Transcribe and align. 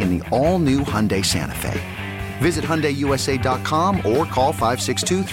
in 0.00 0.18
the 0.18 0.28
all 0.30 0.58
new 0.58 0.80
Hyundai 0.80 1.24
Santa 1.24 1.54
Fe. 1.54 1.80
Visit 2.38 2.64
HyundaiUSA.com 2.64 3.96
or 3.98 4.24
call 4.26 4.52
562 4.52 5.24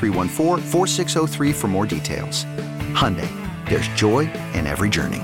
for 1.53 1.67
more 1.67 1.85
details. 1.85 2.45
Hyundai, 2.93 3.29
there's 3.67 3.87
joy 3.89 4.31
in 4.53 4.65
every 4.67 4.89
journey. 4.89 5.21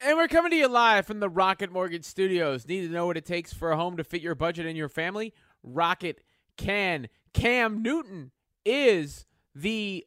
And 0.00 0.18
we're 0.18 0.28
coming 0.28 0.50
to 0.50 0.56
you 0.56 0.68
live 0.68 1.06
from 1.06 1.20
the 1.20 1.30
Rocket 1.30 1.72
Mortgage 1.72 2.04
Studios. 2.04 2.68
Need 2.68 2.86
to 2.86 2.92
know 2.92 3.06
what 3.06 3.16
it 3.16 3.24
takes 3.24 3.54
for 3.54 3.72
a 3.72 3.76
home 3.76 3.96
to 3.96 4.04
fit 4.04 4.20
your 4.20 4.34
budget 4.34 4.66
and 4.66 4.76
your 4.76 4.90
family? 4.90 5.32
Rocket 5.62 6.22
can. 6.58 7.08
Cam 7.32 7.82
Newton 7.82 8.30
is 8.66 9.24
the 9.54 10.04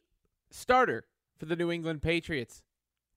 starter 0.51 1.05
for 1.37 1.45
the 1.45 1.55
New 1.55 1.71
England 1.71 2.03
Patriots. 2.03 2.61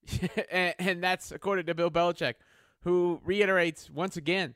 and 0.50 1.02
that's 1.02 1.30
according 1.30 1.66
to 1.66 1.74
Bill 1.74 1.90
Belichick, 1.90 2.36
who 2.82 3.20
reiterates 3.24 3.90
once 3.90 4.16
again 4.16 4.54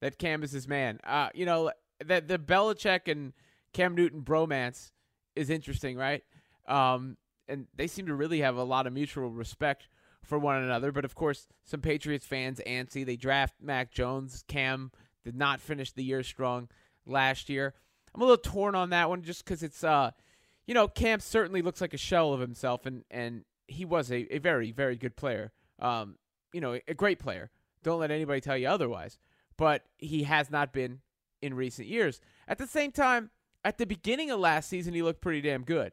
that 0.00 0.18
Cam 0.18 0.42
is 0.42 0.52
his 0.52 0.68
man. 0.68 1.00
Uh, 1.04 1.28
you 1.34 1.46
know, 1.46 1.70
that 2.04 2.28
the 2.28 2.38
Belichick 2.38 3.10
and 3.10 3.32
Cam 3.72 3.94
Newton 3.94 4.22
bromance 4.22 4.90
is 5.34 5.50
interesting, 5.50 5.96
right? 5.96 6.22
Um, 6.66 7.16
and 7.48 7.66
they 7.74 7.86
seem 7.86 8.06
to 8.06 8.14
really 8.14 8.40
have 8.40 8.56
a 8.56 8.64
lot 8.64 8.86
of 8.86 8.92
mutual 8.92 9.30
respect 9.30 9.88
for 10.22 10.38
one 10.38 10.62
another. 10.62 10.92
But 10.92 11.04
of 11.04 11.14
course, 11.14 11.46
some 11.64 11.80
Patriots 11.80 12.26
fans 12.26 12.60
antsy. 12.66 13.06
They 13.06 13.16
draft 13.16 13.54
Mac 13.60 13.90
Jones. 13.92 14.44
Cam 14.48 14.90
did 15.24 15.36
not 15.36 15.60
finish 15.60 15.92
the 15.92 16.04
year 16.04 16.22
strong 16.22 16.68
last 17.06 17.48
year. 17.48 17.74
I'm 18.14 18.22
a 18.22 18.24
little 18.24 18.38
torn 18.38 18.74
on 18.74 18.90
that 18.90 19.08
one 19.08 19.22
just 19.22 19.44
because 19.44 19.62
it's, 19.62 19.84
uh, 19.84 20.10
you 20.66 20.74
know, 20.74 20.88
Cam 20.88 21.20
certainly 21.20 21.62
looks 21.62 21.80
like 21.80 21.94
a 21.94 21.98
shell 21.98 22.32
of 22.32 22.40
himself, 22.40 22.86
and 22.86 23.04
and 23.10 23.44
he 23.68 23.84
was 23.84 24.10
a, 24.10 24.34
a 24.34 24.38
very 24.38 24.72
very 24.72 24.96
good 24.96 25.16
player. 25.16 25.52
Um, 25.78 26.16
you 26.52 26.60
know, 26.60 26.78
a 26.88 26.94
great 26.94 27.18
player. 27.18 27.50
Don't 27.82 28.00
let 28.00 28.10
anybody 28.10 28.40
tell 28.40 28.56
you 28.56 28.68
otherwise 28.68 29.18
but 29.56 29.84
he 29.98 30.24
has 30.24 30.50
not 30.50 30.72
been 30.72 31.00
in 31.42 31.54
recent 31.54 31.88
years. 31.88 32.20
At 32.48 32.58
the 32.58 32.66
same 32.66 32.92
time, 32.92 33.30
at 33.64 33.78
the 33.78 33.86
beginning 33.86 34.30
of 34.30 34.40
last 34.40 34.68
season, 34.68 34.94
he 34.94 35.02
looked 35.02 35.20
pretty 35.20 35.40
damn 35.40 35.64
good. 35.64 35.92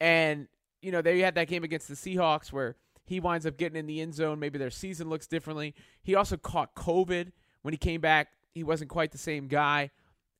And, 0.00 0.48
you 0.80 0.90
know, 0.90 1.02
they 1.02 1.20
had 1.20 1.34
that 1.36 1.48
game 1.48 1.64
against 1.64 1.88
the 1.88 1.94
Seahawks 1.94 2.52
where 2.52 2.76
he 3.04 3.20
winds 3.20 3.46
up 3.46 3.56
getting 3.56 3.78
in 3.78 3.86
the 3.86 4.00
end 4.00 4.14
zone. 4.14 4.38
Maybe 4.38 4.58
their 4.58 4.70
season 4.70 5.08
looks 5.08 5.26
differently. 5.26 5.74
He 6.02 6.14
also 6.14 6.36
caught 6.36 6.74
COVID 6.74 7.32
when 7.62 7.72
he 7.72 7.78
came 7.78 8.00
back. 8.00 8.28
He 8.52 8.64
wasn't 8.64 8.90
quite 8.90 9.12
the 9.12 9.18
same 9.18 9.46
guy. 9.46 9.90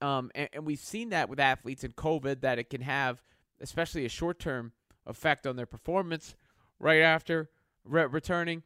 Um, 0.00 0.31
and, 0.34 0.49
and 0.53 0.66
we've 0.66 0.81
seen 0.81 1.11
that 1.11 1.28
with 1.28 1.38
athletes 1.38 1.84
in 1.84 1.93
COVID 1.93 2.41
that 2.41 2.59
it 2.59 2.71
can 2.71 2.81
have, 2.81 3.22
especially 3.61 4.05
a 4.05 4.09
short 4.09 4.38
term 4.38 4.72
effect 5.06 5.47
on 5.47 5.56
their 5.56 5.66
performance 5.66 6.34
right 6.78 7.00
after 7.00 7.50
re- 7.84 8.06
returning. 8.06 8.65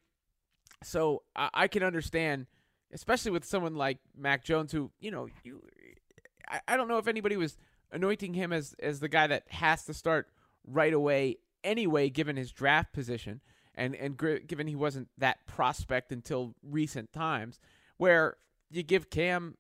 So 0.83 1.23
I, 1.35 1.51
I 1.53 1.69
can 1.69 1.83
understand 1.83 2.47
especially 2.93 3.31
with 3.31 3.45
someone 3.45 3.75
like 3.75 3.99
Mac 4.17 4.45
Jones, 4.45 4.73
who 4.73 4.91
you 5.01 5.11
know 5.11 5.29
you. 5.43 5.63
I, 6.49 6.61
I 6.69 6.77
don't 6.77 6.89
know 6.89 6.99
if 6.99 7.09
anybody 7.09 7.37
was 7.37 7.59
anointing 7.93 8.35
him 8.35 8.53
as 8.53 8.75
as 8.81 9.01
the 9.01 9.09
guy 9.09 9.27
that 9.27 9.45
has 9.49 9.85
to 9.87 9.95
start 9.95 10.29
right 10.67 10.93
away 10.93 11.39
anyway, 11.65 12.09
given 12.09 12.37
his 12.37 12.53
draft 12.53 12.93
position 12.93 13.41
and 13.75 13.95
and 13.95 14.17
gr- 14.17 14.37
given 14.37 14.67
he 14.67 14.77
wasn't 14.77 15.09
that 15.19 15.47
prospect 15.47 16.13
until 16.13 16.55
recent 16.63 17.13
times, 17.13 17.61
where 17.97 18.37
you 18.71 18.83
give 18.83 19.11
Cam 19.11 19.57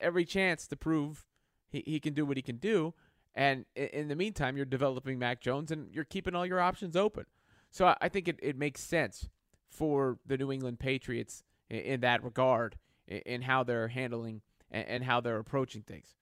every 0.00 0.24
chance 0.24 0.66
to 0.68 0.76
prove 0.76 1.26
he, 1.68 1.82
he 1.86 2.00
can 2.00 2.14
do 2.14 2.24
what 2.24 2.36
he 2.36 2.42
can 2.42 2.56
do. 2.56 2.94
And 3.34 3.66
in 3.74 4.08
the 4.08 4.16
meantime, 4.16 4.56
you're 4.56 4.64
developing 4.64 5.18
Mac 5.18 5.42
Jones 5.42 5.70
and 5.70 5.92
you're 5.92 6.04
keeping 6.04 6.34
all 6.34 6.46
your 6.46 6.60
options 6.60 6.96
open. 6.96 7.26
So 7.70 7.94
I 8.00 8.08
think 8.08 8.28
it, 8.28 8.40
it 8.42 8.56
makes 8.56 8.80
sense 8.80 9.28
for 9.68 10.18
the 10.24 10.38
New 10.38 10.50
England 10.50 10.78
Patriots 10.78 11.42
in, 11.70 12.00
that 12.00 12.22
regard, 12.22 12.76
in, 13.06 13.42
how 13.42 13.62
they're 13.62 13.88
handling 13.88 14.42
and, 14.70 14.86
and 14.88 15.04
how 15.04 15.20
they're 15.20 15.38
approaching 15.38 15.82
things. 15.82 16.14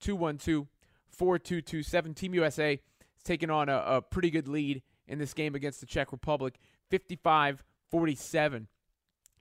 855-212-4227 0.00 2.16
Team 2.16 2.34
USA 2.34 2.74
is 2.74 2.80
taking 3.24 3.50
on 3.50 3.68
a, 3.68 3.76
a 3.76 4.02
pretty 4.02 4.30
good 4.30 4.48
lead 4.48 4.82
in 5.06 5.18
this 5.18 5.34
game 5.34 5.54
against 5.54 5.80
the 5.80 5.86
Czech 5.86 6.12
Republic. 6.12 6.58
55-47 6.90 8.66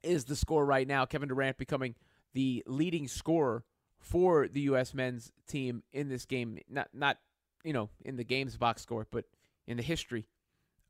is 0.04 0.26
the 0.26 0.36
score 0.36 0.66
right 0.66 0.88
now. 0.88 1.06
Kevin 1.06 1.30
Durant 1.30 1.58
becoming 1.58 1.96
the 2.34 2.64
leading 2.68 3.08
scorer 3.08 3.64
for 4.00 4.48
the 4.48 4.62
U.S. 4.62 4.94
men's 4.94 5.32
team 5.48 5.84
in 5.92 6.10
this 6.10 6.26
game. 6.26 6.60
Not 6.70 6.90
not 6.94 7.18
you 7.64 7.74
know 7.74 7.90
in 8.04 8.18
the 8.18 8.24
games 8.24 8.58
box 8.58 8.82
score, 8.82 9.08
but 9.12 9.26
in 9.66 9.78
the 9.78 9.84
history 9.84 10.28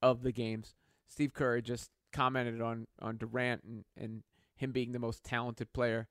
of 0.02 0.24
the 0.24 0.32
games. 0.32 0.76
Steve 1.08 1.34
Kerr 1.34 1.62
just 1.62 1.90
commented 2.12 2.62
on 2.62 2.88
on 3.02 3.18
Durant 3.18 3.64
and 3.64 3.86
and 3.96 4.24
him 4.56 4.72
being 4.72 4.92
the 4.92 5.00
most 5.00 5.24
talented 5.24 5.72
player 5.74 6.08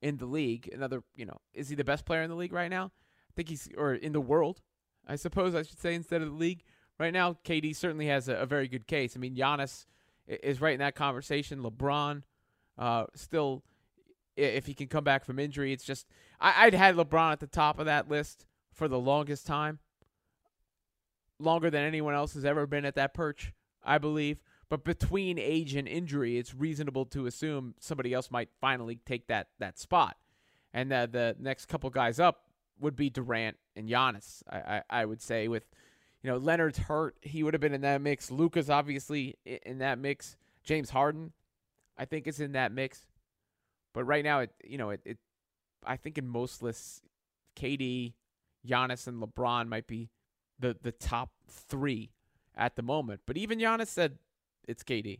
in 0.00 0.18
the 0.18 0.26
league. 0.26 0.68
Another, 0.72 1.02
you 1.16 1.26
know, 1.26 1.38
is 1.54 1.68
he 1.68 1.74
the 1.74 1.84
best 1.84 2.04
player 2.04 2.22
in 2.22 2.30
the 2.30 2.36
league 2.36 2.52
right 2.52 2.70
now? 2.70 2.86
I 2.86 3.32
think 3.34 3.48
he's 3.48 3.68
or 3.76 3.94
in 3.94 4.12
the 4.12 4.20
world, 4.20 4.60
I 5.06 5.16
suppose 5.16 5.54
I 5.54 5.62
should 5.62 5.80
say 5.80 5.94
instead 5.94 6.22
of 6.22 6.28
the 6.28 6.36
league. 6.36 6.62
Right 6.98 7.12
now, 7.12 7.38
KD 7.44 7.76
certainly 7.76 8.06
has 8.08 8.28
a, 8.28 8.34
a 8.34 8.46
very 8.46 8.66
good 8.66 8.88
case. 8.88 9.16
I 9.16 9.20
mean, 9.20 9.36
Giannis 9.36 9.86
is 10.26 10.60
right 10.60 10.72
in 10.72 10.80
that 10.80 10.96
conversation. 10.96 11.62
LeBron, 11.62 12.22
uh, 12.76 13.04
still 13.14 13.62
if 14.38 14.66
he 14.66 14.74
can 14.74 14.86
come 14.86 15.04
back 15.04 15.24
from 15.24 15.38
injury. 15.38 15.72
It's 15.72 15.84
just 15.84 16.06
I, 16.40 16.66
would 16.66 16.74
had 16.74 16.96
LeBron 16.96 17.32
at 17.32 17.40
the 17.40 17.46
top 17.46 17.78
of 17.78 17.86
that 17.86 18.08
list 18.08 18.46
for 18.72 18.88
the 18.88 18.98
longest 18.98 19.46
time, 19.46 19.80
longer 21.38 21.70
than 21.70 21.84
anyone 21.84 22.14
else 22.14 22.34
has 22.34 22.44
ever 22.44 22.66
been 22.66 22.84
at 22.84 22.94
that 22.94 23.14
perch, 23.14 23.52
I 23.84 23.98
believe. 23.98 24.40
But 24.68 24.84
between 24.84 25.38
age 25.38 25.74
and 25.74 25.88
injury, 25.88 26.36
it's 26.36 26.54
reasonable 26.54 27.06
to 27.06 27.26
assume 27.26 27.74
somebody 27.80 28.12
else 28.12 28.30
might 28.30 28.50
finally 28.60 29.00
take 29.04 29.26
that 29.28 29.48
that 29.58 29.78
spot. 29.78 30.16
And 30.72 30.92
the 30.92 31.08
the 31.10 31.36
next 31.38 31.66
couple 31.66 31.90
guys 31.90 32.20
up 32.20 32.44
would 32.78 32.94
be 32.94 33.10
Durant 33.10 33.56
and 33.74 33.88
Giannis. 33.88 34.42
I, 34.48 34.58
I, 34.58 34.82
I 34.90 35.04
would 35.04 35.22
say 35.22 35.48
with 35.48 35.64
you 36.22 36.30
know 36.30 36.36
Leonard's 36.36 36.78
hurt, 36.78 37.16
he 37.22 37.42
would 37.42 37.54
have 37.54 37.60
been 37.60 37.74
in 37.74 37.80
that 37.80 38.02
mix. 38.02 38.30
Luka's 38.30 38.70
obviously 38.70 39.36
in 39.44 39.78
that 39.78 39.98
mix. 39.98 40.36
James 40.62 40.90
Harden, 40.90 41.32
I 41.96 42.04
think 42.04 42.26
is 42.26 42.40
in 42.40 42.52
that 42.52 42.70
mix. 42.70 43.07
But 43.98 44.04
right 44.04 44.22
now, 44.22 44.38
it 44.38 44.52
you 44.62 44.78
know 44.78 44.90
it, 44.90 45.00
it 45.04 45.18
I 45.84 45.96
think 45.96 46.18
in 46.18 46.28
most 46.28 46.62
lists, 46.62 47.02
KD, 47.56 48.12
Giannis, 48.64 49.08
and 49.08 49.20
LeBron 49.20 49.66
might 49.66 49.88
be 49.88 50.08
the 50.56 50.76
the 50.80 50.92
top 50.92 51.30
three 51.48 52.12
at 52.56 52.76
the 52.76 52.82
moment. 52.82 53.22
But 53.26 53.36
even 53.36 53.58
Giannis 53.58 53.88
said 53.88 54.18
it's 54.68 54.84
KD. 54.84 55.18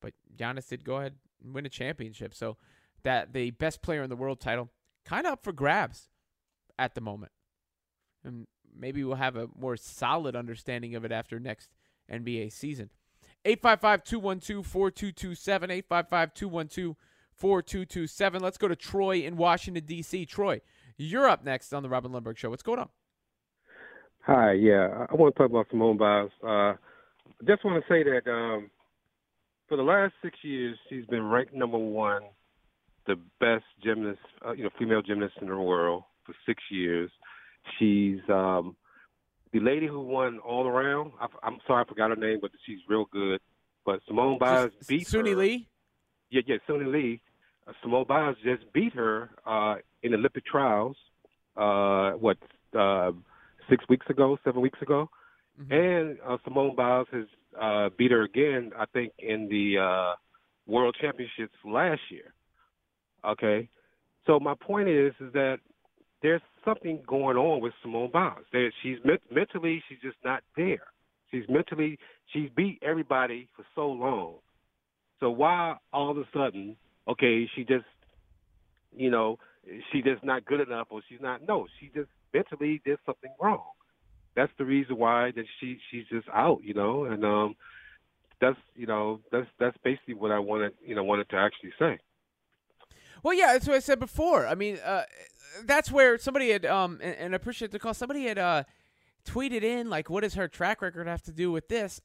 But 0.00 0.14
Giannis 0.36 0.68
did 0.68 0.82
go 0.82 0.96
ahead 0.96 1.14
and 1.40 1.54
win 1.54 1.66
a 1.66 1.68
championship. 1.68 2.34
So 2.34 2.56
that 3.04 3.32
the 3.32 3.52
best 3.52 3.80
player 3.80 4.02
in 4.02 4.10
the 4.10 4.16
world 4.16 4.40
title 4.40 4.70
kind 5.04 5.24
of 5.24 5.34
up 5.34 5.44
for 5.44 5.52
grabs 5.52 6.08
at 6.80 6.96
the 6.96 7.00
moment. 7.00 7.30
And 8.24 8.48
maybe 8.76 9.04
we'll 9.04 9.14
have 9.14 9.36
a 9.36 9.46
more 9.56 9.76
solid 9.76 10.34
understanding 10.34 10.96
of 10.96 11.04
it 11.04 11.12
after 11.12 11.38
next 11.38 11.70
NBA 12.10 12.50
season. 12.50 12.90
855 13.44 14.02
212 14.02 14.66
4227. 14.66 15.70
855 15.70 16.34
212 16.34 16.96
4227. 17.40 18.42
Let's 18.42 18.58
go 18.58 18.68
to 18.68 18.76
Troy 18.76 19.20
in 19.20 19.36
Washington, 19.36 19.84
D.C. 19.86 20.26
Troy, 20.26 20.60
you're 20.98 21.26
up 21.26 21.42
next 21.42 21.72
on 21.72 21.82
the 21.82 21.88
Robin 21.88 22.12
Lundberg 22.12 22.36
Show. 22.36 22.50
What's 22.50 22.62
going 22.62 22.78
on? 22.78 22.90
Hi, 24.20 24.52
yeah. 24.52 25.06
I 25.10 25.14
want 25.14 25.34
to 25.34 25.38
talk 25.38 25.50
about 25.50 25.66
Simone 25.70 25.96
Biles. 25.96 26.30
Uh, 26.44 26.74
I 26.74 26.76
just 27.46 27.64
want 27.64 27.82
to 27.82 27.92
say 27.92 28.02
that 28.02 28.30
um, 28.30 28.70
for 29.66 29.78
the 29.78 29.82
last 29.82 30.12
six 30.22 30.36
years, 30.42 30.78
she's 30.90 31.06
been 31.06 31.22
ranked 31.22 31.54
number 31.54 31.78
one, 31.78 32.22
the 33.06 33.16
best 33.40 33.64
gymnast, 33.82 34.20
uh, 34.46 34.52
you 34.52 34.64
know, 34.64 34.70
female 34.78 35.00
gymnast 35.00 35.34
in 35.40 35.48
the 35.48 35.56
world 35.56 36.02
for 36.26 36.34
six 36.44 36.62
years. 36.70 37.10
She's 37.78 38.18
um, 38.28 38.76
the 39.54 39.60
lady 39.60 39.86
who 39.86 40.00
won 40.02 40.38
all 40.40 40.66
around. 40.66 41.12
I, 41.18 41.46
am 41.46 41.56
sorry, 41.66 41.84
I 41.86 41.88
forgot 41.88 42.10
her 42.10 42.16
name, 42.16 42.40
but 42.42 42.50
she's 42.66 42.80
real 42.86 43.06
good. 43.10 43.40
But 43.86 44.00
Simone 44.06 44.38
Biles 44.38 44.72
beat 44.86 45.06
Suni 45.06 45.30
her. 45.30 45.36
Lee. 45.36 45.68
Yeah, 46.28 46.42
yeah, 46.46 46.56
Suni 46.68 46.92
Lee. 46.92 47.22
Simone 47.82 48.04
Biles 48.08 48.36
just 48.44 48.70
beat 48.72 48.92
her 48.94 49.30
uh, 49.46 49.76
in 50.02 50.14
Olympic 50.14 50.44
trials. 50.46 50.96
Uh, 51.56 52.12
what 52.12 52.38
uh, 52.78 53.10
six 53.68 53.84
weeks 53.88 54.06
ago, 54.08 54.38
seven 54.44 54.60
weeks 54.60 54.80
ago, 54.80 55.10
mm-hmm. 55.60 55.72
and 55.72 56.18
uh, 56.26 56.36
Simone 56.44 56.74
Biles 56.76 57.08
has 57.12 57.24
uh, 57.60 57.88
beat 57.98 58.10
her 58.10 58.22
again. 58.22 58.70
I 58.78 58.86
think 58.86 59.12
in 59.18 59.48
the 59.48 59.78
uh, 59.78 60.14
World 60.66 60.96
Championships 61.00 61.54
last 61.64 62.00
year. 62.10 62.32
Okay, 63.24 63.68
so 64.26 64.40
my 64.40 64.54
point 64.54 64.88
is 64.88 65.12
is 65.20 65.32
that 65.32 65.58
there's 66.22 66.42
something 66.64 67.00
going 67.06 67.36
on 67.36 67.60
with 67.60 67.72
Simone 67.82 68.10
Biles. 68.12 68.44
That 68.52 68.70
she's 68.82 68.98
mentally 69.30 69.82
she's 69.88 69.98
just 70.00 70.16
not 70.24 70.42
there. 70.56 70.86
She's 71.30 71.44
mentally 71.48 71.98
she's 72.32 72.48
beat 72.56 72.78
everybody 72.82 73.48
for 73.56 73.64
so 73.74 73.88
long. 73.88 74.34
So 75.20 75.30
why 75.30 75.76
all 75.92 76.10
of 76.10 76.16
a 76.16 76.24
sudden, 76.32 76.76
okay, 77.08 77.48
she 77.54 77.64
just 77.64 77.84
you 78.96 79.10
know, 79.10 79.38
she 79.92 80.02
just 80.02 80.24
not 80.24 80.44
good 80.44 80.60
enough 80.60 80.88
or 80.90 81.00
she's 81.08 81.20
not 81.20 81.40
no, 81.46 81.66
she 81.78 81.90
just 81.94 82.08
mentally 82.32 82.80
did 82.84 82.98
something 83.06 83.30
wrong. 83.40 83.64
That's 84.36 84.52
the 84.58 84.64
reason 84.64 84.96
why 84.96 85.32
that 85.34 85.44
she 85.58 85.78
she's 85.90 86.06
just 86.08 86.28
out, 86.32 86.60
you 86.62 86.74
know, 86.74 87.04
and 87.04 87.24
um 87.24 87.56
that's 88.40 88.58
you 88.74 88.86
know, 88.86 89.20
that's 89.30 89.46
that's 89.58 89.76
basically 89.84 90.14
what 90.14 90.30
I 90.30 90.38
wanted 90.38 90.72
you 90.84 90.94
know, 90.94 91.04
wanted 91.04 91.28
to 91.30 91.36
actually 91.36 91.72
say. 91.78 91.98
Well, 93.22 93.34
yeah, 93.34 93.52
that's 93.52 93.66
what 93.66 93.76
I 93.76 93.80
said 93.80 94.00
before. 94.00 94.46
I 94.46 94.54
mean, 94.54 94.78
uh, 94.78 95.02
that's 95.64 95.92
where 95.92 96.16
somebody 96.18 96.50
had 96.50 96.64
um 96.64 96.98
and, 97.02 97.14
and 97.16 97.34
I 97.34 97.36
appreciate 97.36 97.70
the 97.70 97.78
call. 97.78 97.94
Somebody 97.94 98.24
had 98.24 98.38
uh 98.38 98.64
tweeted 99.26 99.62
in 99.62 99.90
like, 99.90 100.08
"What 100.08 100.22
does 100.22 100.34
her 100.34 100.48
track 100.48 100.80
record 100.80 101.06
have 101.06 101.22
to 101.22 101.32
do 101.32 101.52
with 101.52 101.68
this?" 101.68 102.00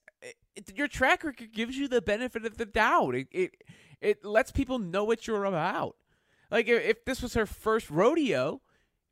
It, 0.56 0.78
your 0.78 0.88
track 0.88 1.24
record 1.24 1.52
gives 1.54 1.78
you 1.78 1.88
the 1.88 2.02
benefit 2.02 2.46
of 2.46 2.57
the 2.57 2.66
doubt. 2.66 3.16
It, 3.16 3.28
it 3.31 3.63
it 4.02 4.25
lets 4.25 4.52
people 4.52 4.80
know 4.80 5.04
what 5.04 5.28
you're 5.28 5.46
about. 5.46 5.96
Like 6.52 6.68
if, 6.68 6.84
if 6.84 7.06
this 7.06 7.22
was 7.22 7.34
her 7.34 7.46
first 7.46 7.90
rodeo, 7.90 8.62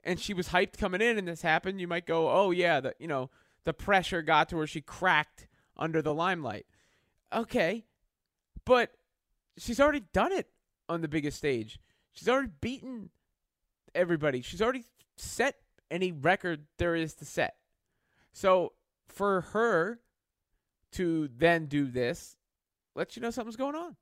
and 0.04 0.20
she 0.20 0.34
was 0.34 0.50
hyped 0.50 0.78
coming 0.78 1.02
in, 1.02 1.18
and 1.18 1.28
this 1.28 1.42
happened, 1.42 1.82
you 1.82 1.88
might 1.88 2.06
go, 2.06 2.30
"Oh 2.30 2.52
yeah, 2.52 2.80
the 2.80 2.96
you 3.00 3.08
know 3.08 3.30
the 3.66 3.74
pressure 3.74 4.22
got 4.22 4.50
to 4.50 4.58
her. 4.58 4.68
She 4.68 4.82
cracked 4.82 5.48
under 5.78 6.02
the 6.02 6.14
limelight." 6.14 6.66
Okay, 7.34 7.86
but 8.66 8.92
she's 9.58 9.80
already 9.80 10.04
done 10.14 10.32
it 10.32 10.50
on 10.88 11.02
the 11.02 11.08
biggest 11.08 11.38
stage. 11.38 11.80
She's 12.12 12.30
already 12.30 12.52
beaten 12.62 13.10
everybody. 13.96 14.42
She's 14.42 14.62
already 14.62 14.86
set 15.16 15.56
any 15.90 16.12
record 16.12 16.66
there 16.78 16.96
is 16.96 17.14
to 17.16 17.26
set. 17.26 17.56
So 18.32 18.74
for 19.08 19.42
her 19.42 20.00
to 20.94 21.30
then 21.38 21.66
do 21.66 21.88
this, 21.88 22.36
lets 22.96 23.16
you 23.16 23.22
know 23.22 23.32
something's 23.32 23.56
going 23.56 23.76
on. 23.76 23.96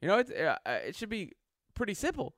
You 0.00 0.08
know, 0.08 0.18
it 0.18 0.30
uh, 0.36 0.56
uh, 0.66 0.78
it 0.86 0.96
should 0.96 1.08
be 1.08 1.32
pretty 1.74 1.94
simple. 1.94 2.34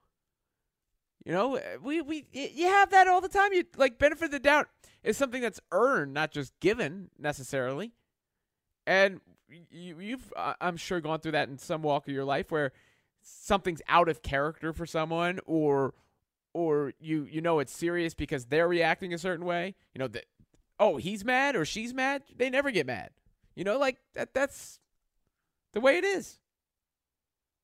You 1.25 1.33
know, 1.33 1.61
we 1.83 2.01
we 2.01 2.27
you 2.33 2.67
have 2.69 2.91
that 2.91 3.09
all 3.09 3.21
the 3.21 3.29
time. 3.29 3.53
You 3.53 3.65
like 3.77 3.99
benefit 3.99 4.27
of 4.27 4.31
the 4.31 4.39
doubt 4.39 4.69
is 5.03 5.17
something 5.17 5.43
that's 5.43 5.61
earned, 5.73 6.15
not 6.15 6.31
just 6.31 6.59
given 6.61 7.11
necessarily. 7.19 7.93
And 8.87 9.21
you, 9.71 9.99
you've, 10.01 10.33
I'm 10.37 10.77
sure, 10.77 11.01
gone 11.01 11.21
through 11.21 11.33
that 11.33 11.49
in 11.49 11.59
some 11.59 11.83
walk 11.83 12.09
of 12.09 12.15
your 12.15 12.25
life 12.25 12.51
where 12.51 12.73
something's 13.21 13.83
out 13.89 14.09
of 14.09 14.23
character 14.23 14.73
for 14.73 14.87
someone, 14.87 15.41
or 15.45 15.95
or 16.55 16.93
you 17.01 17.27
you 17.31 17.41
know 17.41 17.59
it's 17.59 17.73
serious 17.73 18.15
because 18.15 18.47
they're 18.47 18.69
reacting 18.69 19.13
a 19.13 19.19
certain 19.19 19.45
way. 19.45 19.75
You 19.95 19.99
know 19.99 20.09
that 20.09 20.27
oh 20.79 20.97
he's 20.97 21.25
mad 21.25 21.57
or 21.57 21.65
she's 21.65 21.93
mad. 21.93 22.23
They 22.35 22.49
never 22.49 22.71
get 22.71 22.87
mad. 22.87 23.11
You 23.59 23.65
know, 23.65 23.77
like 23.77 23.97
that. 24.15 24.35
That's 24.35 24.79
the 25.73 25.81
way 25.81 25.99
it 25.99 26.05
is, 26.05 26.39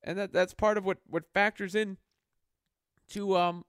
and 0.03 0.19
that 0.19 0.33
that's 0.33 0.53
part 0.53 0.77
of 0.77 0.85
what 0.85 0.99
what 1.07 1.23
factors 1.33 1.77
in 1.77 1.99
to 3.11 3.37
um, 3.37 3.65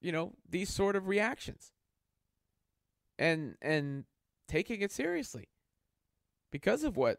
you 0.00 0.10
know, 0.10 0.32
these 0.48 0.70
sort 0.70 0.96
of 0.96 1.06
reactions, 1.06 1.72
and 3.18 3.56
and 3.60 4.04
taking 4.48 4.80
it 4.80 4.90
seriously 4.90 5.50
because 6.50 6.82
of 6.82 6.96
what 6.96 7.18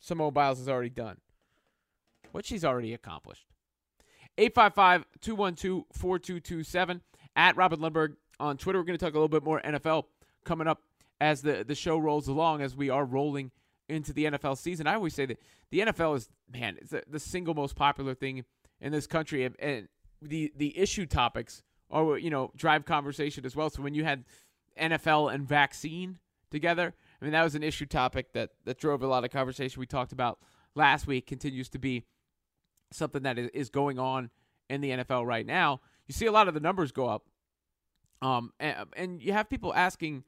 Simone 0.00 0.32
Biles 0.32 0.58
has 0.58 0.68
already 0.68 0.90
done, 0.90 1.18
what 2.32 2.44
she's 2.44 2.64
already 2.64 2.92
accomplished. 2.92 3.46
855 4.38 5.04
212 5.20 5.84
4227 5.92 7.00
at 7.36 7.56
Robin 7.56 7.78
Lundberg 7.78 8.16
on 8.40 8.56
Twitter. 8.56 8.80
We're 8.80 8.86
going 8.86 8.98
to 8.98 9.04
talk 9.04 9.14
a 9.14 9.18
little 9.18 9.28
bit 9.28 9.44
more 9.44 9.60
NFL 9.60 10.06
coming 10.44 10.66
up 10.66 10.82
as 11.20 11.42
the, 11.42 11.64
the 11.66 11.74
show 11.74 11.98
rolls 11.98 12.28
along, 12.28 12.62
as 12.62 12.74
we 12.74 12.88
are 12.90 13.04
rolling 13.04 13.50
into 13.88 14.12
the 14.12 14.24
NFL 14.24 14.56
season. 14.56 14.86
I 14.86 14.94
always 14.94 15.14
say 15.14 15.26
that 15.26 15.38
the 15.70 15.80
NFL 15.80 16.16
is, 16.16 16.28
man, 16.52 16.76
it's 16.80 16.90
the, 16.90 17.02
the 17.08 17.20
single 17.20 17.54
most 17.54 17.76
popular 17.76 18.14
thing 18.14 18.44
in 18.80 18.92
this 18.92 19.06
country. 19.06 19.44
And, 19.44 19.88
the, 20.22 20.52
the 20.54 20.78
issue 20.78 21.06
topics 21.06 21.62
are, 21.90 22.18
you 22.18 22.28
know, 22.28 22.50
drive 22.54 22.84
conversation 22.84 23.46
as 23.46 23.56
well. 23.56 23.70
So 23.70 23.80
when 23.80 23.94
you 23.94 24.04
had 24.04 24.24
NFL 24.78 25.32
and 25.32 25.48
vaccine 25.48 26.18
together, 26.50 26.92
I 27.20 27.24
mean, 27.24 27.32
that 27.32 27.42
was 27.42 27.54
an 27.54 27.62
issue 27.62 27.86
topic 27.86 28.34
that, 28.34 28.50
that 28.66 28.78
drove 28.78 29.02
a 29.02 29.06
lot 29.06 29.24
of 29.24 29.30
conversation 29.30 29.80
we 29.80 29.86
talked 29.86 30.12
about 30.12 30.38
last 30.74 31.06
week, 31.06 31.26
continues 31.26 31.70
to 31.70 31.78
be 31.78 32.04
something 32.92 33.22
that 33.22 33.38
is 33.38 33.70
going 33.70 33.98
on 33.98 34.30
in 34.68 34.82
the 34.82 34.90
NFL 34.90 35.26
right 35.26 35.46
now. 35.46 35.80
You 36.06 36.12
see 36.12 36.26
a 36.26 36.32
lot 36.32 36.48
of 36.48 36.54
the 36.54 36.60
numbers 36.60 36.92
go 36.92 37.08
up, 37.08 37.24
um, 38.22 38.52
and, 38.60 38.76
and 38.94 39.22
you 39.22 39.32
have 39.32 39.48
people 39.48 39.72
asking, 39.74 40.24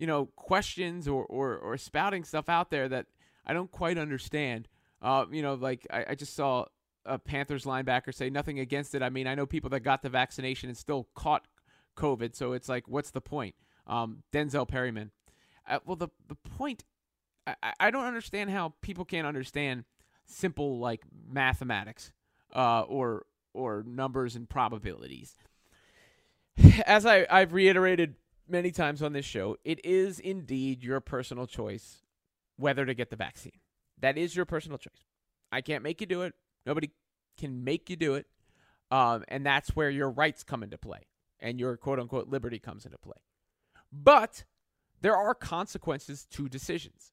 you 0.00 0.06
know, 0.06 0.30
questions 0.34 1.06
or, 1.06 1.26
or, 1.26 1.58
or 1.58 1.76
spouting 1.76 2.24
stuff 2.24 2.48
out 2.48 2.70
there 2.70 2.88
that 2.88 3.04
I 3.44 3.52
don't 3.52 3.70
quite 3.70 3.98
understand. 3.98 4.66
Uh, 5.02 5.26
you 5.30 5.42
know, 5.42 5.54
like 5.54 5.86
I, 5.90 6.06
I 6.08 6.14
just 6.14 6.34
saw 6.34 6.64
a 7.04 7.18
Panthers 7.18 7.64
linebacker 7.64 8.12
say 8.14 8.30
nothing 8.30 8.58
against 8.60 8.94
it. 8.94 9.02
I 9.02 9.10
mean, 9.10 9.26
I 9.26 9.34
know 9.34 9.44
people 9.44 9.68
that 9.70 9.80
got 9.80 10.00
the 10.00 10.08
vaccination 10.08 10.70
and 10.70 10.78
still 10.78 11.06
caught 11.14 11.46
COVID, 11.98 12.34
so 12.34 12.54
it's 12.54 12.66
like, 12.66 12.88
what's 12.88 13.10
the 13.10 13.20
point? 13.20 13.54
Um, 13.86 14.22
Denzel 14.32 14.66
Perryman. 14.66 15.10
Uh, 15.68 15.80
well, 15.84 15.96
the 15.96 16.08
the 16.28 16.36
point, 16.56 16.84
I, 17.46 17.54
I 17.78 17.90
don't 17.90 18.06
understand 18.06 18.48
how 18.48 18.72
people 18.80 19.04
can't 19.04 19.26
understand 19.26 19.84
simple 20.24 20.78
like 20.78 21.02
mathematics 21.30 22.10
uh, 22.54 22.82
or 22.82 23.26
or 23.52 23.84
numbers 23.86 24.34
and 24.34 24.48
probabilities. 24.48 25.36
As 26.86 27.04
I, 27.04 27.26
I've 27.28 27.52
reiterated 27.52 28.14
many 28.50 28.70
times 28.70 29.02
on 29.02 29.12
this 29.12 29.24
show, 29.24 29.56
it 29.64 29.84
is 29.84 30.18
indeed 30.20 30.82
your 30.84 31.00
personal 31.00 31.46
choice 31.46 32.02
whether 32.56 32.86
to 32.86 32.94
get 32.94 33.10
the 33.10 33.16
vaccine. 33.16 33.60
That 34.00 34.18
is 34.18 34.36
your 34.36 34.44
personal 34.46 34.78
choice. 34.78 35.06
I 35.52 35.60
can't 35.60 35.82
make 35.82 36.00
you 36.00 36.06
do 36.06 36.22
it. 36.22 36.34
Nobody 36.66 36.90
can 37.38 37.64
make 37.64 37.90
you 37.90 37.96
do 37.96 38.14
it. 38.14 38.26
Um, 38.90 39.24
and 39.28 39.46
that's 39.46 39.70
where 39.76 39.90
your 39.90 40.10
rights 40.10 40.42
come 40.44 40.62
into 40.62 40.78
play 40.78 41.06
and 41.40 41.60
your 41.60 41.76
quote 41.76 41.98
unquote 42.00 42.28
liberty 42.28 42.58
comes 42.58 42.84
into 42.84 42.98
play. 42.98 43.16
But 43.92 44.44
there 45.00 45.16
are 45.16 45.34
consequences 45.34 46.26
to 46.32 46.48
decisions. 46.48 47.12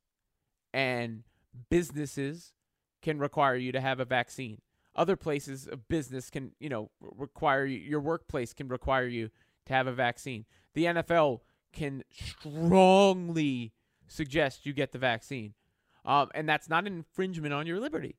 and 0.74 1.24
businesses 1.70 2.54
can 3.02 3.20
require 3.20 3.56
you 3.56 3.72
to 3.72 3.82
have 3.82 4.00
a 4.00 4.06
vaccine. 4.06 4.62
Other 4.96 5.16
places 5.16 5.68
of 5.68 5.88
business 5.88 6.30
can, 6.30 6.52
you 6.60 6.70
know, 6.70 6.92
require 7.02 7.66
you, 7.66 7.80
your 7.80 8.00
workplace 8.00 8.54
can 8.54 8.68
require 8.68 9.08
you 9.08 9.30
to 9.68 9.74
have 9.74 9.88
a 9.88 9.94
vaccine. 9.94 10.46
The 10.74 10.86
NFL 10.86 11.42
can 11.74 12.04
strongly 12.12 13.74
suggest 14.08 14.66
you 14.66 14.74
get 14.74 14.92
the 14.92 14.98
vaccine, 14.98 15.54
um, 16.06 16.30
and 16.34 16.48
that's 16.48 16.70
not 16.70 16.88
an 16.88 16.94
infringement 16.94 17.54
on 17.54 17.68
your 17.68 17.80
liberty. 17.80 18.18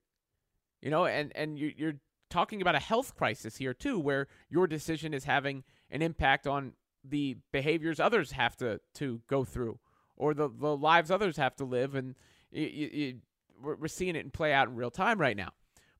You 0.81 0.91
know, 0.91 1.07
and 1.07 1.33
and 1.35 1.59
you, 1.59 1.73
you're 1.77 1.97
talking 2.31 2.63
about 2.63 2.75
a 2.75 2.81
health 2.81 3.17
crisis 3.17 3.57
here 3.57 3.75
too, 3.75 3.99
where 3.99 4.29
your 4.49 4.67
decision 4.67 5.13
is 5.15 5.25
having 5.25 5.65
an 5.91 6.03
impact 6.03 6.47
on 6.47 6.73
the 7.05 7.37
behaviors 7.53 8.01
others 8.01 8.33
have 8.33 8.57
to 8.57 8.81
to 8.95 9.21
go 9.29 9.45
through, 9.45 9.79
or 10.17 10.35
the 10.35 10.49
the 10.49 10.77
lives 10.77 11.11
others 11.11 11.37
have 11.37 11.57
to 11.57 11.65
live, 11.65 11.95
and 11.95 12.15
you, 12.51 12.67
you, 12.93 13.15
we're 13.61 13.89
seeing 13.89 14.17
it 14.17 14.33
play 14.33 14.53
out 14.53 14.69
in 14.69 14.77
real 14.77 14.91
time 14.91 15.21
right 15.21 15.37
now. 15.37 15.51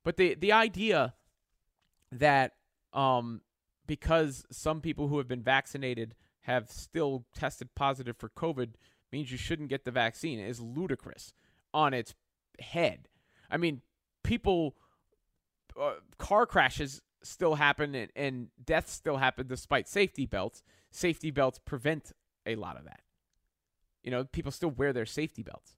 But 0.05 0.17
the 0.17 0.35
the 0.35 0.53
idea 0.53 1.15
that 2.13 2.53
um, 2.93 3.41
because 3.89 4.45
some 4.53 4.81
people 4.81 5.09
who 5.09 5.19
have 5.19 5.27
been 5.27 5.43
vaccinated 5.43 6.15
have 6.43 6.71
still 6.71 7.25
tested 7.35 7.75
positive 7.75 8.17
for 8.17 8.29
COVID 8.29 8.75
means 9.11 9.33
you 9.33 9.39
shouldn't 9.39 9.71
get 9.71 9.85
the 9.85 9.91
vaccine 9.91 10.39
is 10.39 10.61
ludicrous 10.61 11.33
on 11.75 11.93
its 11.93 12.15
head. 12.61 13.09
I 13.51 13.57
mean, 13.57 13.81
people, 14.23 14.77
uh, 15.81 15.95
car 16.19 16.47
crashes 16.47 17.01
still 17.23 17.57
happen 17.57 17.95
and, 17.95 18.13
and 18.15 18.49
deaths 18.63 18.93
still 18.93 19.17
happen 19.17 19.49
despite 19.49 19.89
safety 19.89 20.27
belts. 20.27 20.63
Safety 20.91 21.31
belts 21.31 21.59
prevent 21.59 22.13
a 22.47 22.55
lot 22.55 22.79
of 22.79 22.85
that. 22.85 23.01
You 24.05 24.11
know, 24.11 24.25
people 24.25 24.53
still 24.53 24.71
wear 24.71 24.93
their 24.93 25.07
safety 25.07 25.43
belts. 25.43 25.77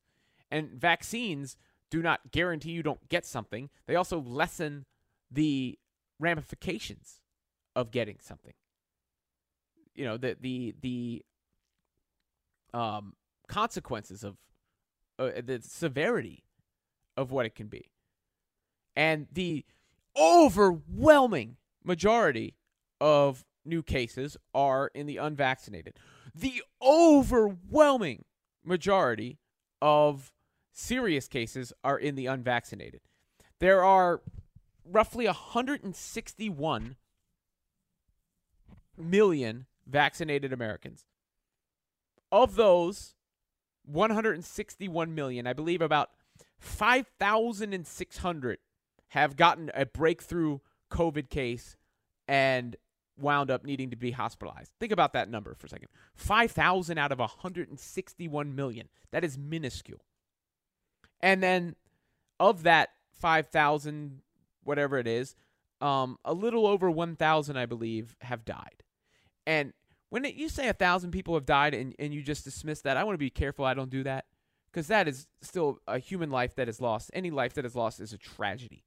And 0.50 0.70
vaccines 0.70 1.56
do 1.90 2.02
not 2.02 2.32
guarantee 2.32 2.72
you 2.72 2.82
don't 2.82 3.08
get 3.08 3.24
something, 3.24 3.70
they 3.86 3.96
also 3.96 4.20
lessen 4.20 4.84
the 5.30 5.78
ramifications 6.18 7.20
of 7.76 7.90
getting 7.90 8.18
something. 8.20 8.54
You 9.94 10.04
know, 10.04 10.16
the 10.16 10.36
the 10.40 10.74
the 10.80 11.22
um 12.72 13.14
consequences 13.48 14.24
of 14.24 14.36
uh, 15.18 15.30
the 15.44 15.60
severity 15.62 16.44
of 17.16 17.30
what 17.30 17.46
it 17.46 17.54
can 17.54 17.66
be. 17.66 17.90
And 18.96 19.26
the 19.32 19.64
overwhelming 20.18 21.56
majority 21.84 22.56
of 23.00 23.44
new 23.64 23.82
cases 23.82 24.36
are 24.54 24.90
in 24.94 25.06
the 25.06 25.18
unvaccinated. 25.18 25.98
The 26.34 26.62
overwhelming 26.82 28.24
majority 28.64 29.38
of 29.82 30.32
serious 30.72 31.28
cases 31.28 31.72
are 31.82 31.98
in 31.98 32.14
the 32.14 32.26
unvaccinated. 32.26 33.00
There 33.58 33.84
are 33.84 34.22
roughly 34.84 35.26
161 35.26 36.96
million 39.00 39.66
vaccinated 39.86 40.52
Americans. 40.52 41.04
Of 42.32 42.54
those 42.54 43.14
161 43.84 45.14
million, 45.14 45.46
I 45.46 45.52
believe 45.52 45.82
about 45.82 46.10
5,600 46.58 48.58
have 49.08 49.36
gotten 49.36 49.70
a 49.74 49.86
breakthrough 49.86 50.58
COVID 50.90 51.28
case 51.28 51.76
and 52.28 52.76
wound 53.18 53.50
up 53.50 53.64
needing 53.64 53.90
to 53.90 53.96
be 53.96 54.12
hospitalized. 54.12 54.70
Think 54.78 54.92
about 54.92 55.12
that 55.12 55.28
number 55.28 55.54
for 55.54 55.66
a 55.66 55.70
second. 55.70 55.88
5,000 56.14 56.98
out 56.98 57.12
of 57.12 57.18
161 57.18 58.54
million. 58.54 58.88
That 59.10 59.24
is 59.24 59.36
minuscule. 59.36 60.00
And 61.20 61.42
then 61.42 61.76
of 62.38 62.62
that 62.62 62.90
5,000, 63.14 64.22
whatever 64.64 64.98
it 64.98 65.06
is, 65.06 65.34
um, 65.80 66.18
a 66.24 66.32
little 66.32 66.66
over 66.66 66.90
1,000, 66.90 67.56
I 67.56 67.66
believe, 67.66 68.16
have 68.22 68.44
died. 68.44 68.82
And 69.46 69.72
when 70.10 70.24
it, 70.24 70.34
you 70.34 70.48
say 70.48 70.68
a 70.68 70.72
thousand 70.72 71.12
people 71.12 71.34
have 71.34 71.46
died 71.46 71.74
and, 71.74 71.94
and 71.98 72.14
you 72.14 72.22
just 72.22 72.44
dismiss 72.44 72.82
that, 72.82 72.96
I 72.96 73.04
want 73.04 73.14
to 73.14 73.18
be 73.18 73.30
careful 73.30 73.64
I 73.64 73.74
don't 73.74 73.90
do 73.90 74.02
that 74.04 74.26
because 74.70 74.86
that 74.88 75.08
is 75.08 75.26
still 75.42 75.78
a 75.86 75.98
human 75.98 76.30
life 76.30 76.54
that 76.56 76.68
is 76.68 76.78
lost. 76.80 77.10
Any 77.14 77.30
life 77.30 77.54
that 77.54 77.64
is 77.64 77.74
lost 77.74 78.00
is 78.00 78.12
a 78.12 78.18
tragedy. 78.18 78.84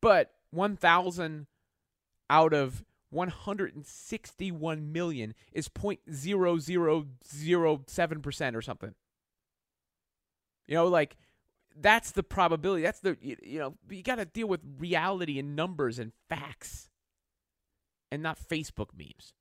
But 0.00 0.32
1,000 0.50 1.46
out 2.28 2.52
of 2.52 2.84
161 3.10 4.92
million 4.92 5.34
is 5.52 5.68
0.0007% 5.68 8.54
or 8.54 8.62
something. 8.62 8.94
You 10.66 10.74
know, 10.74 10.88
like 10.88 11.16
that's 11.78 12.12
the 12.12 12.22
probability. 12.22 12.82
That's 12.82 13.00
the 13.00 13.16
you, 13.20 13.36
you 13.42 13.58
know, 13.58 13.74
you 13.88 14.02
got 14.02 14.16
to 14.16 14.24
deal 14.24 14.48
with 14.48 14.60
reality 14.78 15.38
and 15.38 15.54
numbers 15.54 15.98
and 15.98 16.12
facts 16.28 16.88
and 18.10 18.22
not 18.22 18.38
Facebook 18.38 18.88
memes. 18.96 19.34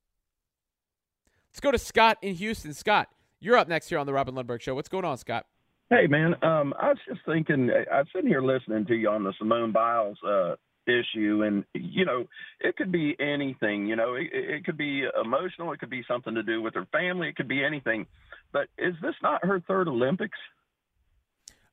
Let's 1.56 1.62
go 1.62 1.72
to 1.72 1.80
Scott 1.80 2.18
in 2.22 2.36
Houston. 2.36 2.74
Scott, 2.74 3.08
you're 3.40 3.56
up 3.56 3.70
next 3.70 3.88
here 3.88 3.98
on 3.98 4.06
the 4.06 4.12
Robin 4.12 4.36
Lundberg 4.36 4.60
Show. 4.60 4.76
What's 4.76 4.90
going 4.90 5.06
on, 5.06 5.18
Scott? 5.18 5.46
Hey, 5.90 6.06
man. 6.06 6.36
Um, 6.44 6.74
I 6.78 6.90
was 6.90 6.98
just 7.08 7.22
thinking, 7.26 7.72
I 7.72 8.00
was 8.00 8.08
sitting 8.14 8.28
here 8.28 8.42
listening 8.42 8.86
to 8.88 8.94
you 8.94 9.10
on 9.10 9.24
the 9.24 9.32
Simone 9.40 9.72
Biles 9.72 10.18
uh, 10.28 10.56
issue, 10.86 11.44
and, 11.46 11.64
you 11.74 12.04
know, 12.04 12.26
it 12.60 12.76
could 12.76 12.92
be 12.92 13.16
anything. 13.22 13.88
You 13.88 13.96
know, 13.96 14.16
it, 14.16 14.28
it 14.34 14.66
could 14.66 14.78
be 14.78 15.06
emotional, 15.24 15.72
it 15.72 15.80
could 15.80 15.90
be 15.90 16.04
something 16.10 16.36
to 16.36 16.44
do 16.44 16.62
with 16.62 16.74
her 16.74 16.88
family, 16.92 17.30
it 17.30 17.38
could 17.38 17.48
be 17.48 17.64
anything. 17.64 18.06
But 18.52 18.68
is 18.78 18.94
this 19.02 19.16
not 19.24 19.46
her 19.46 19.62
third 19.66 19.88
Olympics? 19.88 20.38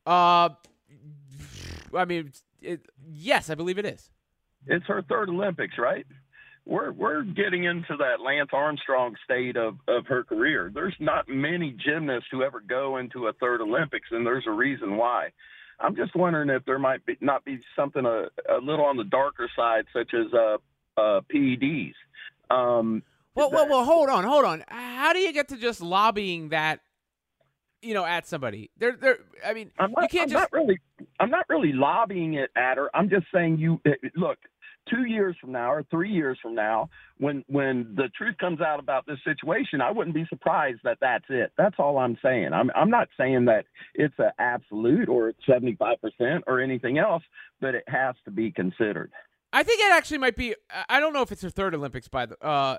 Uh, 0.07 0.51
I 1.93 2.05
mean, 2.07 2.31
it, 2.61 2.87
yes, 3.05 3.51
I 3.51 3.57
believe 3.57 3.79
it 3.79 3.87
is. 3.87 4.13
It's 4.65 4.87
her 4.87 5.03
third 5.03 5.29
Olympics, 5.29 5.77
right? 5.77 6.07
We're 6.65 6.93
we're 6.93 7.23
getting 7.23 7.65
into 7.65 7.97
that 7.99 8.21
Lance 8.25 8.51
Armstrong 8.53 9.17
state 9.25 9.57
of 9.57 9.79
of 9.89 10.07
her 10.07 10.23
career. 10.25 10.71
There's 10.73 10.95
not 11.01 11.29
many 11.29 11.77
gymnasts 11.85 12.29
who 12.31 12.43
ever 12.43 12.61
go 12.61 12.99
into 12.99 13.27
a 13.27 13.33
third 13.35 13.61
Olympics, 13.61 14.09
and 14.11 14.25
there's 14.25 14.45
a 14.47 14.53
reason 14.53 14.97
why. 14.97 15.31
I'm 15.81 15.97
just 15.97 16.15
wondering 16.15 16.51
if 16.51 16.65
there 16.65 16.79
might 16.79 17.05
be 17.05 17.17
not 17.21 17.45
be 17.45 17.61
something 17.75 18.05
a, 18.07 18.27
a 18.49 18.59
little 18.63 18.85
on 18.85 18.97
the 18.97 19.05
darker 19.05 19.51
side, 19.57 19.87
such 19.93 20.13
as 20.15 20.33
uh, 20.33 21.01
uh, 21.01 21.21
PEDs. 21.35 21.95
Um, 22.51 23.03
well, 23.35 23.51
well, 23.51 23.69
well, 23.69 23.85
hold 23.85 24.09
on, 24.09 24.25
hold 24.25 24.45
on. 24.45 24.63
How 24.69 25.13
do 25.13 25.19
you 25.19 25.33
get 25.33 25.49
to 25.49 25.57
just 25.57 25.81
lobbying 25.81 26.51
that? 26.51 26.81
You 27.81 27.95
know, 27.95 28.05
at 28.05 28.29
somebody. 28.29 28.71
There, 28.79 28.93
there. 28.93 29.19
I 29.45 29.55
mean, 29.55 29.73
I'm 29.77 29.91
not, 29.91 30.03
you 30.03 30.09
can't 30.09 30.31
I'm 30.31 30.31
just. 30.31 30.53
Not 30.53 30.53
really, 30.53 30.79
I'm 31.19 31.31
not 31.31 31.47
really 31.49 31.73
lobbying 31.73 32.35
it 32.35 32.51
at 32.55 32.77
her. 32.77 32.89
I'm 32.95 33.09
just 33.11 33.27
saying 33.35 33.59
you 33.59 33.81
look 34.15 34.39
two 34.89 35.05
years 35.05 35.37
from 35.41 35.53
now 35.53 35.73
or 35.73 35.85
three 35.91 36.11
years 36.11 36.39
from 36.43 36.55
now, 36.55 36.91
when 37.19 37.45
when 37.49 37.95
the 37.97 38.09
truth 38.17 38.37
comes 38.39 38.61
out 38.61 38.81
about 38.81 39.07
this 39.07 39.19
situation, 39.25 39.81
I 39.81 39.91
wouldn't 39.91 40.15
be 40.15 40.27
surprised 40.29 40.81
that 40.85 40.99
that's 41.01 41.25
it. 41.29 41.53
That's 41.57 41.77
all 41.79 41.99
I'm 41.99 42.19
saying. 42.23 42.53
I'm 42.53 42.71
I'm 42.75 42.91
not 42.91 43.09
saying 43.19 43.47
that 43.47 43.67
it's 43.95 44.15
an 44.19 44.31
absolute 44.39 45.09
or 45.09 45.33
75 45.47 46.01
percent 46.01 46.45
or 46.47 46.61
anything 46.61 46.99
else, 46.99 47.23
but 47.61 47.75
it 47.75 47.85
has 47.89 48.15
to 48.25 48.31
be 48.31 48.51
considered. 48.51 49.13
I 49.53 49.63
think 49.63 49.81
it 49.81 49.93
actually 49.93 50.19
might 50.19 50.37
be. 50.37 50.55
I 50.89 51.01
don't 51.01 51.13
know 51.13 51.23
if 51.23 51.31
it's 51.31 51.43
her 51.43 51.51
third 51.51 51.75
Olympics. 51.75 52.09
By 52.09 52.27
the, 52.27 52.43
uh, 52.45 52.79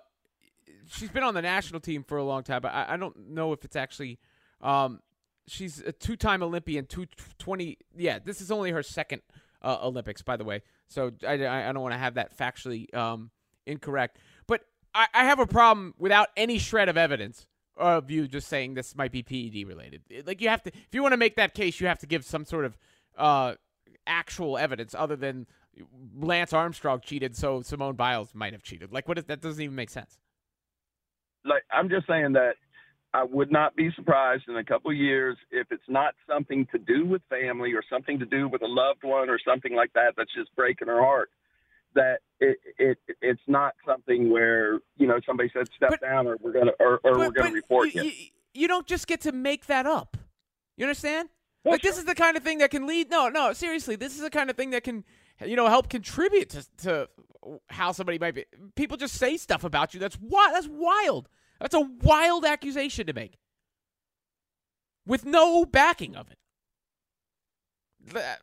she's 0.87 1.09
been 1.09 1.23
on 1.23 1.33
the 1.33 1.41
national 1.41 1.79
team 1.79 2.03
for 2.03 2.17
a 2.17 2.23
long 2.23 2.43
time, 2.43 2.61
but 2.61 2.73
I, 2.73 2.93
I 2.93 2.97
don't 2.97 3.29
know 3.29 3.53
if 3.53 3.63
it's 3.63 3.75
actually. 3.75 4.19
Um, 4.61 5.01
she's 5.45 5.79
a 5.79 5.91
two-time 5.91 6.41
Olympian, 6.41 6.85
two 6.85 7.05
twenty. 7.37 7.77
Yeah, 7.95 8.19
this 8.19 8.41
is 8.41 8.49
only 8.51 8.71
her 8.71 8.81
second 8.81 9.21
uh, 9.63 9.79
Olympics, 9.83 10.21
by 10.21 10.37
the 10.37 10.43
way. 10.43 10.61
So 10.87 11.11
I, 11.27 11.33
I 11.33 11.71
don't 11.71 11.81
want 11.81 11.93
to 11.93 11.99
have 11.99 12.15
that 12.15 12.37
factually 12.37 12.93
um, 12.93 13.31
incorrect. 13.65 14.17
But 14.47 14.61
I, 14.93 15.07
I 15.13 15.25
have 15.25 15.39
a 15.39 15.47
problem 15.47 15.93
without 15.97 16.29
any 16.37 16.57
shred 16.57 16.89
of 16.89 16.97
evidence 16.97 17.47
of 17.75 18.11
you 18.11 18.27
just 18.27 18.47
saying 18.47 18.75
this 18.75 18.95
might 18.95 19.11
be 19.11 19.23
PED 19.23 19.67
related. 19.67 20.01
Like 20.25 20.41
you 20.41 20.49
have 20.49 20.61
to, 20.63 20.69
if 20.69 20.89
you 20.93 21.01
want 21.01 21.13
to 21.13 21.17
make 21.17 21.35
that 21.37 21.53
case, 21.53 21.79
you 21.79 21.87
have 21.87 21.99
to 21.99 22.07
give 22.07 22.23
some 22.25 22.45
sort 22.45 22.65
of 22.65 22.77
uh, 23.17 23.55
actual 24.05 24.57
evidence 24.57 24.93
other 24.97 25.15
than 25.15 25.47
Lance 26.19 26.53
Armstrong 26.53 27.01
cheated, 27.03 27.35
so 27.35 27.61
Simone 27.61 27.95
Biles 27.95 28.35
might 28.35 28.53
have 28.53 28.63
cheated. 28.63 28.91
Like 28.91 29.07
what? 29.07 29.17
Is, 29.17 29.23
that 29.25 29.41
doesn't 29.41 29.61
even 29.61 29.75
make 29.75 29.89
sense. 29.89 30.19
Like 31.45 31.63
I'm 31.71 31.89
just 31.89 32.07
saying 32.07 32.33
that 32.33 32.55
I 33.13 33.23
would 33.23 33.51
not 33.51 33.75
be 33.75 33.91
surprised 33.95 34.45
in 34.47 34.57
a 34.57 34.63
couple 34.63 34.89
of 34.89 34.97
years 34.97 35.37
if 35.51 35.67
it's 35.71 35.83
not 35.87 36.15
something 36.27 36.65
to 36.71 36.79
do 36.79 37.05
with 37.05 37.21
family 37.29 37.73
or 37.73 37.83
something 37.87 38.17
to 38.19 38.25
do 38.25 38.47
with 38.47 38.63
a 38.63 38.67
loved 38.67 39.03
one 39.03 39.29
or 39.29 39.37
something 39.47 39.75
like 39.75 39.93
that 39.93 40.15
that's 40.17 40.33
just 40.33 40.53
breaking 40.55 40.87
her 40.87 40.99
heart. 40.99 41.29
That 41.93 42.21
it 42.39 42.57
it 42.79 42.97
it's 43.21 43.41
not 43.45 43.75
something 43.85 44.31
where 44.31 44.79
you 44.97 45.05
know 45.05 45.19
somebody 45.27 45.51
said 45.53 45.67
step 45.75 45.91
but, 45.91 46.01
down 46.01 46.25
or 46.25 46.37
we're 46.41 46.51
gonna 46.51 46.71
or, 46.79 46.99
or 47.03 47.13
but, 47.13 47.17
we're 47.17 47.31
gonna 47.31 47.51
report 47.51 47.93
you, 47.93 48.03
you. 48.03 48.11
You 48.55 48.67
don't 48.67 48.87
just 48.87 49.05
get 49.05 49.21
to 49.21 49.31
make 49.31 49.67
that 49.67 49.85
up. 49.85 50.17
You 50.75 50.85
understand? 50.85 51.29
Well, 51.63 51.73
like 51.73 51.81
sure. 51.81 51.91
this 51.91 51.99
is 51.99 52.05
the 52.05 52.15
kind 52.15 52.35
of 52.35 52.41
thing 52.41 52.57
that 52.59 52.71
can 52.71 52.87
lead. 52.87 53.11
No, 53.11 53.29
no, 53.29 53.53
seriously, 53.53 53.95
this 53.95 54.15
is 54.15 54.21
the 54.21 54.31
kind 54.31 54.49
of 54.49 54.57
thing 54.57 54.71
that 54.71 54.83
can 54.83 55.03
you 55.45 55.55
know 55.55 55.67
help 55.67 55.87
contribute 55.87 56.49
to 56.49 56.65
to 56.77 57.09
how 57.69 57.91
somebody 57.91 58.17
might 58.17 58.33
be. 58.33 58.45
People 58.75 58.97
just 58.97 59.15
say 59.15 59.37
stuff 59.37 59.63
about 59.63 59.93
you. 59.93 59.99
That's 59.99 60.17
wild. 60.19 60.55
That's 60.55 60.67
wild. 60.67 61.29
That's 61.63 61.75
a 61.75 61.79
wild 61.79 62.43
accusation 62.43 63.07
to 63.07 63.13
make 63.13 63.37
with 65.07 65.25
no 65.25 65.63
backing 65.65 66.13
of 66.13 66.27
it. 66.29 66.37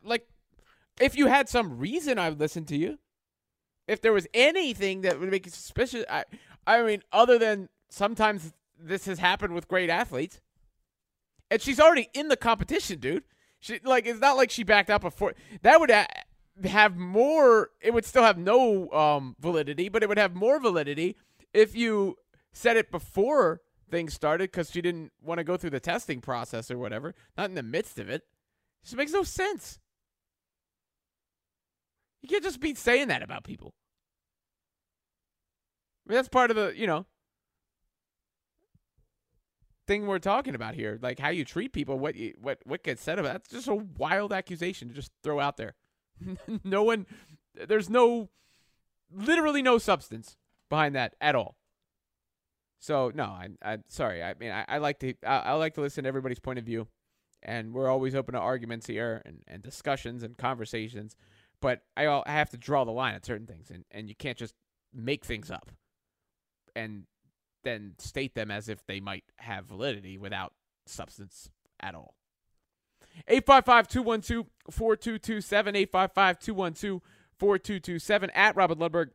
like 0.03 0.27
if 0.99 1.15
you 1.15 1.27
had 1.27 1.47
some 1.47 1.79
reason, 1.79 2.19
I 2.19 2.31
would 2.31 2.41
listen 2.41 2.65
to 2.65 2.77
you. 2.79 2.99
If 3.87 4.01
there 4.01 4.15
was 4.15 4.27
anything 4.33 5.03
that 5.03 5.21
would 5.21 5.31
make 5.31 5.45
you 5.45 5.53
suspicious, 5.53 6.07
I, 6.09 6.25
I 6.67 6.83
mean, 6.83 7.03
other 7.13 7.39
than 7.39 7.69
sometimes 7.91 8.55
this 8.79 9.05
has 9.05 9.19
happened 9.19 9.53
with 9.53 9.69
great 9.69 9.91
athletes, 9.91 10.41
and 11.51 11.61
she's 11.61 11.79
already 11.79 12.09
in 12.15 12.29
the 12.29 12.39
competition, 12.39 13.01
dude. 13.01 13.25
She 13.59 13.81
like 13.85 14.07
it's 14.07 14.21
not 14.21 14.39
like 14.39 14.51
she 14.51 14.65
backed 14.65 14.89
up 14.89 15.03
before. 15.03 15.35
That 15.61 15.79
would 15.79 15.93
have 16.65 16.97
more. 16.97 17.69
It 17.83 17.93
would 17.93 18.07
still 18.07 18.23
have 18.23 18.39
no 18.39 18.91
um, 18.93 19.37
validity, 19.39 19.91
but 19.91 20.03
it 20.03 20.09
would 20.09 20.17
have 20.17 20.35
more 20.35 20.59
validity 20.59 21.17
if 21.53 21.77
you 21.77 22.17
said 22.53 22.77
it 22.77 22.91
before 22.91 23.61
things 23.91 24.15
started 24.15 24.51
because 24.51 24.71
she 24.71 24.81
didn't 24.81 25.13
want 25.21 25.39
to 25.39 25.45
go 25.45 25.57
through 25.57 25.71
the 25.71 25.81
testing 25.81 26.21
process 26.21 26.71
or 26.71 26.79
whatever. 26.79 27.15
Not 27.37 27.49
in 27.49 27.55
the 27.55 27.63
midst 27.63 27.99
of 27.99 28.09
it. 28.09 28.23
It 28.23 28.85
just 28.85 28.97
makes 28.97 29.13
no 29.13 29.23
sense. 29.23 29.79
You 32.23 32.29
can't 32.29 32.45
just 32.45 32.61
be 32.61 32.75
saying 32.75 33.09
that 33.09 33.23
about 33.23 33.45
people. 33.45 33.75
I 36.07 36.11
mean, 36.11 36.17
that's 36.17 36.29
part 36.29 36.51
of 36.51 36.57
the, 36.57 36.73
you 36.77 36.87
know, 36.87 37.07
thing 39.87 40.07
we're 40.07 40.19
talking 40.19 40.55
about 40.55 40.75
here. 40.75 40.99
Like 41.01 41.19
how 41.19 41.31
you 41.31 41.45
treat 41.45 41.73
people, 41.73 41.99
what 41.99 42.15
you, 42.15 42.35
what 42.41 42.59
what 42.65 42.83
gets 42.83 43.03
said 43.03 43.19
about. 43.19 43.33
That's 43.33 43.51
just 43.51 43.69
a 43.69 43.75
wild 43.75 44.33
accusation 44.33 44.89
to 44.89 44.95
just 44.95 45.13
throw 45.23 45.41
out 45.41 45.57
there. 45.57 45.75
no 46.65 46.83
one, 46.83 47.07
there's 47.55 47.89
no, 47.89 48.29
literally 49.13 49.63
no 49.63 49.79
substance 49.79 50.37
behind 50.69 50.95
that 50.95 51.15
at 51.21 51.35
all. 51.35 51.57
So 52.81 53.13
no, 53.15 53.25
I, 53.25 53.49
I'm 53.63 53.85
sorry. 53.89 54.23
I 54.23 54.35
mean, 54.41 54.51
I, 54.51 54.65
I 54.67 54.79
like 54.79 54.99
to 55.01 55.15
I, 55.25 55.39
I, 55.39 55.53
like 55.53 55.75
to 55.75 55.83
listen 55.83 56.05
to 56.05 56.09
everybody's 56.09 56.41
point 56.41 56.59
of 56.59 56.65
view, 56.65 56.89
and 57.43 57.75
we're 57.75 57.89
always 57.89 58.15
open 58.15 58.33
to 58.33 58.41
arguments 58.41 58.87
here 58.87 59.23
and, 59.27 59.43
and 59.47 59.63
discussions 59.63 60.23
and 60.23 60.37
conversations. 60.37 61.15
But 61.61 61.83
I, 61.95 62.07
I 62.07 62.23
have 62.27 62.49
to 62.51 62.57
draw 62.57 62.85
the 62.85 62.91
line 62.91 63.15
at 63.15 63.27
certain 63.27 63.47
things, 63.47 63.71
and, 63.71 63.85
and 63.91 64.09
you 64.09 64.15
can't 64.15 64.39
just 64.39 64.55
make 64.95 65.27
things 65.27 65.51
up, 65.51 65.71
and 66.75 67.05
then 67.65 67.97
state 67.99 68.35
them 68.35 68.51
as 68.51 68.71
if 68.71 68.87
they 68.87 68.99
might 68.99 69.25
have 69.37 69.67
validity 69.67 70.17
without 70.17 70.55
substance 70.87 71.51
at 71.81 71.95
all. 71.95 72.15
855 73.29 73.89
212 73.89 74.47
4227. 74.71 75.77
855 75.77 76.39
212 76.39 77.03
4227. 77.39 78.31
At 78.31 78.57
Robin 78.57 78.79
Lundberg 78.79 79.11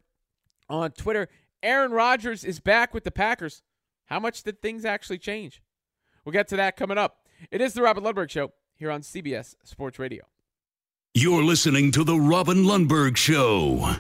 on 0.70 0.92
Twitter. 0.92 1.30
Aaron 1.66 1.92
Rodgers 1.92 2.44
is 2.44 2.60
back 2.60 2.94
with 2.94 3.06
the 3.06 3.12
Packers. 3.12 3.64
How 4.06 4.20
much 4.20 4.44
did 4.44 4.62
things 4.62 4.86
actually 4.86 5.18
change? 5.18 5.64
We'll 6.24 6.32
get 6.32 6.48
to 6.50 6.56
that 6.58 6.78
coming 6.78 7.00
up. 7.00 7.26
It 7.50 7.60
is 7.60 7.74
the 7.74 7.82
Robin 7.82 8.04
Lundberg 8.04 8.30
Show 8.30 8.54
here 8.76 8.92
on 8.92 9.02
CBS 9.02 9.56
Sports 9.64 9.98
Radio. 9.98 10.26
You're 11.16 11.44
listening 11.44 11.92
to 11.94 12.04
the 12.04 12.20
Robin 12.20 12.66
Lundberg 12.66 13.18
Show. 13.18 13.96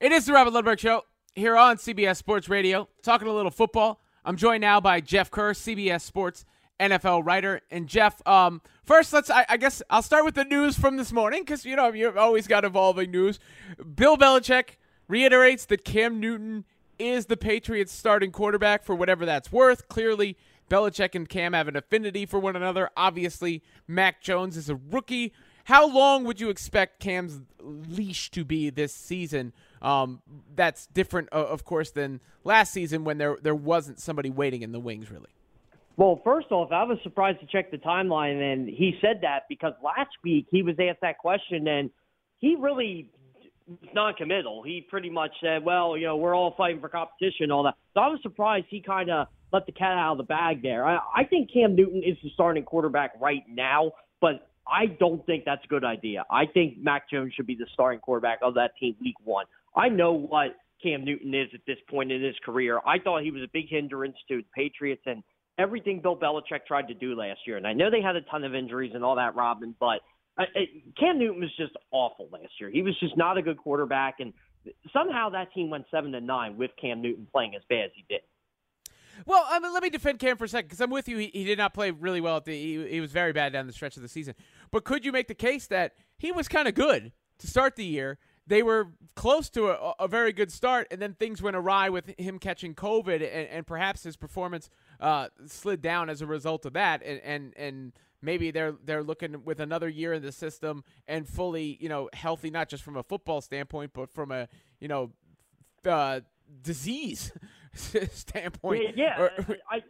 It 0.00 0.10
is 0.10 0.24
the 0.24 0.32
Robin 0.32 0.54
Lundberg 0.54 0.78
Show 0.78 1.02
here 1.34 1.54
on 1.54 1.76
CBS 1.76 2.16
Sports 2.16 2.48
Radio. 2.48 2.88
Talking 3.02 3.28
a 3.28 3.32
little 3.32 3.50
football. 3.50 4.00
I'm 4.24 4.36
joined 4.36 4.62
now 4.62 4.80
by 4.80 5.02
Jeff 5.02 5.30
Kerr, 5.30 5.52
CBS 5.52 6.00
Sports 6.00 6.46
NFL 6.80 7.26
writer. 7.26 7.60
And 7.70 7.88
Jeff, 7.88 8.26
um, 8.26 8.62
first, 8.84 9.12
let's. 9.12 9.28
I, 9.28 9.44
I, 9.50 9.58
guess 9.58 9.82
I'll 9.90 10.00
start 10.00 10.24
with 10.24 10.34
the 10.34 10.44
news 10.44 10.78
from 10.78 10.96
this 10.96 11.12
morning 11.12 11.42
because 11.42 11.66
you 11.66 11.76
know 11.76 11.92
you've 11.92 12.16
always 12.16 12.46
got 12.46 12.64
evolving 12.64 13.10
news. 13.10 13.38
Bill 13.94 14.16
Belichick 14.16 14.76
reiterates 15.10 15.66
that 15.66 15.84
Cam 15.84 16.20
Newton 16.20 16.64
is 16.98 17.26
the 17.26 17.36
Patriots' 17.36 17.92
starting 17.92 18.30
quarterback 18.30 18.84
for 18.84 18.94
whatever 18.94 19.26
that's 19.26 19.50
worth. 19.50 19.88
Clearly, 19.88 20.36
Belichick 20.70 21.14
and 21.14 21.28
Cam 21.28 21.52
have 21.52 21.66
an 21.66 21.76
affinity 21.76 22.24
for 22.24 22.38
one 22.38 22.54
another. 22.54 22.90
Obviously, 22.96 23.62
Mac 23.88 24.22
Jones 24.22 24.56
is 24.56 24.70
a 24.70 24.76
rookie. 24.76 25.32
How 25.64 25.86
long 25.86 26.24
would 26.24 26.40
you 26.40 26.48
expect 26.48 27.00
Cam's 27.00 27.40
leash 27.60 28.30
to 28.30 28.44
be 28.44 28.70
this 28.70 28.94
season? 28.94 29.52
Um, 29.82 30.22
that's 30.54 30.86
different, 30.86 31.28
uh, 31.32 31.46
of 31.46 31.64
course, 31.64 31.90
than 31.90 32.20
last 32.44 32.72
season 32.72 33.04
when 33.04 33.18
there 33.18 33.36
there 33.42 33.54
wasn't 33.54 33.98
somebody 33.98 34.30
waiting 34.30 34.62
in 34.62 34.72
the 34.72 34.80
wings, 34.80 35.10
really. 35.10 35.30
Well, 35.96 36.20
first 36.24 36.50
off, 36.50 36.70
I 36.72 36.84
was 36.84 36.98
surprised 37.02 37.40
to 37.40 37.46
check 37.46 37.70
the 37.70 37.76
timeline, 37.76 38.40
and 38.40 38.68
he 38.68 38.96
said 39.00 39.20
that 39.22 39.42
because 39.48 39.74
last 39.82 40.10
week 40.22 40.46
he 40.50 40.62
was 40.62 40.76
asked 40.78 41.00
that 41.02 41.18
question, 41.18 41.66
and 41.66 41.90
he 42.38 42.56
really 42.56 43.10
non-committal. 43.94 44.62
He 44.62 44.86
pretty 44.88 45.10
much 45.10 45.32
said, 45.40 45.64
"Well, 45.64 45.96
you 45.96 46.06
know, 46.06 46.16
we're 46.16 46.34
all 46.34 46.54
fighting 46.56 46.80
for 46.80 46.88
competition, 46.88 47.44
and 47.44 47.52
all 47.52 47.62
that." 47.64 47.74
So 47.94 48.00
I 48.00 48.08
was 48.08 48.20
surprised 48.22 48.66
he 48.68 48.80
kind 48.80 49.10
of 49.10 49.28
let 49.52 49.66
the 49.66 49.72
cat 49.72 49.98
out 49.98 50.12
of 50.12 50.18
the 50.18 50.24
bag 50.24 50.62
there. 50.62 50.86
I, 50.86 50.98
I 51.16 51.24
think 51.24 51.52
Cam 51.52 51.74
Newton 51.74 52.02
is 52.04 52.16
the 52.22 52.30
starting 52.34 52.64
quarterback 52.64 53.12
right 53.20 53.42
now, 53.48 53.92
but 54.20 54.48
I 54.66 54.86
don't 54.86 55.24
think 55.26 55.44
that's 55.44 55.64
a 55.64 55.68
good 55.68 55.84
idea. 55.84 56.24
I 56.30 56.46
think 56.46 56.78
Mac 56.78 57.10
Jones 57.10 57.32
should 57.34 57.46
be 57.46 57.56
the 57.56 57.66
starting 57.72 58.00
quarterback 58.00 58.38
of 58.42 58.54
that 58.54 58.72
team 58.78 58.94
week 59.00 59.16
one. 59.24 59.46
I 59.74 59.88
know 59.88 60.12
what 60.12 60.56
Cam 60.82 61.04
Newton 61.04 61.34
is 61.34 61.48
at 61.54 61.60
this 61.66 61.78
point 61.88 62.12
in 62.12 62.22
his 62.22 62.36
career. 62.44 62.80
I 62.86 62.98
thought 62.98 63.22
he 63.22 63.30
was 63.30 63.42
a 63.42 63.50
big 63.52 63.68
hindrance 63.68 64.16
to 64.28 64.38
the 64.38 64.46
Patriots 64.54 65.02
and 65.06 65.22
everything 65.58 66.00
Bill 66.00 66.16
Belichick 66.16 66.66
tried 66.66 66.88
to 66.88 66.94
do 66.94 67.14
last 67.14 67.40
year. 67.46 67.56
And 67.56 67.66
I 67.66 67.72
know 67.72 67.90
they 67.90 68.00
had 68.00 68.16
a 68.16 68.22
ton 68.22 68.44
of 68.44 68.54
injuries 68.54 68.92
and 68.94 69.04
all 69.04 69.16
that, 69.16 69.34
Robin, 69.34 69.74
but 69.78 70.00
Cam 70.98 71.18
Newton 71.18 71.40
was 71.40 71.50
just 71.56 71.72
awful 71.90 72.28
last 72.32 72.52
year. 72.60 72.70
He 72.70 72.82
was 72.82 72.98
just 73.00 73.16
not 73.16 73.38
a 73.38 73.42
good 73.42 73.58
quarterback, 73.58 74.20
and 74.20 74.32
somehow 74.92 75.30
that 75.30 75.52
team 75.52 75.70
went 75.70 75.86
seven 75.90 76.12
to 76.12 76.20
nine 76.20 76.56
with 76.56 76.70
Cam 76.80 77.02
Newton 77.02 77.26
playing 77.32 77.54
as 77.54 77.62
bad 77.68 77.86
as 77.86 77.90
he 77.94 78.04
did. 78.08 78.20
Well, 79.26 79.44
I 79.48 79.58
mean, 79.58 79.72
let 79.72 79.82
me 79.82 79.90
defend 79.90 80.18
Cam 80.18 80.36
for 80.36 80.44
a 80.44 80.48
second 80.48 80.68
because 80.68 80.80
I'm 80.80 80.90
with 80.90 81.08
you. 81.08 81.18
He, 81.18 81.30
he, 81.32 81.44
did 81.44 81.58
not 81.58 81.74
play 81.74 81.90
really 81.90 82.20
well. 82.20 82.38
At 82.38 82.44
the, 82.44 82.52
he, 82.52 82.88
he 82.88 83.00
was 83.00 83.12
very 83.12 83.32
bad 83.32 83.52
down 83.52 83.66
the 83.66 83.72
stretch 83.72 83.96
of 83.96 84.02
the 84.02 84.08
season. 84.08 84.34
But 84.70 84.84
could 84.84 85.04
you 85.04 85.12
make 85.12 85.28
the 85.28 85.34
case 85.34 85.66
that 85.66 85.94
he 86.16 86.32
was 86.32 86.48
kind 86.48 86.66
of 86.66 86.74
good 86.74 87.12
to 87.38 87.46
start 87.46 87.76
the 87.76 87.84
year? 87.84 88.18
They 88.46 88.62
were 88.62 88.88
close 89.14 89.48
to 89.50 89.68
a, 89.68 89.94
a, 90.00 90.08
very 90.08 90.32
good 90.32 90.50
start, 90.50 90.88
and 90.90 91.00
then 91.00 91.14
things 91.14 91.40
went 91.40 91.54
awry 91.54 91.88
with 91.88 92.18
him 92.18 92.38
catching 92.38 92.74
COVID, 92.74 93.16
and, 93.16 93.48
and 93.48 93.66
perhaps 93.66 94.02
his 94.02 94.16
performance 94.16 94.70
uh, 94.98 95.28
slid 95.46 95.80
down 95.82 96.10
as 96.10 96.20
a 96.20 96.26
result 96.26 96.66
of 96.66 96.72
that. 96.72 97.02
And 97.04 97.20
and 97.20 97.52
and 97.56 97.92
maybe 98.22 98.50
they're 98.50 98.74
they're 98.84 99.02
looking 99.02 99.44
with 99.44 99.60
another 99.60 99.88
year 99.88 100.12
in 100.12 100.22
the 100.22 100.32
system 100.32 100.84
and 101.06 101.28
fully 101.28 101.78
you 101.80 101.88
know 101.88 102.08
healthy 102.12 102.50
not 102.50 102.68
just 102.68 102.82
from 102.82 102.96
a 102.96 103.02
football 103.02 103.40
standpoint 103.40 103.92
but 103.94 104.10
from 104.10 104.30
a 104.30 104.48
you 104.80 104.88
know 104.88 105.10
uh, 105.86 106.20
disease 106.62 107.32
standpoint. 107.72 108.96
Yeah, 108.96 109.18
yeah 109.18 109.22
or, 109.22 109.30
I 109.70 109.80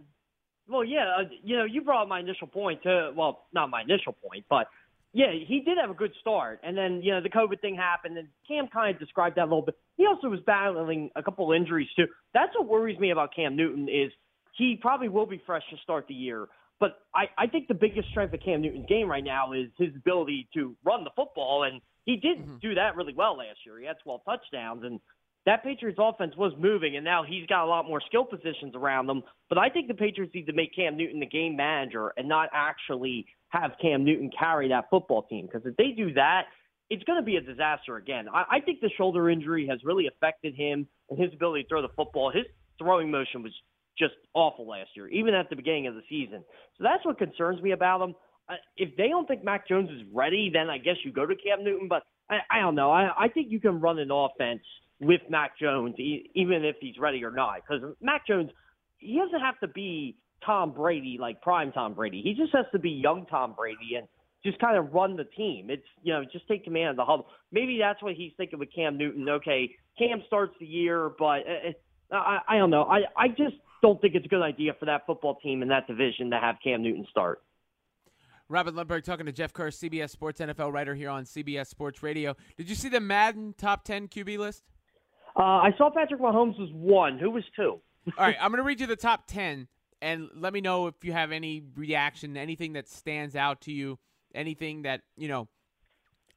well 0.69 0.85
yeah 0.85 1.15
uh, 1.19 1.23
you 1.43 1.57
know 1.57 1.65
you 1.65 1.83
brought 1.83 2.09
my 2.09 2.21
initial 2.21 2.47
point 2.47 2.83
to 2.85 3.13
well 3.17 3.47
not 3.53 3.71
my 3.71 3.83
initial 3.83 4.13
point 4.13 4.45
but 4.49 4.69
yeah 5.13 5.33
he 5.33 5.61
did 5.61 5.79
have 5.79 5.91
a 5.91 5.95
good 5.95 6.13
start. 6.21 6.61
And 6.63 6.77
then 6.77 7.01
you 7.03 7.13
know 7.13 7.21
the 7.21 7.31
covid 7.31 7.61
thing 7.61 7.75
happened 7.75 8.19
and 8.19 8.29
cam 8.47 8.69
kind 8.69 8.95
of 8.95 9.01
described 9.01 9.37
that 9.37 9.43
a 9.43 9.45
little 9.45 9.63
bit. 9.63 9.77
He 9.97 10.07
also 10.07 10.29
was 10.29 10.41
battling 10.47 11.11
a 11.17 11.23
couple 11.23 11.53
injuries 11.53 11.89
too. 11.97 12.07
That's 12.35 12.53
what 12.55 12.69
worries 12.69 12.99
me 12.99 13.11
about 13.11 13.35
cam 13.35 13.57
newton 13.57 13.89
is 13.89 14.13
he 14.57 14.79
probably 14.81 15.09
will 15.09 15.27
be 15.27 15.43
fresh 15.47 15.63
to 15.71 15.77
start 15.83 16.07
the 16.07 16.15
year 16.15 16.49
but 16.81 16.99
I, 17.15 17.27
I 17.39 17.47
think 17.47 17.69
the 17.69 17.75
biggest 17.75 18.09
strength 18.09 18.35
of 18.35 18.41
Cam 18.41 18.63
Newton's 18.63 18.87
game 18.89 19.09
right 19.09 19.23
now 19.23 19.53
is 19.53 19.69
his 19.79 19.95
ability 19.95 20.49
to 20.55 20.75
run 20.85 21.05
the 21.05 21.11
football, 21.15 21.65
and 21.65 21.81
he 22.07 22.17
did 22.17 22.39
mm-hmm. 22.39 22.57
do 22.61 22.75
that 22.75 22.97
really 22.97 23.15
well 23.15 23.37
last 23.37 23.59
year. 23.65 23.79
He 23.79 23.87
had 23.87 23.97
12 24.03 24.23
touchdowns, 24.25 24.83
and 24.85 24.99
that 25.47 25.63
Patriots 25.63 25.99
offense 26.01 26.35
was 26.37 26.53
moving, 26.59 26.97
and 26.97 27.05
now 27.05 27.23
he's 27.23 27.47
got 27.47 27.65
a 27.65 27.69
lot 27.69 27.87
more 27.87 28.01
skill 28.07 28.25
positions 28.25 28.75
around 28.75 29.07
them. 29.07 29.23
But 29.49 29.59
I 29.59 29.69
think 29.69 29.89
the 29.89 29.95
Patriots 29.95 30.35
need 30.35 30.47
to 30.47 30.53
make 30.53 30.75
Cam 30.75 30.97
Newton 30.97 31.21
the 31.21 31.27
game 31.27 31.57
manager 31.57 32.13
and 32.17 32.29
not 32.29 32.49
actually 32.53 33.27
have 33.51 33.73
Cam 33.81 34.05
Newton 34.05 34.31
carry 34.37 34.69
that 34.69 34.87
football 34.91 35.23
team. 35.23 35.47
Because 35.47 35.67
if 35.67 35.77
they 35.77 35.93
do 35.97 36.15
that, 36.15 36.45
it's 36.89 37.05
going 37.05 37.19
to 37.19 37.25
be 37.25 37.37
a 37.37 37.41
disaster 37.41 37.97
again. 37.97 38.27
I, 38.33 38.45
I 38.57 38.61
think 38.61 38.81
the 38.81 38.91
shoulder 38.97 39.31
injury 39.31 39.67
has 39.69 39.81
really 39.85 40.07
affected 40.09 40.55
him 40.55 40.87
and 41.09 41.19
his 41.19 41.33
ability 41.33 41.65
to 41.65 41.69
throw 41.69 41.83
the 41.83 41.89
football. 41.97 42.31
His 42.31 42.45
throwing 42.79 43.11
motion 43.11 43.43
was 43.43 43.53
just 43.99 44.15
awful 44.35 44.67
last 44.67 44.91
year, 44.95 45.09
even 45.09 45.35
at 45.35 45.51
the 45.51 45.57
beginning 45.57 45.87
of 45.87 45.95
the 45.95 46.03
season. 46.09 46.45
So 46.79 46.85
that's 46.85 47.05
what 47.05 47.19
concerns 47.19 47.61
me 47.63 47.73
about 47.73 48.01
him. 48.01 48.15
Uh, 48.49 48.55
if 48.77 48.97
they 48.97 49.09
don't 49.09 49.27
think 49.29 49.45
Mac 49.45 49.69
Jones 49.69 49.91
is 49.91 50.03
ready, 50.13 50.51
then 50.53 50.69
I 50.71 50.79
guess 50.79 50.97
you 51.05 51.13
go 51.13 51.27
to 51.27 51.35
Cam 51.37 51.63
Newton. 51.63 51.89
But 51.89 52.03
I, 52.29 52.39
I 52.51 52.61
don't 52.61 52.75
know. 52.75 52.91
I, 52.91 53.11
I 53.19 53.29
think 53.29 53.51
you 53.51 53.61
can 53.61 53.81
run 53.81 53.99
an 53.99 54.11
offense 54.11 54.63
with 55.01 55.21
Mac 55.29 55.59
Jones, 55.59 55.99
e- 55.99 56.31
even 56.35 56.65
if 56.65 56.77
he's 56.81 56.99
ready 56.99 57.25
or 57.25 57.31
not. 57.31 57.57
Because 57.57 57.95
Mac 58.01 58.27
Jones, 58.27 58.51
he 58.99 59.19
doesn't 59.19 59.41
have 59.41 59.59
to 59.61 59.69
be 59.69 60.17
Tom 60.45 60.73
Brady, 60.73 61.19
like 61.21 61.41
prime 61.43 61.73
Tom 61.73 61.95
Brady. 61.95 62.23
He 62.23 62.35
just 62.35 62.55
has 62.55 62.67
to 62.73 62.79
be 62.79 62.91
young 62.91 63.27
Tom 63.27 63.55
Brady 63.57 63.97
and 63.97 64.07
just 64.45 64.59
kind 64.59 64.77
of 64.77 64.93
run 64.93 65.17
the 65.17 65.25
team. 65.25 65.69
It's, 65.69 65.85
you 66.03 66.13
know, 66.13 66.25
just 66.31 66.49
take 66.49 66.65
command 66.65 66.91
of 66.91 66.97
the 66.97 67.05
huddle. 67.05 67.27
Maybe 67.53 67.79
that's 67.79 68.03
what 68.03 68.15
he's 68.15 68.33
thinking 68.37 68.59
with 68.59 68.73
Cam 68.75 68.97
Newton. 68.97 69.29
Okay, 69.29 69.71
Cam 69.99 70.23
starts 70.27 70.55
the 70.59 70.67
year, 70.67 71.11
but 71.19 71.41
uh, 71.47 71.71
uh 72.13 72.17
I, 72.17 72.39
I 72.49 72.59
don't 72.59 72.71
know. 72.71 72.85
I, 72.85 73.03
I 73.17 73.29
just 73.29 73.57
don't 73.83 74.01
think 74.01 74.15
it's 74.15 74.27
a 74.27 74.29
good 74.29 74.43
idea 74.43 74.73
for 74.79 74.87
that 74.87 75.07
football 75.07 75.37
team 75.37 75.63
in 75.63 75.69
that 75.69 75.87
division 75.87 76.31
to 76.31 76.39
have 76.39 76.57
Cam 76.63 76.83
Newton 76.83 77.07
start. 77.11 77.43
Robin 78.49 78.75
Lundberg 78.75 79.05
talking 79.05 79.27
to 79.27 79.33
Jeff 79.33 79.53
Kerr, 79.53 79.69
CBS 79.69 80.11
Sports 80.11 80.41
NFL 80.41 80.73
writer 80.73 80.95
here 80.95 81.09
on 81.09 81.25
CBS 81.25 81.69
Sports 81.69 82.03
Radio. 82.03 82.35
Did 82.57 82.69
you 82.69 82.75
see 82.75 82.89
the 82.89 82.99
Madden 82.99 83.55
top 83.57 83.85
10 83.85 84.09
QB 84.09 84.39
list? 84.39 84.65
Uh, 85.37 85.43
I 85.43 85.71
saw 85.79 85.89
Patrick 85.89 86.21
Mahomes 86.21 86.59
was 86.59 86.69
one. 86.73 87.17
Who 87.19 87.31
was 87.31 87.45
two? 87.55 87.81
All 88.19 88.27
right, 88.27 88.37
I'm 88.41 88.51
going 88.51 88.59
to 88.59 88.65
read 88.65 88.81
you 88.81 88.89
the 88.89 88.97
top 88.97 89.29
10 89.29 89.69
and 90.03 90.29
let 90.35 90.53
me 90.53 90.61
know 90.61 90.89
if 90.89 91.05
you 91.05 91.13
have 91.13 91.31
any 91.31 91.63
reaction, 91.77 92.37
anything 92.37 92.73
that 92.73 92.89
stands 92.89 93.37
out 93.37 93.61
to 93.63 93.73
you, 93.73 93.99
anything 94.35 94.83
that, 94.83 95.03
you 95.17 95.29
know, 95.29 95.49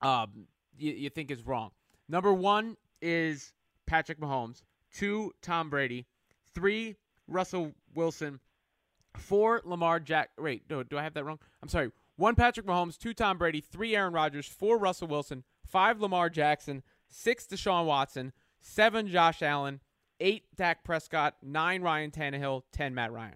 um, 0.01 0.47
you, 0.77 0.91
you 0.91 1.09
think 1.09 1.31
is 1.31 1.45
wrong. 1.45 1.71
Number 2.07 2.33
one 2.33 2.77
is 3.01 3.53
Patrick 3.87 4.19
Mahomes. 4.19 4.61
Two, 4.93 5.31
Tom 5.41 5.69
Brady. 5.69 6.05
Three, 6.53 6.97
Russell 7.27 7.73
Wilson. 7.93 8.39
Four, 9.17 9.61
Lamar 9.63 9.99
Jack. 9.99 10.31
Wait, 10.39 10.63
no, 10.69 10.83
do 10.83 10.97
I 10.97 11.03
have 11.03 11.13
that 11.13 11.23
wrong? 11.23 11.39
I'm 11.61 11.69
sorry. 11.69 11.91
One, 12.15 12.35
Patrick 12.35 12.65
Mahomes. 12.65 12.97
Two, 12.97 13.13
Tom 13.13 13.37
Brady. 13.37 13.61
Three, 13.61 13.95
Aaron 13.95 14.13
Rodgers. 14.13 14.47
Four, 14.47 14.77
Russell 14.77 15.07
Wilson. 15.07 15.43
Five, 15.65 15.99
Lamar 15.99 16.29
Jackson. 16.29 16.83
Six, 17.09 17.45
Deshaun 17.45 17.85
Watson. 17.85 18.33
Seven, 18.61 19.07
Josh 19.07 19.41
Allen. 19.41 19.81
Eight, 20.19 20.45
Dak 20.55 20.83
Prescott. 20.83 21.35
Nine, 21.43 21.81
Ryan 21.81 22.11
Tannehill. 22.11 22.63
Ten, 22.71 22.93
Matt 22.95 23.11
Ryan. 23.11 23.35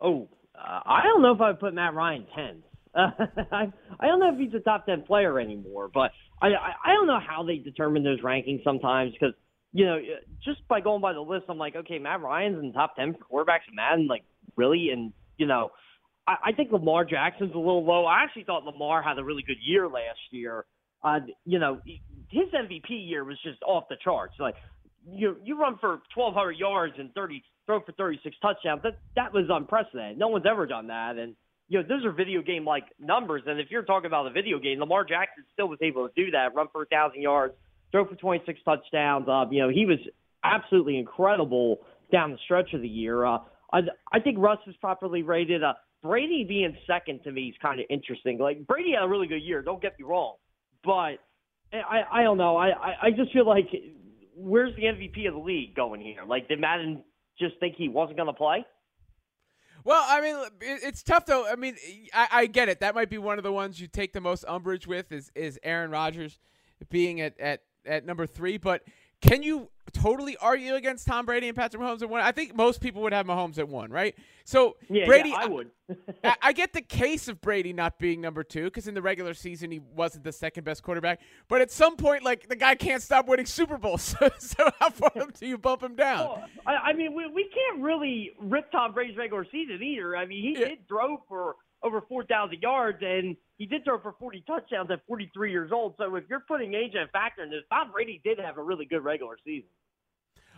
Oh, 0.00 0.28
uh, 0.54 0.80
I 0.84 1.02
don't 1.04 1.22
know 1.22 1.32
if 1.32 1.40
I 1.40 1.48
would 1.48 1.60
put 1.60 1.74
Matt 1.74 1.94
Ryan 1.94 2.26
10. 2.34 2.62
Uh, 2.94 3.10
I, 3.52 3.72
I 4.00 4.06
don't 4.06 4.20
know 4.20 4.32
if 4.32 4.38
he's 4.38 4.54
a 4.54 4.60
top 4.60 4.86
10 4.86 5.02
player 5.02 5.38
anymore, 5.38 5.88
but 5.92 6.10
I, 6.40 6.48
I, 6.48 6.72
I 6.84 6.94
don't 6.94 7.06
know 7.06 7.20
how 7.20 7.42
they 7.42 7.56
determine 7.56 8.02
those 8.02 8.20
rankings 8.20 8.64
sometimes 8.64 9.12
because, 9.12 9.34
you 9.72 9.84
know, 9.84 9.98
just 10.44 10.66
by 10.68 10.80
going 10.80 11.00
by 11.00 11.12
the 11.12 11.20
list, 11.20 11.44
I'm 11.48 11.58
like, 11.58 11.76
okay, 11.76 11.98
Matt 11.98 12.20
Ryan's 12.20 12.58
in 12.58 12.68
the 12.68 12.72
top 12.72 12.96
10 12.96 13.14
quarterbacks 13.14 13.68
in 13.68 13.74
Madden. 13.74 14.06
Like, 14.06 14.24
really? 14.56 14.90
And, 14.90 15.12
you 15.36 15.46
know, 15.46 15.70
I, 16.26 16.36
I 16.46 16.52
think 16.52 16.72
Lamar 16.72 17.04
Jackson's 17.04 17.54
a 17.54 17.58
little 17.58 17.84
low. 17.84 18.06
I 18.06 18.22
actually 18.22 18.44
thought 18.44 18.64
Lamar 18.64 19.02
had 19.02 19.18
a 19.18 19.24
really 19.24 19.44
good 19.46 19.58
year 19.60 19.86
last 19.86 20.20
year. 20.30 20.64
Uh, 21.02 21.20
you 21.44 21.58
know, 21.58 21.80
his 22.30 22.48
MVP 22.54 22.88
year 22.88 23.24
was 23.24 23.38
just 23.42 23.62
off 23.62 23.84
the 23.88 23.96
charts. 24.02 24.34
Like, 24.40 24.56
you 25.10 25.36
you 25.42 25.58
run 25.58 25.78
for 25.78 26.00
1,200 26.14 26.52
yards 26.52 26.94
and 26.98 27.12
30 27.14 27.42
throw 27.66 27.80
for 27.80 27.92
36 27.92 28.36
touchdowns. 28.42 28.82
That 28.82 28.98
that 29.16 29.32
was 29.32 29.46
unprecedented. 29.48 30.18
No 30.18 30.28
one's 30.28 30.44
ever 30.48 30.66
done 30.66 30.88
that. 30.88 31.16
And 31.16 31.34
you 31.68 31.80
know, 31.80 31.88
those 31.88 32.04
are 32.04 32.12
video 32.12 32.42
game 32.42 32.64
like 32.64 32.84
numbers. 32.98 33.42
And 33.46 33.60
if 33.60 33.70
you're 33.70 33.84
talking 33.84 34.06
about 34.06 34.26
a 34.26 34.30
video 34.30 34.58
game, 34.58 34.80
Lamar 34.80 35.04
Jackson 35.04 35.44
still 35.52 35.68
was 35.68 35.78
able 35.82 36.08
to 36.08 36.14
do 36.16 36.30
that, 36.32 36.54
run 36.54 36.66
for 36.72 36.82
a 36.82 36.86
thousand 36.86 37.22
yards, 37.22 37.54
throw 37.92 38.06
for 38.06 38.14
26 38.16 38.60
touchdowns. 38.64 39.28
Uh, 39.28 39.44
you 39.50 39.62
know, 39.62 39.68
he 39.68 39.86
was 39.86 39.98
absolutely 40.44 40.98
incredible 40.98 41.78
down 42.12 42.32
the 42.32 42.38
stretch 42.44 42.72
of 42.74 42.82
the 42.82 42.88
year. 42.88 43.24
Uh, 43.24 43.38
I, 43.72 43.80
I 44.12 44.20
think 44.20 44.38
Russ 44.38 44.58
was 44.66 44.76
properly 44.76 45.22
rated. 45.22 45.62
Uh, 45.62 45.74
Brady 46.02 46.44
being 46.48 46.76
second 46.86 47.22
to 47.24 47.32
me 47.32 47.48
is 47.48 47.54
kind 47.60 47.80
of 47.80 47.86
interesting. 47.90 48.38
Like 48.38 48.66
Brady 48.66 48.92
had 48.92 49.04
a 49.04 49.08
really 49.08 49.26
good 49.26 49.42
year. 49.42 49.62
Don't 49.62 49.82
get 49.82 49.98
me 49.98 50.04
wrong, 50.04 50.36
but 50.84 51.18
I 51.72 52.02
I 52.12 52.22
don't 52.22 52.38
know. 52.38 52.56
I 52.56 52.68
I, 52.68 52.94
I 53.02 53.10
just 53.10 53.32
feel 53.32 53.46
like 53.46 53.66
where's 54.36 54.74
the 54.76 54.82
MVP 54.82 55.26
of 55.26 55.34
the 55.34 55.40
league 55.40 55.74
going 55.74 56.00
here? 56.00 56.22
Like 56.26 56.48
did 56.48 56.60
Madden 56.60 57.02
just 57.38 57.58
think 57.58 57.74
he 57.76 57.88
wasn't 57.88 58.16
going 58.16 58.28
to 58.28 58.32
play? 58.32 58.64
Well, 59.84 60.04
I 60.06 60.20
mean, 60.20 60.36
it's 60.60 61.02
tough 61.02 61.26
though. 61.26 61.46
I 61.50 61.56
mean, 61.56 61.76
I, 62.12 62.28
I, 62.32 62.46
get 62.46 62.68
it. 62.68 62.80
That 62.80 62.94
might 62.94 63.08
be 63.08 63.16
one 63.16 63.38
of 63.38 63.44
the 63.44 63.52
ones 63.52 63.80
you 63.80 63.86
take 63.86 64.12
the 64.12 64.20
most 64.20 64.44
umbrage 64.46 64.86
with 64.86 65.12
is 65.12 65.30
is 65.34 65.58
Aaron 65.62 65.90
Rodgers 65.90 66.38
being 66.90 67.20
at 67.20 67.38
at, 67.40 67.62
at 67.88 68.04
number 68.04 68.26
three. 68.26 68.58
But 68.58 68.82
can 69.20 69.42
you 69.42 69.68
totally 69.92 70.36
argue 70.36 70.74
against 70.74 71.06
Tom 71.06 71.26
Brady 71.26 71.48
and 71.48 71.56
Patrick 71.56 71.82
Mahomes 71.82 72.02
at 72.02 72.08
one? 72.08 72.20
I 72.20 72.30
think 72.30 72.54
most 72.54 72.80
people 72.80 73.02
would 73.02 73.12
have 73.12 73.26
Mahomes 73.26 73.58
at 73.58 73.68
one, 73.68 73.90
right? 73.90 74.14
So 74.44 74.76
yeah, 74.88 75.06
Brady, 75.06 75.30
yeah, 75.30 75.40
I 75.40 75.46
would. 75.46 75.70
I, 76.24 76.36
I, 76.42 76.52
get 76.52 76.72
the 76.72 76.82
case 76.82 77.26
of 77.26 77.40
Brady 77.40 77.72
not 77.72 77.98
being 77.98 78.20
number 78.20 78.44
two 78.44 78.64
because 78.64 78.86
in 78.86 78.94
the 78.94 79.02
regular 79.02 79.34
season 79.34 79.70
he 79.70 79.80
wasn't 79.94 80.24
the 80.24 80.32
second 80.32 80.64
best 80.64 80.82
quarterback. 80.82 81.20
But 81.48 81.62
at 81.62 81.70
some 81.70 81.96
point, 81.96 82.22
like 82.22 82.48
the 82.48 82.56
guy 82.56 82.74
can't 82.76 83.02
stop 83.02 83.26
winning 83.26 83.46
Super 83.46 83.76
Bowls. 83.76 83.98
So, 84.18 84.30
so 84.38 84.70
how 84.80 84.90
far 84.90 85.10
do 85.38 85.46
you 85.46 85.58
bump 85.58 85.82
him 85.82 85.94
down? 85.94 86.18
Well, 86.20 86.44
I, 86.66 86.74
I, 86.74 86.92
mean, 86.92 87.14
we, 87.14 87.26
we 87.26 87.50
can't 87.52 87.82
really 87.82 88.32
rip 88.40 88.70
Tom 88.70 88.92
Brady's 88.92 89.16
regular 89.16 89.44
season 89.50 89.82
either. 89.82 90.16
I 90.16 90.24
mean, 90.26 90.42
he 90.42 90.60
yeah. 90.60 90.68
did 90.68 90.88
throw 90.88 91.22
for 91.28 91.56
over 91.82 92.00
4,000 92.00 92.60
yards, 92.62 92.98
and 93.02 93.36
he 93.58 93.66
did 93.66 93.84
throw 93.84 94.00
for 94.00 94.14
40 94.18 94.44
touchdowns 94.46 94.90
at 94.90 95.04
43 95.06 95.50
years 95.50 95.70
old. 95.72 95.94
So 95.98 96.14
if 96.14 96.24
you're 96.30 96.44
putting 96.46 96.74
age 96.74 96.92
and 96.94 97.10
factor 97.10 97.42
in 97.42 97.50
this, 97.50 97.62
Tom 97.70 97.90
Brady 97.92 98.20
did 98.24 98.38
have 98.38 98.56
a 98.56 98.62
really 98.62 98.86
good 98.86 99.02
regular 99.02 99.36
season. 99.44 99.68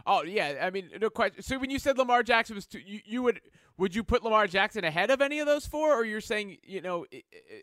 Oh 0.06 0.22
yeah, 0.22 0.60
I 0.62 0.70
mean, 0.70 0.90
no 1.00 1.10
question. 1.10 1.42
So 1.42 1.58
when 1.58 1.70
you 1.70 1.78
said 1.78 1.98
Lamar 1.98 2.22
Jackson 2.22 2.54
was, 2.54 2.66
two, 2.66 2.78
you, 2.78 3.00
you 3.04 3.22
would 3.22 3.40
would 3.76 3.94
you 3.94 4.02
put 4.02 4.22
Lamar 4.22 4.46
Jackson 4.46 4.84
ahead 4.84 5.10
of 5.10 5.20
any 5.20 5.40
of 5.40 5.46
those 5.46 5.66
four, 5.66 5.94
or 5.94 6.04
you're 6.04 6.20
saying, 6.22 6.56
you 6.62 6.80
know, 6.80 7.04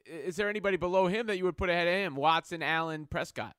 is 0.06 0.36
there 0.36 0.50
anybody 0.50 0.78
below 0.78 1.08
him 1.08 1.28
that 1.28 1.38
you 1.38 1.46
would 1.46 1.58
put 1.58 1.70
ahead 1.70 1.88
of 1.88 1.94
him? 1.94 2.16
Watson, 2.16 2.62
Allen, 2.62 3.08
Prescott. 3.10 3.56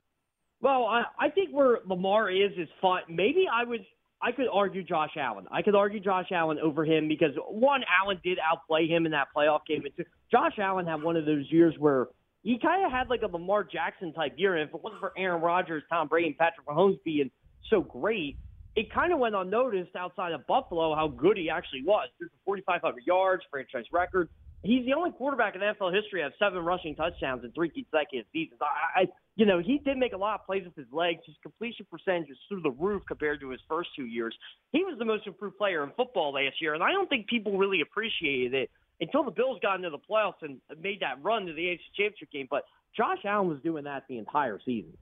Well, 0.60 0.84
I, 0.86 1.04
I 1.18 1.28
think 1.30 1.50
where 1.50 1.78
Lamar 1.86 2.30
is 2.30 2.52
is 2.56 2.68
fine. 2.80 3.02
Maybe 3.08 3.46
I 3.52 3.64
would 3.64 3.84
I 4.20 4.32
could 4.32 4.46
argue 4.52 4.82
Josh 4.82 5.12
Allen. 5.16 5.46
I 5.50 5.62
could 5.62 5.76
argue 5.76 6.00
Josh 6.00 6.26
Allen 6.32 6.58
over 6.58 6.84
him 6.84 7.06
because 7.06 7.32
one, 7.48 7.82
Allen 8.02 8.20
did 8.24 8.38
outplay 8.38 8.88
him 8.88 9.06
in 9.06 9.12
that 9.12 9.28
playoff 9.34 9.60
game, 9.66 9.84
and 9.84 9.94
two, 9.96 10.04
Josh 10.30 10.58
Allen 10.58 10.86
had 10.86 11.02
one 11.02 11.16
of 11.16 11.24
those 11.24 11.44
years 11.50 11.74
where 11.78 12.08
he 12.42 12.58
kind 12.58 12.84
of 12.84 12.90
had 12.90 13.08
like 13.08 13.22
a 13.22 13.26
Lamar 13.26 13.64
Jackson 13.64 14.12
type 14.12 14.34
year. 14.36 14.56
And 14.56 14.68
if 14.68 14.74
it 14.74 14.82
wasn't 14.82 15.00
for 15.00 15.12
Aaron 15.16 15.40
Rodgers, 15.40 15.82
Tom 15.88 16.08
Brady, 16.08 16.28
and 16.28 16.38
Patrick 16.38 16.66
Mahomes 16.66 16.98
being 17.04 17.30
so 17.70 17.80
great, 17.80 18.36
it 18.74 18.92
kind 18.92 19.12
of 19.12 19.18
went 19.18 19.34
unnoticed 19.34 19.94
outside 19.96 20.32
of 20.32 20.46
Buffalo 20.46 20.94
how 20.94 21.08
good 21.08 21.36
he 21.36 21.50
actually 21.50 21.82
was. 21.84 22.08
Threw 22.18 22.28
for 22.28 22.56
4,500 22.56 23.02
yards, 23.06 23.42
franchise 23.50 23.84
record. 23.92 24.28
He's 24.62 24.84
the 24.84 24.94
only 24.94 25.12
quarterback 25.12 25.54
in 25.54 25.60
NFL 25.60 25.94
history 25.94 26.20
to 26.20 26.24
have 26.24 26.32
seven 26.38 26.64
rushing 26.64 26.96
touchdowns 26.96 27.44
in 27.44 27.52
three 27.52 27.68
consecutive 27.68 28.26
seasons. 28.32 28.60
I, 28.60 29.02
I, 29.02 29.06
you 29.36 29.46
know, 29.46 29.60
he 29.60 29.78
did 29.78 29.96
make 29.96 30.12
a 30.14 30.16
lot 30.16 30.40
of 30.40 30.46
plays 30.46 30.64
with 30.64 30.74
his 30.74 30.92
legs. 30.92 31.20
His 31.26 31.36
completion 31.42 31.86
percentage 31.90 32.28
was 32.28 32.38
through 32.48 32.62
the 32.62 32.72
roof 32.72 33.02
compared 33.06 33.40
to 33.40 33.50
his 33.50 33.60
first 33.68 33.90
two 33.94 34.06
years. 34.06 34.34
He 34.72 34.84
was 34.84 34.98
the 34.98 35.04
most 35.04 35.26
improved 35.28 35.58
player 35.58 35.84
in 35.84 35.92
football 35.96 36.32
last 36.32 36.60
year, 36.60 36.74
and 36.74 36.82
I 36.82 36.90
don't 36.90 37.08
think 37.08 37.28
people 37.28 37.56
really 37.56 37.80
appreciated 37.82 38.54
it 38.54 38.70
until 39.00 39.22
the 39.22 39.30
Bills 39.30 39.58
got 39.62 39.76
into 39.76 39.90
the 39.90 39.98
playoffs 39.98 40.42
and 40.42 40.60
made 40.82 41.00
that 41.00 41.22
run 41.22 41.46
to 41.46 41.52
the 41.52 41.62
AFC 41.62 41.78
Championship 41.96 42.32
game. 42.32 42.48
But 42.50 42.64
Josh 42.96 43.18
Allen 43.24 43.48
was 43.48 43.60
doing 43.62 43.84
that 43.84 44.04
the 44.08 44.18
entire 44.18 44.58
season. 44.64 44.96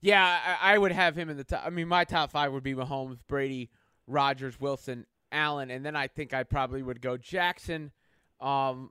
Yeah, 0.00 0.56
I, 0.62 0.74
I, 0.74 0.78
would 0.78 0.92
have 0.92 1.16
him 1.16 1.28
in 1.28 1.36
the 1.36 1.44
top. 1.44 1.62
I 1.64 1.70
mean, 1.70 1.88
my 1.88 2.04
top 2.04 2.30
five 2.30 2.52
would 2.52 2.62
be 2.62 2.74
Mahomes, 2.74 3.18
Brady, 3.28 3.70
Rodgers, 4.06 4.60
Wilson, 4.60 5.06
Allen, 5.32 5.70
and 5.70 5.84
then 5.84 5.96
I 5.96 6.06
think 6.06 6.32
I 6.32 6.42
probably 6.42 6.82
would 6.82 7.00
go 7.00 7.16
Jackson. 7.16 7.92
Um, 8.40 8.90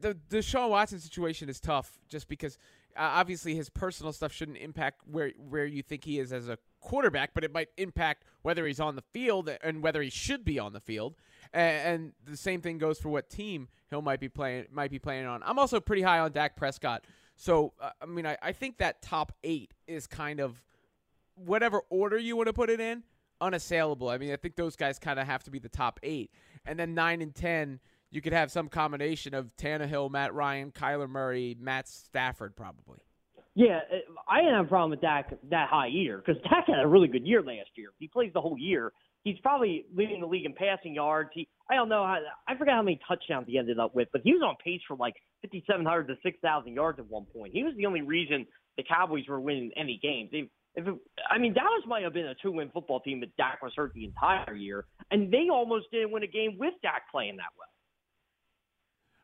the 0.00 0.16
Deshaun 0.28 0.70
Watson 0.70 0.98
situation 0.98 1.48
is 1.48 1.60
tough, 1.60 1.98
just 2.08 2.28
because 2.28 2.58
uh, 2.96 3.00
obviously 3.02 3.54
his 3.54 3.70
personal 3.70 4.12
stuff 4.12 4.32
shouldn't 4.32 4.58
impact 4.58 5.02
where 5.10 5.30
where 5.38 5.66
you 5.66 5.82
think 5.82 6.04
he 6.04 6.18
is 6.18 6.32
as 6.32 6.48
a 6.48 6.58
quarterback, 6.80 7.32
but 7.34 7.44
it 7.44 7.52
might 7.52 7.68
impact 7.76 8.24
whether 8.42 8.66
he's 8.66 8.80
on 8.80 8.96
the 8.96 9.02
field 9.12 9.50
and 9.62 9.82
whether 9.82 10.02
he 10.02 10.10
should 10.10 10.44
be 10.44 10.58
on 10.58 10.72
the 10.72 10.80
field. 10.80 11.14
And, 11.52 11.86
and 11.86 12.12
the 12.24 12.36
same 12.36 12.60
thing 12.60 12.78
goes 12.78 12.98
for 12.98 13.08
what 13.08 13.30
team 13.30 13.68
he'll 13.90 14.02
might 14.02 14.20
be 14.20 14.28
playing 14.28 14.66
might 14.72 14.90
be 14.90 14.98
playing 14.98 15.26
on. 15.26 15.42
I'm 15.44 15.58
also 15.58 15.80
pretty 15.80 16.02
high 16.02 16.18
on 16.18 16.32
Dak 16.32 16.56
Prescott. 16.56 17.04
So, 17.36 17.72
uh, 17.80 17.90
I 18.02 18.06
mean, 18.06 18.26
I, 18.26 18.36
I 18.42 18.52
think 18.52 18.78
that 18.78 19.00
top 19.00 19.32
eight 19.44 19.72
is 19.86 20.08
kind 20.08 20.40
of 20.40 20.60
whatever 21.36 21.82
order 21.88 22.18
you 22.18 22.36
want 22.36 22.48
to 22.48 22.52
put 22.52 22.68
it 22.68 22.80
in, 22.80 23.04
unassailable. 23.40 24.08
I 24.08 24.18
mean, 24.18 24.32
I 24.32 24.36
think 24.36 24.56
those 24.56 24.74
guys 24.74 24.98
kind 24.98 25.20
of 25.20 25.26
have 25.26 25.44
to 25.44 25.50
be 25.52 25.60
the 25.60 25.68
top 25.68 26.00
eight. 26.02 26.32
And 26.68 26.78
then 26.78 26.94
nine 26.94 27.22
and 27.22 27.34
10, 27.34 27.80
you 28.10 28.20
could 28.20 28.32
have 28.32 28.50
some 28.50 28.68
combination 28.68 29.34
of 29.34 29.56
Tannehill, 29.56 30.10
Matt 30.10 30.34
Ryan, 30.34 30.70
Kyler 30.70 31.08
Murray, 31.08 31.56
Matt 31.58 31.88
Stafford, 31.88 32.56
probably. 32.56 33.00
Yeah, 33.54 33.80
uh, 33.92 33.96
I 34.28 34.40
didn't 34.40 34.54
have 34.54 34.66
a 34.66 34.68
problem 34.68 34.90
with 34.90 35.00
Dak 35.00 35.32
that 35.50 35.68
high 35.68 35.88
either 35.88 36.18
because 36.18 36.40
Dak 36.42 36.66
had 36.66 36.80
a 36.80 36.86
really 36.86 37.08
good 37.08 37.26
year 37.26 37.42
last 37.42 37.70
year. 37.74 37.88
He 37.98 38.06
plays 38.06 38.32
the 38.32 38.40
whole 38.40 38.56
year 38.58 38.92
he's 39.24 39.38
probably 39.40 39.84
leading 39.94 40.20
the 40.20 40.26
league 40.26 40.46
in 40.46 40.54
passing 40.54 40.94
yards. 40.94 41.30
He, 41.32 41.48
I 41.70 41.74
don't 41.74 41.88
know 41.88 42.04
how, 42.04 42.18
I 42.46 42.56
forgot 42.56 42.74
how 42.74 42.82
many 42.82 42.98
touchdowns 43.06 43.46
he 43.46 43.58
ended 43.58 43.78
up 43.78 43.94
with, 43.94 44.08
but 44.12 44.22
he 44.24 44.32
was 44.32 44.42
on 44.42 44.56
pace 44.64 44.80
for 44.86 44.96
like 44.96 45.14
5,700 45.42 46.08
to 46.08 46.14
6,000 46.22 46.72
yards 46.72 46.98
at 46.98 47.06
one 47.06 47.26
point. 47.26 47.52
He 47.52 47.62
was 47.62 47.74
the 47.76 47.86
only 47.86 48.02
reason 48.02 48.46
the 48.76 48.84
Cowboys 48.84 49.26
were 49.28 49.40
winning 49.40 49.70
any 49.76 49.98
games. 50.02 50.30
They, 50.32 50.48
if 50.78 50.86
it, 50.86 50.94
I 51.28 51.38
mean, 51.38 51.52
Dallas 51.52 51.82
might 51.86 52.04
have 52.04 52.12
been 52.12 52.26
a 52.26 52.34
two-win 52.40 52.70
football 52.70 53.00
team 53.00 53.20
if 53.24 53.30
Dak 53.36 53.60
was 53.62 53.72
hurt 53.74 53.92
the 53.94 54.04
entire 54.04 54.54
year, 54.54 54.86
and 55.10 55.30
they 55.30 55.48
almost 55.52 55.86
didn't 55.90 56.12
win 56.12 56.22
a 56.22 56.28
game 56.28 56.56
with 56.56 56.74
Dak 56.82 57.10
playing 57.10 57.36
that 57.36 57.50
well. 57.58 57.66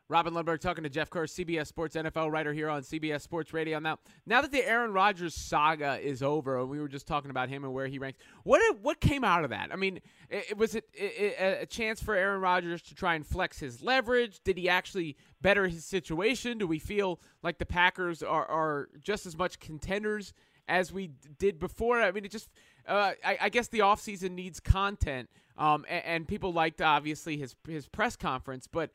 Robin 0.07 0.33
Lundberg 0.33 0.59
talking 0.59 0.83
to 0.83 0.89
Jeff 0.89 1.09
Kerr, 1.09 1.25
CBS 1.25 1.65
Sports 1.65 1.95
NFL 1.95 2.31
writer 2.31 2.53
here 2.53 2.69
on 2.69 2.83
CBS 2.83 3.21
Sports 3.21 3.53
Radio. 3.53 3.79
Now, 3.79 3.97
now 4.27 4.41
that 4.41 4.51
the 4.51 4.63
Aaron 4.67 4.93
Rodgers 4.93 5.33
saga 5.33 5.97
is 5.99 6.21
over, 6.21 6.59
and 6.59 6.69
we 6.69 6.79
were 6.79 6.87
just 6.87 7.07
talking 7.07 7.31
about 7.31 7.49
him 7.49 7.63
and 7.63 7.73
where 7.73 7.87
he 7.87 7.97
ranks, 7.97 8.19
what 8.43 8.61
what 8.81 8.99
came 8.99 9.23
out 9.23 9.43
of 9.43 9.49
that? 9.49 9.69
I 9.71 9.77
mean, 9.77 10.01
it, 10.29 10.57
was 10.57 10.75
it, 10.75 10.83
it, 10.93 11.61
a 11.61 11.65
chance 11.65 12.03
for 12.03 12.15
Aaron 12.15 12.41
Rodgers 12.41 12.83
to 12.83 12.95
try 12.95 13.15
and 13.15 13.25
flex 13.25 13.59
his 13.59 13.81
leverage? 13.81 14.41
Did 14.43 14.57
he 14.59 14.69
actually 14.69 15.15
better 15.41 15.67
his 15.67 15.85
situation? 15.85 16.59
Do 16.59 16.67
we 16.67 16.77
feel 16.77 17.19
like 17.41 17.57
the 17.57 17.65
Packers 17.65 18.21
are, 18.21 18.45
are 18.45 18.89
just 19.01 19.25
as 19.25 19.35
much 19.35 19.59
contenders 19.59 20.33
as 20.67 20.91
we 20.91 21.11
did 21.37 21.59
before? 21.59 22.01
I 22.01 22.11
mean, 22.11 22.25
it 22.25 22.31
just 22.31 22.49
uh, 22.87 23.13
I, 23.23 23.37
I, 23.41 23.49
guess 23.49 23.67
the 23.67 23.79
offseason 23.79 24.31
needs 24.31 24.59
content, 24.59 25.29
um, 25.57 25.85
and, 25.89 26.05
and 26.05 26.27
people 26.27 26.53
liked 26.53 26.81
obviously 26.81 27.37
his 27.37 27.55
his 27.67 27.87
press 27.87 28.15
conference, 28.15 28.67
but 28.67 28.91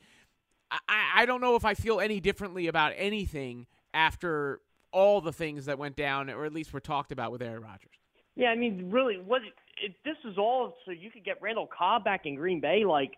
I, 0.71 0.79
I 1.17 1.27
don't 1.27 1.41
know 1.41 1.57
if 1.57 1.65
I 1.65 1.75
feel 1.75 2.01
any 2.01 2.21
differently 2.21 2.67
about 2.67 2.93
anything 2.97 3.67
after 3.93 4.61
all 4.93 5.21
the 5.21 5.33
things 5.33 5.67
that 5.67 5.79
went 5.79 5.97
down, 5.97 6.31
or 6.31 6.45
at 6.45 6.53
least 6.53 6.73
were 6.73 6.81
talked 6.81 7.13
about 7.13 7.33
with 7.33 7.43
Aaron 7.43 7.63
Rodgers. 7.63 7.91
Yeah, 8.37 8.49
I 8.49 8.57
mean, 8.57 8.91
really, 8.91 9.17
what 9.19 9.43
this 10.05 10.17
is 10.25 10.39
all 10.39 10.77
so 10.85 10.93
you 10.93 11.11
could 11.11 11.25
get 11.25 11.41
Randall 11.41 11.69
Cobb 11.77 12.05
back 12.05 12.27
in 12.27 12.37
Green 12.37 12.61
Bay. 12.61 12.85
Like, 12.85 13.13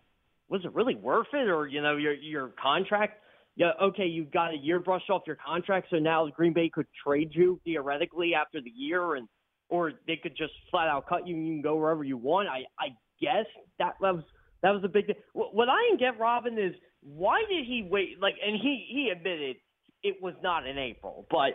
was 0.49 0.65
it 0.65 0.73
really 0.73 0.95
worth 0.95 1.27
it, 1.33 1.49
or 1.49 1.67
you 1.67 1.81
know, 1.81 1.97
your 1.97 2.13
your 2.13 2.49
contract 2.61 3.22
yeah, 3.55 3.71
okay, 3.81 4.05
you've 4.05 4.31
got 4.31 4.53
a 4.53 4.57
year 4.57 4.79
brushed 4.79 5.09
off 5.09 5.23
your 5.27 5.37
contract, 5.45 5.87
so 5.91 5.97
now 5.97 6.27
Green 6.27 6.53
Bay 6.53 6.69
could 6.73 6.87
trade 7.05 7.31
you 7.33 7.59
theoretically 7.63 8.33
after 8.33 8.59
the 8.61 8.71
year, 8.71 9.15
and 9.15 9.27
or 9.69 9.93
they 10.07 10.15
could 10.15 10.35
just 10.35 10.53
flat 10.71 10.87
out 10.87 11.07
cut 11.07 11.27
you 11.27 11.35
and 11.35 11.47
you 11.47 11.53
can 11.53 11.61
go 11.61 11.75
wherever 11.75 12.03
you 12.03 12.17
want. 12.17 12.47
I 12.47 12.63
I 12.79 12.89
guess 13.21 13.45
that 13.79 13.93
was 14.01 14.23
that 14.61 14.71
was 14.71 14.83
a 14.83 14.87
big 14.87 15.07
thing. 15.07 15.15
What 15.33 15.69
I 15.69 15.77
didn't 15.87 15.99
get, 15.99 16.19
Robin, 16.19 16.57
is 16.57 16.73
why 17.01 17.43
did 17.49 17.65
he 17.65 17.87
wait? 17.89 18.19
Like, 18.19 18.35
and 18.45 18.55
he 18.55 18.87
he 18.89 19.09
admitted 19.09 19.57
it 20.01 20.15
was 20.21 20.33
not 20.41 20.65
in 20.65 20.77
April, 20.77 21.27
but 21.29 21.53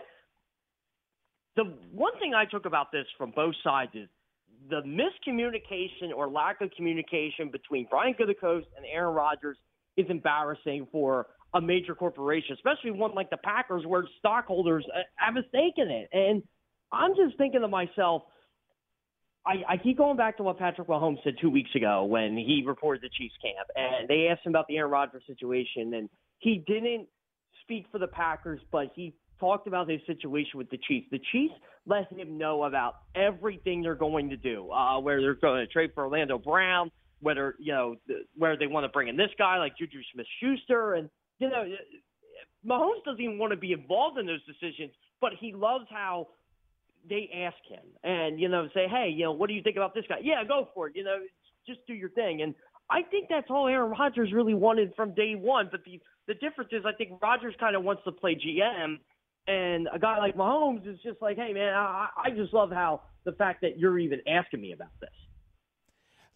the 1.55 1.63
one 1.91 2.17
thing 2.19 2.33
I 2.33 2.45
took 2.45 2.65
about 2.65 2.91
this 2.91 3.05
from 3.17 3.31
both 3.31 3.55
sides 3.63 3.91
is 3.93 4.07
the 4.69 4.81
miscommunication 4.85 6.15
or 6.15 6.29
lack 6.29 6.61
of 6.61 6.71
communication 6.75 7.49
between 7.51 7.87
Brian 7.89 8.13
Gutekunst 8.13 8.67
and 8.77 8.85
Aaron 8.91 9.15
Rodgers 9.15 9.57
is 9.97 10.05
embarrassing 10.09 10.87
for 10.91 11.27
a 11.53 11.61
major 11.61 11.95
corporation, 11.95 12.53
especially 12.53 12.91
one 12.91 13.13
like 13.15 13.29
the 13.29 13.37
Packers, 13.37 13.83
where 13.85 14.03
stockholders 14.19 14.85
uh, 14.95 14.99
have 15.15 15.35
a 15.35 15.47
stake 15.49 15.73
in 15.77 15.89
it. 15.89 16.09
And 16.13 16.43
I'm 16.91 17.15
just 17.15 17.37
thinking 17.37 17.61
to 17.61 17.67
myself, 17.67 18.23
I, 19.45 19.73
I 19.73 19.77
keep 19.77 19.97
going 19.97 20.17
back 20.17 20.37
to 20.37 20.43
what 20.43 20.59
Patrick 20.59 20.87
Mahomes 20.87 21.23
said 21.23 21.35
two 21.41 21.49
weeks 21.49 21.71
ago 21.75 22.03
when 22.03 22.37
he 22.37 22.63
reported 22.65 23.01
the 23.01 23.09
Chiefs 23.09 23.35
camp, 23.41 23.67
and 23.75 24.07
they 24.07 24.27
asked 24.27 24.45
him 24.45 24.51
about 24.51 24.67
the 24.67 24.77
Aaron 24.77 24.91
Rodgers 24.91 25.23
situation, 25.25 25.93
and 25.93 26.09
he 26.39 26.63
didn't 26.67 27.07
speak 27.63 27.85
for 27.91 27.99
the 27.99 28.07
Packers, 28.07 28.59
but 28.71 28.91
he 28.95 29.13
talked 29.39 29.67
about 29.67 29.89
his 29.89 30.01
situation 30.05 30.57
with 30.57 30.69
the 30.69 30.77
Chiefs. 30.87 31.07
The 31.11 31.21
Chiefs 31.31 31.53
let 31.85 32.11
him 32.11 32.37
know 32.37 32.63
about 32.63 32.95
everything 33.15 33.81
they're 33.81 33.95
going 33.95 34.29
to 34.29 34.37
do, 34.37 34.69
uh, 34.71 34.99
where 34.99 35.21
they're 35.21 35.35
going 35.35 35.65
to 35.65 35.67
trade 35.71 35.91
for 35.95 36.03
Orlando 36.03 36.37
Brown, 36.37 36.91
whether 37.21 37.55
you 37.59 37.73
know 37.73 37.95
where 38.37 38.57
they 38.57 38.67
want 38.67 38.83
to 38.85 38.89
bring 38.89 39.07
in 39.07 39.17
this 39.17 39.31
guy 39.37 39.57
like 39.57 39.77
Juju 39.77 39.99
Smith-Schuster, 40.13 40.93
and 40.93 41.09
you 41.39 41.49
know 41.49 41.63
eh, 41.63 42.67
Mahomes 42.67 43.03
doesn't 43.05 43.21
even 43.21 43.37
want 43.37 43.51
to 43.51 43.57
be 43.57 43.71
involved 43.71 44.17
in 44.17 44.25
those 44.25 44.43
decisions, 44.45 44.91
but 45.21 45.31
he 45.39 45.53
loves 45.53 45.85
how 45.89 46.27
they 47.07 47.29
ask 47.33 47.57
him 47.69 47.85
and 48.03 48.39
you 48.39 48.49
know 48.49 48.67
say, 48.73 48.87
hey, 48.87 49.09
you 49.09 49.23
know, 49.23 49.31
what 49.31 49.47
do 49.47 49.53
you 49.53 49.61
think 49.61 49.77
about 49.77 49.93
this 49.93 50.05
guy? 50.07 50.17
Yeah, 50.21 50.43
go 50.47 50.69
for 50.73 50.87
it. 50.87 50.95
You 50.95 51.03
know, 51.03 51.17
just 51.67 51.79
do 51.87 51.93
your 51.93 52.09
thing. 52.09 52.41
And 52.41 52.53
I 52.89 53.03
think 53.03 53.27
that's 53.29 53.47
all 53.49 53.67
Aaron 53.67 53.91
Rodgers 53.91 54.31
really 54.33 54.53
wanted 54.53 54.93
from 54.95 55.13
day 55.13 55.35
one. 55.35 55.69
But 55.71 55.83
the 55.85 55.99
the 56.27 56.33
difference 56.35 56.71
is, 56.71 56.83
I 56.85 56.93
think 56.93 57.21
Rodgers 57.21 57.55
kind 57.59 57.75
of 57.75 57.83
wants 57.83 58.03
to 58.05 58.11
play 58.11 58.35
GM, 58.35 58.99
and 59.47 59.87
a 59.91 59.97
guy 59.97 60.19
like 60.19 60.35
Mahomes 60.35 60.87
is 60.87 60.99
just 61.03 61.21
like, 61.21 61.37
hey, 61.37 61.53
man, 61.53 61.73
I, 61.73 62.07
I 62.15 62.29
just 62.29 62.53
love 62.53 62.71
how 62.71 63.01
the 63.25 63.31
fact 63.31 63.61
that 63.61 63.79
you're 63.79 63.97
even 63.97 64.19
asking 64.27 64.61
me 64.61 64.73
about 64.73 64.91
this. 65.01 65.09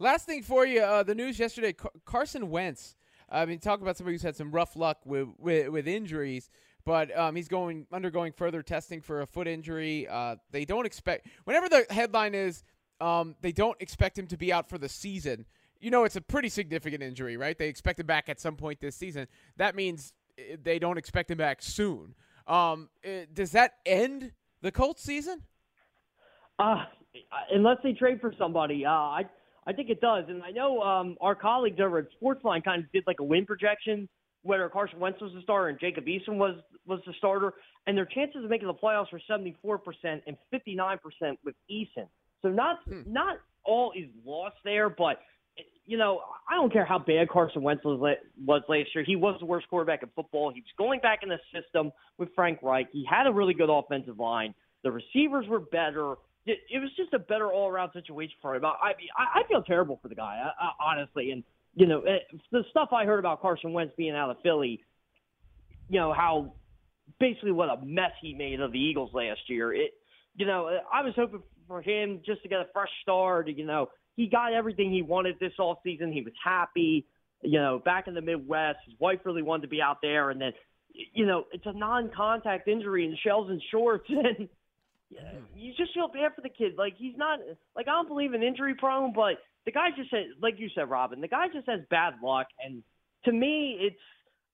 Last 0.04 0.26
thing 0.26 0.44
for 0.44 0.66
you, 0.66 0.82
uh, 0.82 1.04
the 1.04 1.16
news 1.16 1.40
yesterday: 1.40 1.74
Carson 2.04 2.50
Wentz. 2.50 2.98
I 3.30 3.46
mean, 3.46 3.60
talk 3.60 3.80
about 3.80 3.96
somebody 3.96 4.16
who's 4.16 4.22
had 4.22 4.36
some 4.36 4.52
rough 4.52 4.76
luck 4.76 4.98
with 5.06 5.30
with, 5.38 5.70
with 5.70 5.88
injuries. 5.88 6.50
But 6.84 7.18
um, 7.18 7.38
he's 7.38 7.48
going 7.48 7.88
undergoing 7.90 8.34
further 8.34 8.62
testing 8.62 9.00
for 9.00 9.22
a 9.22 9.26
foot 9.26 9.48
injury. 9.48 10.06
Uh, 10.10 10.36
they 10.52 10.66
don't 10.66 10.86
expect 10.86 11.28
whenever 11.46 11.70
the 11.70 11.86
headline 11.90 12.36
is 12.36 12.66
um, 13.00 13.38
they 13.40 13.54
don't 13.54 13.82
expect 13.82 14.20
him 14.20 14.28
to 14.28 14.36
be 14.36 14.52
out 14.52 14.68
for 14.68 14.78
the 14.78 14.90
season. 14.90 15.46
You 15.80 15.90
know, 15.90 16.04
it's 16.04 16.18
a 16.18 16.22
pretty 16.22 16.50
significant 16.50 17.02
injury, 17.02 17.38
right? 17.38 17.58
They 17.58 17.70
expect 17.70 18.02
him 18.02 18.06
back 18.06 18.28
at 18.28 18.42
some 18.42 18.58
point 18.58 18.82
this 18.82 18.98
season. 18.98 19.30
That 19.56 19.74
means 19.74 20.12
eh, 20.38 20.58
they 20.62 20.80
don't 20.80 20.98
expect 20.98 21.32
him 21.32 21.38
back 21.38 21.62
soon. 21.62 22.14
Um, 22.46 22.90
eh, 23.06 23.24
does 23.34 23.54
that 23.54 23.76
end 23.86 24.34
the 24.62 24.72
Colts 24.74 25.02
season? 25.02 25.44
Uh, 26.60 26.84
unless 27.54 27.78
they 27.84 27.94
trade 27.94 28.20
for 28.20 28.34
somebody, 28.38 28.86
uh, 28.86 28.92
I 28.92 29.24
I 29.66 29.74
think 29.74 29.90
it 29.90 30.02
does. 30.02 30.26
And 30.28 30.44
I 30.44 30.52
know 30.52 30.82
um, 30.82 31.18
our 31.22 31.36
colleagues 31.36 31.80
over 31.80 32.00
at 32.00 32.06
Sportsline 32.22 32.64
kind 32.64 32.84
of 32.84 32.92
did 32.92 33.04
like 33.08 33.20
a 33.20 33.24
win 33.24 33.46
projection 33.46 34.10
whether 34.44 34.68
Carson 34.70 35.00
Wentz 35.00 35.20
was 35.22 35.32
the 35.34 35.42
starter 35.42 35.70
and 35.70 35.80
Jacob 35.80 36.06
Eason 36.06 36.36
was 36.36 36.56
was 36.86 37.00
the 37.08 37.14
starter, 37.18 37.54
and 37.88 37.98
their 37.98 38.06
chances 38.06 38.44
of 38.44 38.50
making 38.50 38.68
the 38.68 38.74
playoffs 38.74 39.12
were 39.12 39.22
74% 39.30 40.22
and 40.28 40.38
59% 40.54 41.00
with 41.46 41.56
Eason. 41.72 42.08
So 42.42 42.50
not 42.50 42.80
hmm. 42.86 43.02
not 43.08 43.38
all 43.66 43.94
is 43.96 44.10
lost 44.26 44.58
there, 44.66 44.90
but 44.90 45.20
you 45.86 45.98
know 45.98 46.22
I 46.50 46.56
don't 46.56 46.72
care 46.72 46.86
how 46.86 47.00
bad 47.00 47.30
Carson 47.30 47.64
Wentz 47.64 47.84
was, 47.84 48.00
was 48.46 48.62
last 48.68 48.90
year. 48.94 49.04
He 49.06 49.16
was 49.16 49.38
the 49.40 49.46
worst 49.46 49.68
quarterback 49.70 50.04
in 50.04 50.10
football. 50.16 50.52
He 50.54 50.60
was 50.60 50.72
going 50.78 51.00
back 51.00 51.20
in 51.24 51.30
the 51.30 51.40
system 51.54 51.92
with 52.18 52.30
Frank 52.36 52.60
Reich. 52.62 52.88
He 52.92 53.06
had 53.10 53.28
a 53.28 53.32
really 53.32 53.54
good 53.54 53.70
offensive 53.70 54.20
line. 54.20 54.54
The 54.84 54.92
receivers 54.92 55.48
were 55.48 55.62
better. 55.62 56.16
It, 56.46 56.60
was 56.82 56.90
just 56.98 57.14
a 57.14 57.20
better 57.20 57.52
all 57.52 57.70
around 57.70 57.92
situation 57.94 58.36
for 58.42 58.56
him. 58.56 58.66
I 58.66 58.94
I, 59.18 59.40
I 59.40 59.48
feel 59.48 59.64
terrible 59.64 60.00
for 60.02 60.10
the 60.10 60.16
guy, 60.16 60.44
I, 60.44 60.66
I, 60.66 60.92
honestly, 60.92 61.32
and 61.32 61.44
you 61.76 61.88
know, 61.88 62.02
eh, 62.02 62.18
the 62.52 62.64
stuff 62.70 62.90
I 62.92 63.06
heard 63.06 63.20
about 63.20 63.42
Carson 63.42 63.74
Wentz 63.74 63.94
being 63.98 64.14
out 64.14 64.30
of 64.30 64.38
Philly, 64.44 64.82
you 65.90 66.00
know, 66.00 66.14
how 66.14 66.54
basically 67.20 67.52
what 67.52 67.70
a 67.70 67.84
mess 67.84 68.12
he 68.22 68.34
made 68.34 68.60
of 68.60 68.72
the 68.72 68.80
Eagles 68.80 69.12
last 69.14 69.42
year. 69.48 69.74
It, 69.74 69.92
you 70.36 70.46
know, 70.46 70.80
I 70.92 71.02
was 71.02 71.14
hoping 71.16 71.44
for 71.68 71.82
him 71.82 72.22
just 72.26 72.42
to 72.44 72.50
get 72.50 72.60
a 72.60 72.68
fresh 72.74 72.90
start. 73.02 73.48
You 73.48 73.66
know, 73.66 73.90
he 74.16 74.28
got 74.28 74.54
everything 74.54 74.92
he 74.92 75.02
wanted 75.02 75.36
this 75.40 75.54
off 75.60 75.80
season. 75.84 76.12
He 76.12 76.22
was 76.22 76.34
happy. 76.44 77.06
You 77.42 77.60
know, 77.60 77.82
back 77.84 78.08
in 78.08 78.14
the 78.14 78.22
Midwest, 78.22 78.80
his 78.86 78.96
wife 79.00 79.20
really 79.26 79.42
wanted 79.42 79.64
to 79.64 79.68
be 79.68 79.82
out 79.82 79.98
there, 80.02 80.30
and 80.30 80.40
then, 80.40 80.54
you 80.94 81.26
know, 81.26 81.44
it's 81.52 81.66
a 81.66 81.74
non-contact 81.74 82.70
injury 82.70 83.06
in 83.06 83.18
shells 83.22 83.50
and 83.50 83.62
shorts, 83.70 84.06
and 84.10 84.48
Mm. 85.14 85.44
you 85.56 85.74
just 85.78 85.94
feel 85.94 86.08
bad 86.08 86.34
for 86.36 86.42
the 86.42 86.50
kid. 86.50 86.74
Like 86.78 86.94
he's 86.98 87.18
not 87.18 87.40
like 87.76 87.88
I 87.88 87.92
don't 87.92 88.08
believe 88.08 88.34
in 88.34 88.44
injury 88.44 88.76
prone, 88.76 89.14
but 89.14 89.38
the 89.66 89.72
guy 89.72 89.90
just 89.96 90.10
said, 90.10 90.26
like 90.42 90.56
you 90.58 90.70
said, 90.76 90.90
Robin, 90.90 91.22
the 91.22 91.28
guy 91.28 91.48
just 91.54 91.68
has 91.68 91.82
bad 91.90 92.16
luck. 92.24 92.48
And 92.64 92.84
to 93.26 93.32
me, 93.32 93.78
it's, 93.80 93.96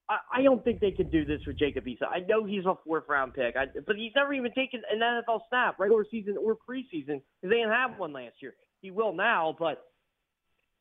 I, 0.10 0.40
I 0.40 0.42
don't 0.44 0.64
think 0.64 0.80
they 0.80 0.92
can 0.92 1.10
do 1.10 1.26
this 1.26 1.42
with 1.48 1.58
Jacob 1.58 1.86
Eason. 1.86 2.08
I 2.10 2.20
know 2.20 2.46
he's 2.46 2.66
a 2.66 2.76
fourth 2.86 3.06
round 3.08 3.34
pick, 3.34 3.56
I, 3.56 3.66
but 3.86 3.96
he's 3.96 4.12
never 4.16 4.34
even 4.34 4.52
taken 4.54 4.82
an 4.92 5.00
NFL 5.00 5.42
snap, 5.50 5.80
regular 5.80 6.06
season 6.10 6.36
or 6.38 6.56
preseason, 6.56 7.22
they 7.42 7.50
didn't 7.50 7.72
have 7.72 7.98
one 7.98 8.14
last 8.14 8.36
year. 8.42 8.54
He 8.82 8.92
will 8.92 9.14
now, 9.14 9.56
but 9.58 9.84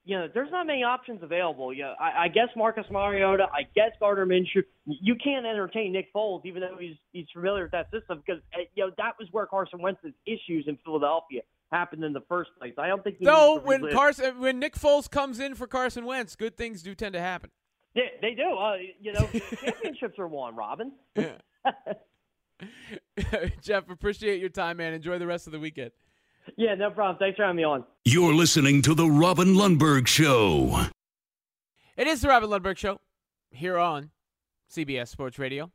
you 0.05 0.19
know, 0.19 0.27
there's 0.33 0.51
not 0.51 0.67
many 0.67 0.83
options 0.83 1.23
available. 1.23 1.73
You 1.73 1.83
know, 1.83 1.95
I, 2.01 2.25
I 2.25 2.29
guess 2.29 2.49
Marcus 2.57 2.87
Mariota, 2.91 3.47
I 3.53 3.63
guess 3.75 3.91
Gardner 4.01 4.27
Minshew. 4.27 4.65
You 4.87 5.15
can't 5.23 5.45
entertain 5.45 5.93
Nick 5.93 6.13
Foles, 6.15 6.45
even 6.45 6.63
though 6.63 6.77
he's 6.79 6.97
he's 7.13 7.27
familiar 7.33 7.65
with 7.65 7.73
that 7.73 7.91
system, 7.91 8.23
because 8.25 8.43
eh, 8.55 8.65
you 8.75 8.87
know 8.87 8.93
that 8.97 9.13
was 9.19 9.29
where 9.33 9.47
Carson 9.47 9.81
Wentz's 9.83 10.15
issues 10.27 10.65
in 10.67 10.79
Philadelphia 10.85 11.43
happened 11.71 12.05
in 12.05 12.13
the 12.13 12.23
first 12.29 12.51
place. 12.59 12.73
I 12.79 12.89
don't 12.89 13.05
think. 13.05 13.19
Though 13.21 13.61
when 13.61 13.91
Carson, 13.91 14.41
when 14.41 14.59
Nick 14.59 14.77
Foles 14.77 15.11
comes 15.11 15.41
in 15.41 15.55
for 15.55 15.67
Carson 15.67 16.07
Wentz, 16.07 16.37
good 16.37 16.57
things 16.57 16.83
do 16.83 16.95
tend 16.95 17.13
to 17.13 17.21
happen. 17.21 17.51
Yeah, 17.95 18.05
they 18.23 18.35
do. 18.35 18.57
Uh, 18.57 18.77
you 19.01 19.13
know, 19.13 19.29
championships 19.61 20.19
are 20.19 20.29
won, 20.29 20.57
Robin. 20.57 20.93
Jeff, 23.63 23.91
appreciate 23.91 24.41
your 24.41 24.49
time, 24.49 24.79
man. 24.79 24.93
Enjoy 24.93 25.19
the 25.19 25.27
rest 25.27 25.47
of 25.47 25.53
the 25.53 25.61
weekend. 25.61 25.91
Yeah, 26.57 26.75
no 26.75 26.91
problem. 26.91 27.17
Thanks 27.19 27.37
for 27.37 27.43
having 27.43 27.57
me 27.57 27.65
on. 27.65 27.85
You're 28.05 28.35
listening 28.35 28.83
to 28.83 28.95
the 28.95 29.07
Robin 29.09 29.55
Lundberg 29.55 30.07
Show. 30.07 30.87
It 31.97 32.07
is 32.07 32.21
the 32.21 32.29
Robin 32.29 32.49
Lundberg 32.49 32.77
Show 32.77 33.01
here 33.51 33.79
on 33.79 34.11
CBS 34.71 35.09
Sports 35.09 35.39
Radio, 35.39 35.71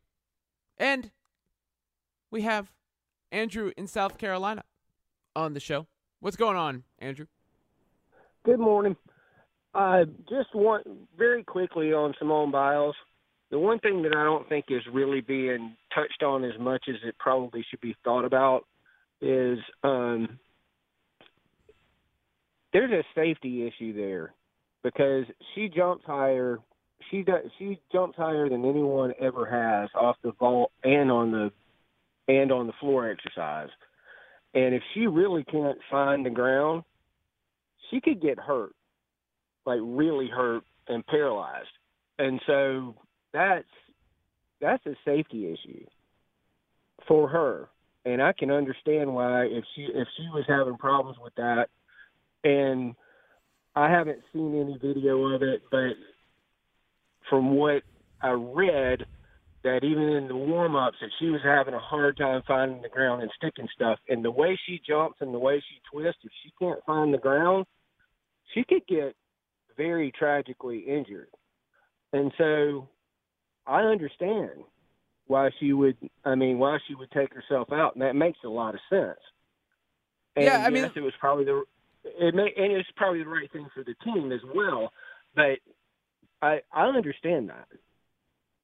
and 0.77 1.11
we 2.31 2.41
have 2.41 2.71
Andrew 3.31 3.71
in 3.75 3.87
South 3.87 4.17
Carolina 4.17 4.63
on 5.35 5.53
the 5.53 5.59
show. 5.59 5.87
What's 6.19 6.37
going 6.37 6.57
on, 6.57 6.83
Andrew? 6.99 7.25
Good 8.45 8.59
morning. 8.59 8.95
Uh, 9.73 10.05
just 10.29 10.53
want 10.53 10.85
very 11.17 11.43
quickly 11.43 11.93
on 11.93 12.13
Simone 12.19 12.51
Biles. 12.51 12.95
The 13.49 13.59
one 13.59 13.79
thing 13.79 14.01
that 14.03 14.15
I 14.15 14.23
don't 14.23 14.47
think 14.47 14.65
is 14.69 14.81
really 14.91 15.21
being 15.21 15.75
touched 15.93 16.23
on 16.23 16.43
as 16.43 16.57
much 16.59 16.85
as 16.89 16.95
it 17.03 17.15
probably 17.19 17.65
should 17.69 17.81
be 17.81 17.95
thought 18.03 18.25
about 18.25 18.65
is 19.21 19.59
um, 19.83 20.39
there's 22.73 22.91
a 22.91 23.03
safety 23.15 23.67
issue 23.67 23.93
there 23.93 24.33
because 24.83 25.25
she 25.53 25.69
jumps 25.69 26.03
higher. 26.05 26.59
She 27.11 27.21
does. 27.21 27.45
She 27.59 27.79
jumps 27.91 28.17
higher 28.17 28.49
than 28.49 28.65
anyone 28.65 29.13
ever 29.21 29.45
has 29.45 29.89
off 29.95 30.17
the 30.23 30.31
vault 30.39 30.71
and 30.83 31.11
on 31.11 31.31
the 31.31 31.51
and 32.27 32.51
on 32.51 32.67
the 32.67 32.73
floor 32.79 33.09
exercise. 33.09 33.69
And 34.55 34.73
if 34.73 34.81
she 34.93 35.07
really 35.07 35.43
can't 35.43 35.77
find 35.89 36.25
the 36.25 36.29
ground, 36.29 36.83
she 37.89 38.01
could 38.01 38.21
get 38.21 38.39
hurt, 38.39 38.73
like 39.65 39.79
really 39.81 40.27
hurt 40.27 40.63
and 40.87 41.05
paralyzed. 41.05 41.67
And 42.17 42.41
so 42.47 42.95
that's 43.33 43.65
that's 44.61 44.85
a 44.85 44.95
safety 45.05 45.51
issue 45.51 45.85
for 47.07 47.27
her. 47.27 47.69
And 48.05 48.21
I 48.21 48.33
can 48.33 48.51
understand 48.51 49.13
why 49.13 49.45
if 49.45 49.63
she 49.75 49.83
if 49.83 50.07
she 50.17 50.23
was 50.33 50.45
having 50.47 50.77
problems 50.77 51.17
with 51.21 51.35
that 51.35 51.67
and 52.43 52.95
I 53.75 53.89
haven't 53.89 54.19
seen 54.31 54.59
any 54.59 54.77
video 54.77 55.33
of 55.33 55.41
it, 55.41 55.63
but 55.71 55.93
from 57.29 57.55
what 57.55 57.83
I 58.21 58.31
read, 58.31 59.05
that 59.63 59.83
even 59.83 60.03
in 60.03 60.27
the 60.27 60.35
warm 60.35 60.75
ups 60.75 60.97
that 61.01 61.09
she 61.19 61.27
was 61.29 61.41
having 61.43 61.73
a 61.73 61.79
hard 61.79 62.17
time 62.17 62.41
finding 62.45 62.81
the 62.81 62.89
ground 62.89 63.21
and 63.21 63.31
sticking 63.37 63.67
stuff. 63.73 63.97
And 64.09 64.23
the 64.23 64.31
way 64.31 64.59
she 64.65 64.81
jumps 64.85 65.17
and 65.21 65.33
the 65.33 65.39
way 65.39 65.59
she 65.59 65.79
twists, 65.91 66.19
if 66.23 66.31
she 66.43 66.51
can't 66.59 66.83
find 66.85 67.13
the 67.13 67.17
ground, 67.17 67.65
she 68.53 68.63
could 68.63 68.85
get 68.87 69.15
very 69.77 70.11
tragically 70.11 70.79
injured. 70.79 71.29
And 72.11 72.31
so 72.37 72.89
I 73.65 73.83
understand 73.83 74.51
why 75.27 75.49
she 75.59 75.71
would. 75.71 75.97
I 76.25 76.35
mean, 76.35 76.59
why 76.59 76.77
she 76.85 76.95
would 76.95 77.09
take 77.11 77.33
herself 77.33 77.71
out, 77.71 77.95
and 77.95 78.01
that 78.01 78.15
makes 78.15 78.39
a 78.43 78.49
lot 78.49 78.75
of 78.75 78.81
sense. 78.89 79.17
And 80.35 80.45
Yeah, 80.45 80.63
I 80.65 80.69
mean- 80.69 80.83
yes, 80.83 80.91
it 80.95 81.01
was 81.01 81.13
probably 81.19 81.45
the 81.45 81.63
it 82.03 82.35
may, 82.35 82.53
and 82.55 82.73
it's 82.73 82.89
probably 82.95 83.23
the 83.23 83.29
right 83.29 83.51
thing 83.51 83.67
for 83.73 83.83
the 83.83 83.95
team 84.03 84.31
as 84.31 84.41
well. 84.55 84.91
But 85.35 85.59
I 86.41 86.61
I 86.71 86.85
don't 86.85 86.95
understand 86.95 87.49
that. 87.49 87.67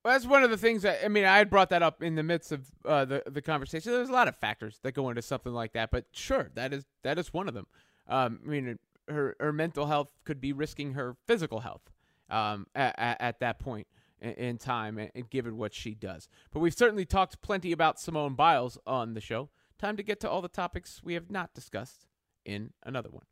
Well, 0.03 0.13
that's 0.13 0.25
one 0.25 0.43
of 0.43 0.49
the 0.49 0.57
things 0.57 0.83
that 0.83 1.03
I 1.03 1.07
mean. 1.07 1.25
I 1.25 1.37
had 1.37 1.49
brought 1.49 1.69
that 1.69 1.83
up 1.83 2.01
in 2.01 2.15
the 2.15 2.23
midst 2.23 2.51
of 2.51 2.71
uh, 2.85 3.05
the 3.05 3.23
the 3.25 3.41
conversation. 3.41 3.91
There's 3.91 4.09
a 4.09 4.13
lot 4.13 4.27
of 4.27 4.35
factors 4.37 4.79
that 4.83 4.93
go 4.93 5.09
into 5.09 5.21
something 5.21 5.53
like 5.53 5.73
that, 5.73 5.91
but 5.91 6.05
sure, 6.11 6.51
that 6.55 6.73
is 6.73 6.85
that 7.03 7.19
is 7.19 7.33
one 7.33 7.47
of 7.47 7.53
them. 7.53 7.67
Um, 8.07 8.39
I 8.45 8.49
mean, 8.49 8.79
her 9.09 9.35
her 9.39 9.51
mental 9.51 9.87
health 9.87 10.11
could 10.23 10.39
be 10.39 10.53
risking 10.53 10.93
her 10.93 11.17
physical 11.27 11.59
health 11.59 11.91
um, 12.29 12.67
at, 12.75 12.95
at 13.19 13.39
that 13.39 13.59
point 13.59 13.87
in, 14.21 14.57
time, 14.57 14.97
and 14.97 15.29
given 15.29 15.57
what 15.57 15.73
she 15.73 15.93
does. 15.93 16.27
But 16.51 16.59
we've 16.59 16.73
certainly 16.73 17.05
talked 17.05 17.41
plenty 17.41 17.71
about 17.71 17.99
Simone 17.99 18.35
Biles 18.35 18.77
on 18.85 19.13
the 19.13 19.21
show. 19.21 19.49
Time 19.77 19.95
to 19.97 20.03
get 20.03 20.19
to 20.21 20.29
all 20.29 20.41
the 20.41 20.49
topics 20.49 21.01
we 21.03 21.13
have 21.13 21.31
not 21.31 21.53
discussed 21.53 22.05
in 22.45 22.73
another 22.83 23.09
one. 23.09 23.23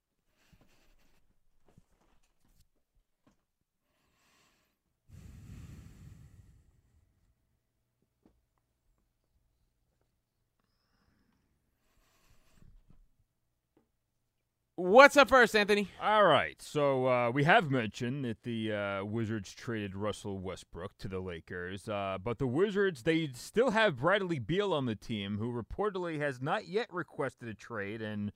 What's 14.79 15.17
up 15.17 15.29
first, 15.29 15.55
Anthony? 15.55 15.89
All 15.99 16.25
right, 16.25 16.61
so 16.61 17.07
uh, 17.07 17.31
we 17.31 17.45
have 17.45 17.71
mentioned 17.71 18.23
that 18.25 18.43
the 18.43 18.71
uh, 18.71 19.03
Wizards 19.05 19.51
traded 19.55 19.95
Russell 19.95 20.37
Westbrook 20.37 20.99
to 20.99 21.07
the 21.07 21.19
Lakers, 21.19 21.89
uh, 21.89 22.19
but 22.23 22.37
the 22.37 22.45
Wizards 22.45 23.01
they 23.01 23.31
still 23.33 23.71
have 23.71 23.97
Bradley 23.97 24.37
Beal 24.37 24.73
on 24.73 24.85
the 24.85 24.93
team, 24.93 25.39
who 25.39 25.51
reportedly 25.51 26.19
has 26.19 26.43
not 26.43 26.67
yet 26.67 26.93
requested 26.93 27.49
a 27.49 27.55
trade 27.55 28.03
and 28.03 28.31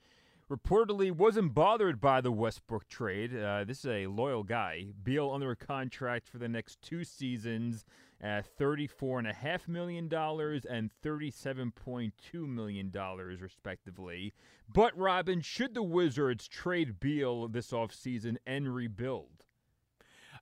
reportedly 0.50 1.12
wasn't 1.12 1.54
bothered 1.54 2.02
by 2.02 2.22
the 2.22 2.32
Westbrook 2.32 2.90
trade. 2.90 3.38
Uh, 3.38 3.64
this 3.64 3.86
is 3.86 3.92
a 3.92 4.08
loyal 4.08 4.42
guy. 4.42 4.88
Beal 5.04 5.32
under 5.32 5.52
a 5.52 5.56
contract 5.56 6.28
for 6.28 6.40
the 6.40 6.50
next 6.50 6.82
two 6.82 7.04
seasons 7.04 7.86
at 8.22 8.56
$34.5 8.58 9.68
million 9.68 10.04
and 10.06 10.92
$37.2 11.04 12.12
million, 12.34 12.92
respectively. 13.40 14.34
But, 14.72 14.98
Robin, 14.98 15.42
should 15.42 15.74
the 15.74 15.84
Wizards 15.84 16.48
trade 16.48 17.00
Beal 17.00 17.48
this 17.48 17.72
offseason 17.72 18.38
and 18.46 18.74
rebuild? 18.74 19.46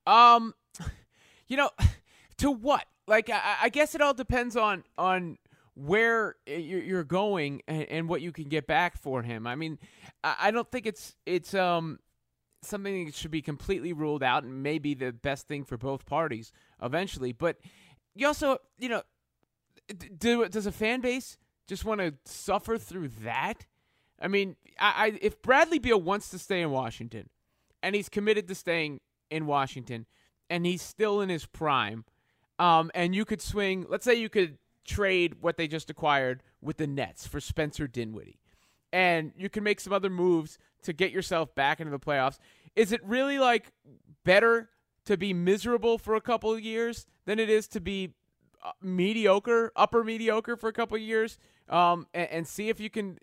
Um, 0.06 0.54
you 1.48 1.58
know, 1.58 1.70
to 2.38 2.52
what? 2.52 2.86
Like, 3.08 3.30
I, 3.30 3.56
I 3.64 3.70
guess 3.70 3.96
it 3.96 4.02
all 4.02 4.14
depends 4.14 4.56
on 4.56 4.84
on 4.98 5.38
where 5.76 6.36
you're 6.46 7.06
going 7.06 7.62
and, 7.68 8.10
what 8.10 8.22
you 8.22 8.32
can 8.34 8.50
get 8.50 8.68
back 8.68 8.98
for 8.98 9.24
him. 9.24 9.48
I 9.48 9.56
mean, 9.56 9.80
I 10.24 10.52
don't 10.52 10.70
think 10.70 10.86
it's 10.86 11.16
it's 11.26 11.54
um 11.54 12.00
something 12.62 13.06
that 13.06 13.16
should 13.16 13.32
be 13.32 13.42
completely 13.42 13.94
ruled 13.94 14.24
out 14.24 14.44
and 14.44 14.64
maybe 14.64 14.94
the 14.94 15.12
best 15.12 15.48
thing 15.48 15.64
for 15.64 15.78
both 15.78 16.06
parties 16.06 16.52
eventually. 16.82 17.32
But 17.32 17.58
you 18.16 18.28
also, 18.28 18.58
you 18.78 18.90
know, 18.90 19.04
do 20.18 20.48
does 20.50 20.66
a 20.66 20.72
fan 20.72 21.02
base 21.02 21.38
just 21.68 21.86
want 21.86 22.02
to 22.02 22.14
suffer 22.26 22.78
through 22.78 23.10
that? 23.24 23.66
I 24.22 24.28
mean, 24.28 24.56
I, 24.80 24.94
I 24.96 25.20
if 25.22 25.42
Bradley 25.42 25.80
Beal 25.80 26.02
wants 26.02 26.30
to 26.30 26.40
stay 26.40 26.62
in 26.62 26.72
Washington 26.72 27.30
and 27.82 27.96
he's 27.96 28.10
committed 28.10 28.48
to 28.48 28.56
staying 28.56 29.00
in 29.30 29.46
Washington 29.46 30.06
and 30.50 30.66
he's 30.66 30.82
still 30.82 31.22
in 31.22 31.30
his 31.30 31.46
prime, 31.46 32.06
um, 32.58 32.92
and 32.94 33.16
you 33.16 33.24
could 33.24 33.42
swing, 33.42 33.86
let's 33.88 34.04
say 34.04 34.16
you 34.16 34.30
could 34.30 34.58
trade 34.86 35.36
what 35.42 35.58
they 35.58 35.68
just 35.68 35.90
acquired 35.90 36.44
with 36.62 36.78
the 36.78 36.88
Nets 36.88 37.26
for 37.28 37.40
Spencer 37.40 37.88
Dinwiddie, 37.88 38.40
and 38.92 39.32
you 39.38 39.50
can 39.50 39.64
make 39.64 39.80
some 39.80 39.94
other 39.94 40.10
moves 40.10 40.58
to 40.84 40.94
get 40.94 41.12
yourself 41.12 41.54
back 41.56 41.80
into 41.80 41.92
the 41.92 42.00
playoffs. 42.00 42.40
Is 42.76 42.92
it 42.92 43.04
really 43.04 43.40
like 43.40 43.72
better 44.24 44.70
to 45.06 45.18
be 45.18 45.34
miserable 45.34 45.98
for 45.98 46.16
a 46.16 46.22
couple 46.22 46.54
of 46.54 46.62
years 46.62 47.08
than 47.26 47.40
it 47.40 47.50
is 47.50 47.68
to 47.70 47.80
be 47.80 48.14
uh, 48.64 48.72
mediocre, 48.82 49.72
upper 49.76 50.04
mediocre 50.04 50.56
for 50.56 50.68
a 50.68 50.74
couple 50.74 50.96
of 50.96 51.02
years, 51.02 51.38
um, 51.70 52.08
and, 52.14 52.30
and 52.30 52.48
see 52.48 52.70
if 52.70 52.80
you 52.80 52.90
can 52.90 53.18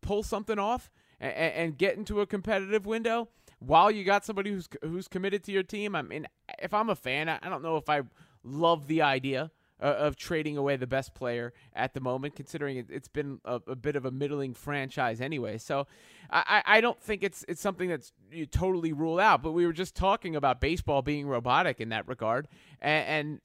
pull 0.00 0.22
something 0.22 0.58
off 0.58 0.90
and, 1.20 1.32
and 1.32 1.78
get 1.78 1.96
into 1.96 2.20
a 2.20 2.26
competitive 2.26 2.86
window 2.86 3.28
while 3.58 3.90
you 3.90 4.04
got 4.04 4.24
somebody 4.24 4.50
who's 4.50 4.68
who's 4.82 5.08
committed 5.08 5.42
to 5.44 5.52
your 5.52 5.62
team. 5.62 5.94
I 5.94 6.02
mean, 6.02 6.26
if 6.60 6.72
I'm 6.72 6.90
a 6.90 6.96
fan, 6.96 7.28
I 7.28 7.48
don't 7.48 7.62
know 7.62 7.76
if 7.76 7.88
I 7.88 8.02
love 8.44 8.86
the 8.86 9.02
idea 9.02 9.50
uh, 9.80 9.86
of 9.86 10.16
trading 10.16 10.56
away 10.56 10.76
the 10.76 10.86
best 10.86 11.14
player 11.14 11.52
at 11.74 11.94
the 11.94 12.00
moment, 12.00 12.34
considering 12.34 12.76
it, 12.78 12.86
it's 12.90 13.08
been 13.08 13.40
a, 13.44 13.60
a 13.66 13.76
bit 13.76 13.96
of 13.96 14.04
a 14.04 14.10
middling 14.10 14.54
franchise 14.54 15.20
anyway. 15.20 15.58
So 15.58 15.86
I, 16.30 16.62
I 16.66 16.80
don't 16.80 17.00
think 17.00 17.22
it's 17.22 17.44
it's 17.48 17.60
something 17.60 17.88
that's 17.88 18.12
you 18.30 18.46
totally 18.46 18.92
ruled 18.92 19.20
out. 19.20 19.42
But 19.42 19.52
we 19.52 19.66
were 19.66 19.72
just 19.72 19.94
talking 19.94 20.36
about 20.36 20.60
baseball 20.60 21.02
being 21.02 21.26
robotic 21.26 21.80
in 21.80 21.90
that 21.90 22.08
regard, 22.08 22.48
and, 22.80 23.06
and 23.08 23.40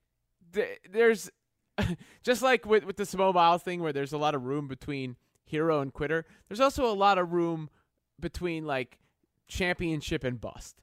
th- 0.53 0.79
there's 0.91 1.29
just 2.23 2.41
like 2.41 2.65
with 2.65 2.83
with 2.83 2.97
the 2.97 3.31
Biles 3.33 3.63
thing, 3.63 3.81
where 3.81 3.93
there's 3.93 4.13
a 4.13 4.17
lot 4.17 4.35
of 4.35 4.43
room 4.43 4.67
between 4.67 5.15
hero 5.45 5.81
and 5.81 5.93
quitter. 5.93 6.25
There's 6.47 6.59
also 6.59 6.85
a 6.85 6.93
lot 6.93 7.17
of 7.17 7.31
room 7.31 7.69
between 8.19 8.65
like 8.65 8.99
championship 9.47 10.23
and 10.23 10.39
bust. 10.39 10.81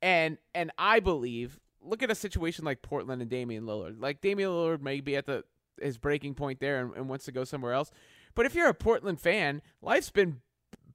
And 0.00 0.38
and 0.54 0.70
I 0.78 1.00
believe 1.00 1.58
look 1.88 2.02
at 2.02 2.10
a 2.10 2.14
situation 2.14 2.64
like 2.64 2.82
Portland 2.82 3.22
and 3.22 3.30
Damian 3.30 3.64
Lillard. 3.64 4.00
Like 4.00 4.20
Damian 4.20 4.50
Lillard 4.50 4.82
may 4.82 5.00
be 5.00 5.16
at 5.16 5.26
the 5.26 5.44
his 5.80 5.98
breaking 5.98 6.34
point 6.34 6.60
there 6.60 6.80
and, 6.80 6.94
and 6.96 7.08
wants 7.08 7.24
to 7.26 7.32
go 7.32 7.44
somewhere 7.44 7.72
else. 7.72 7.90
But 8.34 8.46
if 8.46 8.54
you're 8.54 8.68
a 8.68 8.74
Portland 8.74 9.20
fan, 9.20 9.62
life's 9.80 10.10
been 10.10 10.40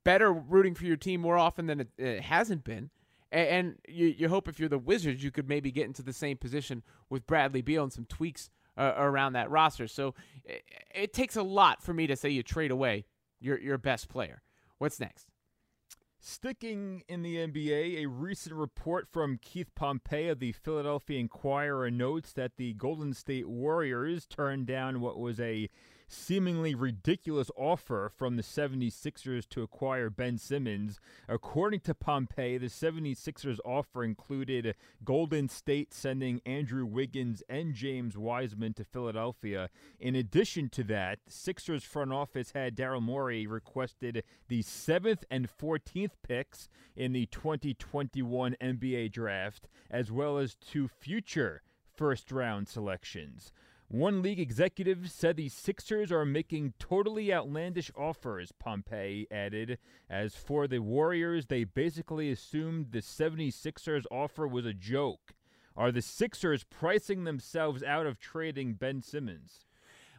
better 0.03 0.31
rooting 0.31 0.75
for 0.75 0.85
your 0.85 0.97
team 0.97 1.21
more 1.21 1.37
often 1.37 1.67
than 1.67 1.79
it, 1.81 1.89
it 1.97 2.21
hasn't 2.21 2.63
been. 2.63 2.89
And, 3.31 3.47
and 3.47 3.75
you, 3.87 4.07
you 4.07 4.29
hope 4.29 4.47
if 4.47 4.59
you're 4.59 4.69
the 4.69 4.77
Wizards, 4.77 5.23
you 5.23 5.31
could 5.31 5.47
maybe 5.47 5.71
get 5.71 5.85
into 5.85 6.03
the 6.03 6.13
same 6.13 6.37
position 6.37 6.83
with 7.09 7.25
Bradley 7.25 7.61
Beal 7.61 7.83
and 7.83 7.93
some 7.93 8.05
tweaks 8.05 8.49
uh, 8.77 8.93
around 8.97 9.33
that 9.33 9.49
roster. 9.49 9.87
So 9.87 10.13
it, 10.45 10.63
it 10.93 11.13
takes 11.13 11.35
a 11.35 11.43
lot 11.43 11.81
for 11.81 11.93
me 11.93 12.07
to 12.07 12.15
say 12.15 12.29
you 12.29 12.43
trade 12.43 12.71
away 12.71 13.05
your 13.39 13.59
your 13.59 13.77
best 13.77 14.09
player. 14.09 14.41
What's 14.77 14.99
next? 14.99 15.32
Sticking 16.25 17.03
in 17.09 17.21
the 17.21 17.35
NBA, 17.35 18.01
a 18.01 18.05
recent 18.05 18.55
report 18.55 19.09
from 19.09 19.37
Keith 19.41 19.75
Pompey 19.75 20.29
of 20.29 20.39
the 20.39 20.53
Philadelphia 20.53 21.19
Inquirer 21.19 21.91
notes 21.91 22.31
that 22.31 22.55
the 22.55 22.71
Golden 22.75 23.13
State 23.13 23.49
Warriors 23.49 24.25
turned 24.25 24.65
down 24.65 25.01
what 25.01 25.19
was 25.19 25.37
a 25.41 25.69
seemingly 26.13 26.75
ridiculous 26.75 27.49
offer 27.57 28.11
from 28.15 28.35
the 28.35 28.43
76ers 28.43 29.47
to 29.49 29.63
acquire 29.63 30.09
Ben 30.09 30.37
Simmons. 30.37 30.99
According 31.27 31.81
to 31.81 31.93
Pompey, 31.93 32.57
the 32.57 32.67
76ers 32.67 33.59
offer 33.65 34.03
included 34.03 34.75
Golden 35.03 35.49
State 35.49 35.93
sending 35.93 36.41
Andrew 36.45 36.85
Wiggins 36.85 37.43
and 37.49 37.73
James 37.73 38.17
Wiseman 38.17 38.73
to 38.75 38.83
Philadelphia. 38.83 39.69
In 39.99 40.15
addition 40.15 40.69
to 40.69 40.83
that, 40.83 41.19
Sixers 41.27 41.83
front 41.83 42.13
office 42.13 42.51
had 42.51 42.75
Daryl 42.75 43.01
Morey 43.01 43.47
requested 43.47 44.23
the 44.47 44.61
7th 44.63 45.23
and 45.31 45.49
14th 45.49 46.13
picks 46.21 46.69
in 46.95 47.13
the 47.13 47.25
2021 47.27 48.55
NBA 48.61 49.11
draft, 49.11 49.67
as 49.89 50.11
well 50.11 50.37
as 50.37 50.55
two 50.55 50.87
future 50.87 51.63
first 51.95 52.31
round 52.31 52.67
selections. 52.67 53.51
One 53.93 54.23
league 54.23 54.39
executive 54.39 55.11
said 55.11 55.37
the 55.37 55.49
Sixers 55.49 56.11
are 56.11 56.25
making 56.25 56.73
totally 56.79 57.31
outlandish 57.31 57.91
offers, 57.95 58.51
Pompey 58.51 59.27
added. 59.29 59.77
As 60.09 60.33
for 60.33 60.67
the 60.67 60.79
Warriors, 60.79 61.45
they 61.45 61.63
basically 61.63 62.31
assumed 62.31 62.87
the 62.89 63.03
76ers 63.03 64.05
offer 64.09 64.47
was 64.47 64.65
a 64.65 64.73
joke. 64.73 65.35
Are 65.77 65.91
the 65.91 66.01
Sixers 66.01 66.63
pricing 66.63 67.23
themselves 67.23 67.83
out 67.83 68.07
of 68.07 68.19
trading 68.19 68.73
Ben 68.73 69.03
Simmons? 69.03 69.67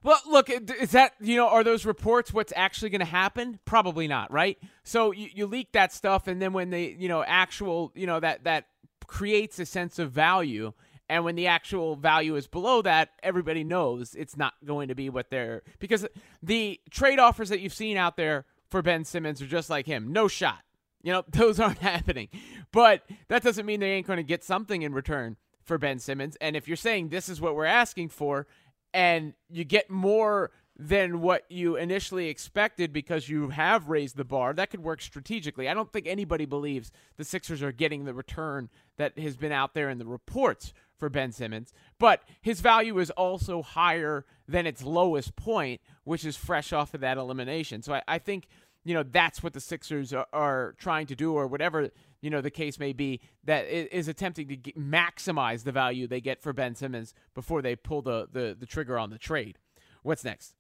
Well, 0.04 0.20
look, 0.24 0.50
is 0.50 0.92
that, 0.92 1.14
you 1.20 1.34
know, 1.34 1.48
are 1.48 1.64
those 1.64 1.84
reports 1.84 2.32
what's 2.32 2.52
actually 2.54 2.90
going 2.90 3.00
to 3.00 3.06
happen? 3.06 3.58
Probably 3.64 4.06
not, 4.06 4.30
right? 4.30 4.56
So 4.84 5.10
you, 5.10 5.30
you 5.34 5.46
leak 5.46 5.72
that 5.72 5.92
stuff, 5.92 6.28
and 6.28 6.40
then 6.40 6.52
when 6.52 6.70
they, 6.70 6.94
you 6.96 7.08
know, 7.08 7.24
actual, 7.24 7.90
you 7.96 8.06
know, 8.06 8.20
that, 8.20 8.44
that 8.44 8.66
creates 9.08 9.58
a 9.58 9.66
sense 9.66 9.98
of 9.98 10.12
value. 10.12 10.72
And 11.08 11.24
when 11.24 11.34
the 11.34 11.48
actual 11.48 11.96
value 11.96 12.36
is 12.36 12.46
below 12.46 12.82
that, 12.82 13.10
everybody 13.22 13.62
knows 13.62 14.14
it's 14.14 14.36
not 14.36 14.54
going 14.64 14.88
to 14.88 14.94
be 14.94 15.10
what 15.10 15.30
they're 15.30 15.62
because 15.78 16.06
the 16.42 16.80
trade 16.90 17.18
offers 17.18 17.50
that 17.50 17.60
you've 17.60 17.74
seen 17.74 17.96
out 17.96 18.16
there 18.16 18.46
for 18.70 18.80
Ben 18.80 19.04
Simmons 19.04 19.42
are 19.42 19.46
just 19.46 19.68
like 19.68 19.86
him. 19.86 20.12
No 20.12 20.28
shot. 20.28 20.60
You 21.02 21.12
know, 21.12 21.24
those 21.28 21.60
aren't 21.60 21.78
happening. 21.78 22.28
But 22.72 23.02
that 23.28 23.42
doesn't 23.42 23.66
mean 23.66 23.80
they 23.80 23.92
ain't 23.92 24.06
going 24.06 24.16
to 24.16 24.22
get 24.22 24.42
something 24.42 24.82
in 24.82 24.94
return 24.94 25.36
for 25.62 25.78
Ben 25.78 25.98
Simmons. 25.98 26.36
And 26.40 26.56
if 26.56 26.68
you're 26.68 26.76
saying 26.76 27.08
this 27.08 27.28
is 27.28 27.40
what 27.40 27.54
we're 27.54 27.64
asking 27.66 28.08
for 28.08 28.46
and 28.92 29.34
you 29.50 29.64
get 29.64 29.90
more 29.90 30.50
than 30.76 31.20
what 31.20 31.44
you 31.48 31.76
initially 31.76 32.28
expected 32.28 32.92
because 32.92 33.28
you 33.28 33.50
have 33.50 33.88
raised 33.88 34.16
the 34.16 34.24
bar. 34.24 34.52
That 34.52 34.70
could 34.70 34.82
work 34.82 35.00
strategically. 35.00 35.68
I 35.68 35.74
don't 35.74 35.92
think 35.92 36.06
anybody 36.06 36.46
believes 36.46 36.90
the 37.16 37.24
Sixers 37.24 37.62
are 37.62 37.70
getting 37.70 38.04
the 38.04 38.14
return 38.14 38.68
that 38.96 39.16
has 39.18 39.36
been 39.36 39.52
out 39.52 39.74
there 39.74 39.88
in 39.88 39.98
the 39.98 40.06
reports 40.06 40.72
for 40.98 41.08
Ben 41.08 41.32
Simmons, 41.32 41.72
but 41.98 42.22
his 42.40 42.60
value 42.60 42.98
is 42.98 43.10
also 43.10 43.62
higher 43.62 44.24
than 44.46 44.66
its 44.66 44.82
lowest 44.82 45.36
point, 45.36 45.80
which 46.04 46.24
is 46.24 46.36
fresh 46.36 46.72
off 46.72 46.94
of 46.94 47.00
that 47.00 47.18
elimination. 47.18 47.82
So 47.82 47.94
I, 47.94 48.02
I 48.06 48.18
think 48.18 48.46
you 48.84 48.94
know 48.94 49.02
that's 49.02 49.42
what 49.42 49.54
the 49.54 49.60
Sixers 49.60 50.12
are, 50.12 50.26
are, 50.32 50.74
trying 50.78 51.06
to 51.06 51.16
do, 51.16 51.32
or 51.32 51.46
whatever 51.46 51.90
you 52.20 52.30
know 52.30 52.40
the 52.40 52.50
case 52.50 52.78
may 52.78 52.92
be. 52.92 53.20
That 53.44 53.66
is 53.66 54.08
attempting 54.08 54.48
to 54.48 54.56
get, 54.56 54.78
maximize 54.78 55.64
the 55.64 55.72
value 55.72 56.06
they 56.06 56.20
get 56.20 56.42
for 56.42 56.52
Ben 56.52 56.74
Simmons 56.74 57.14
before 57.34 57.62
they 57.62 57.76
pull 57.76 58.02
the, 58.02 58.28
the 58.30 58.56
the 58.58 58.66
trigger 58.66 58.98
on 58.98 59.10
the 59.10 59.18
trade. 59.18 59.58
What's 60.02 60.24
next? 60.24 60.54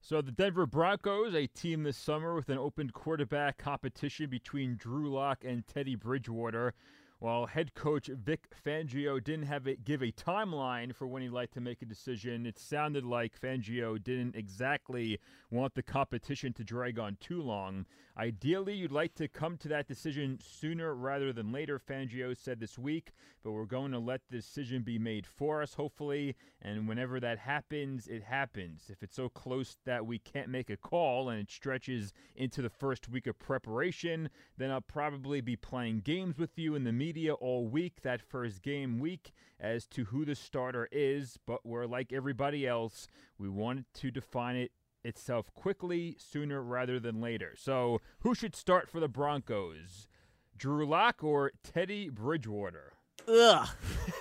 So 0.00 0.22
the 0.22 0.30
Denver 0.30 0.66
Broncos, 0.66 1.34
a 1.34 1.48
team 1.48 1.82
this 1.82 1.96
summer 1.96 2.36
with 2.36 2.48
an 2.48 2.58
open 2.58 2.90
quarterback 2.90 3.58
competition 3.58 4.30
between 4.30 4.76
Drew 4.76 5.12
Lock 5.12 5.42
and 5.44 5.66
Teddy 5.66 5.96
Bridgewater. 5.96 6.74
While 7.18 7.46
head 7.46 7.74
coach 7.74 8.08
Vic 8.08 8.46
Fangio 8.64 9.22
didn't 9.24 9.46
have 9.46 9.66
it 9.66 9.86
give 9.86 10.02
a 10.02 10.12
timeline 10.12 10.94
for 10.94 11.06
when 11.06 11.22
he'd 11.22 11.30
like 11.30 11.50
to 11.52 11.62
make 11.62 11.80
a 11.80 11.86
decision, 11.86 12.44
it 12.44 12.58
sounded 12.58 13.04
like 13.04 13.40
Fangio 13.40 14.02
didn't 14.02 14.36
exactly 14.36 15.18
want 15.50 15.74
the 15.74 15.82
competition 15.82 16.52
to 16.52 16.64
drag 16.64 16.98
on 16.98 17.16
too 17.18 17.40
long. 17.40 17.86
Ideally, 18.18 18.74
you'd 18.74 18.92
like 18.92 19.14
to 19.16 19.28
come 19.28 19.58
to 19.58 19.68
that 19.68 19.88
decision 19.88 20.38
sooner 20.42 20.94
rather 20.94 21.32
than 21.32 21.52
later, 21.52 21.78
Fangio 21.78 22.36
said 22.36 22.60
this 22.60 22.78
week, 22.78 23.12
but 23.42 23.52
we're 23.52 23.66
going 23.66 23.92
to 23.92 23.98
let 23.98 24.22
the 24.30 24.36
decision 24.36 24.82
be 24.82 24.98
made 24.98 25.26
for 25.26 25.60
us, 25.60 25.74
hopefully. 25.74 26.34
And 26.62 26.88
whenever 26.88 27.20
that 27.20 27.38
happens, 27.38 28.08
it 28.08 28.24
happens. 28.24 28.84
If 28.88 29.02
it's 29.02 29.16
so 29.16 29.28
close 29.28 29.76
that 29.84 30.06
we 30.06 30.18
can't 30.18 30.48
make 30.48 30.70
a 30.70 30.78
call 30.78 31.28
and 31.28 31.40
it 31.40 31.50
stretches 31.50 32.14
into 32.34 32.62
the 32.62 32.70
first 32.70 33.08
week 33.08 33.26
of 33.26 33.38
preparation, 33.38 34.30
then 34.56 34.70
I'll 34.70 34.80
probably 34.80 35.42
be 35.42 35.56
playing 35.56 36.00
games 36.00 36.38
with 36.38 36.58
you 36.58 36.74
in 36.74 36.84
the 36.84 36.92
media 36.92 37.06
all 37.16 37.66
week, 37.66 38.02
that 38.02 38.20
first 38.20 38.62
game 38.62 38.98
week, 38.98 39.32
as 39.58 39.86
to 39.88 40.04
who 40.04 40.24
the 40.24 40.34
starter 40.34 40.88
is. 40.92 41.38
But 41.46 41.64
we're 41.64 41.86
like 41.86 42.12
everybody 42.12 42.66
else, 42.66 43.08
we 43.38 43.48
wanted 43.48 43.86
to 43.94 44.10
define 44.10 44.56
it 44.56 44.72
itself 45.04 45.52
quickly, 45.54 46.16
sooner 46.18 46.62
rather 46.62 47.00
than 47.00 47.20
later. 47.20 47.54
So, 47.56 48.00
who 48.20 48.34
should 48.34 48.54
start 48.54 48.90
for 48.90 49.00
the 49.00 49.08
Broncos? 49.08 50.08
Drew 50.56 50.86
Lock 50.86 51.22
or 51.22 51.52
Teddy 51.62 52.08
Bridgewater? 52.08 52.92
Ugh. 53.28 53.68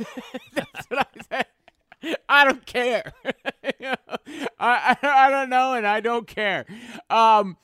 That's 0.53 0.89
what 0.89 1.07
I 1.07 1.21
said. 1.29 1.45
I 2.29 2.45
don't 2.45 2.65
care. 2.65 3.13
I, 3.79 3.97
I, 4.59 4.97
I 5.01 5.29
don't 5.29 5.49
know, 5.49 5.73
and 5.73 5.87
I 5.87 5.99
don't 6.01 6.27
care. 6.27 6.65
Um, 7.09 7.57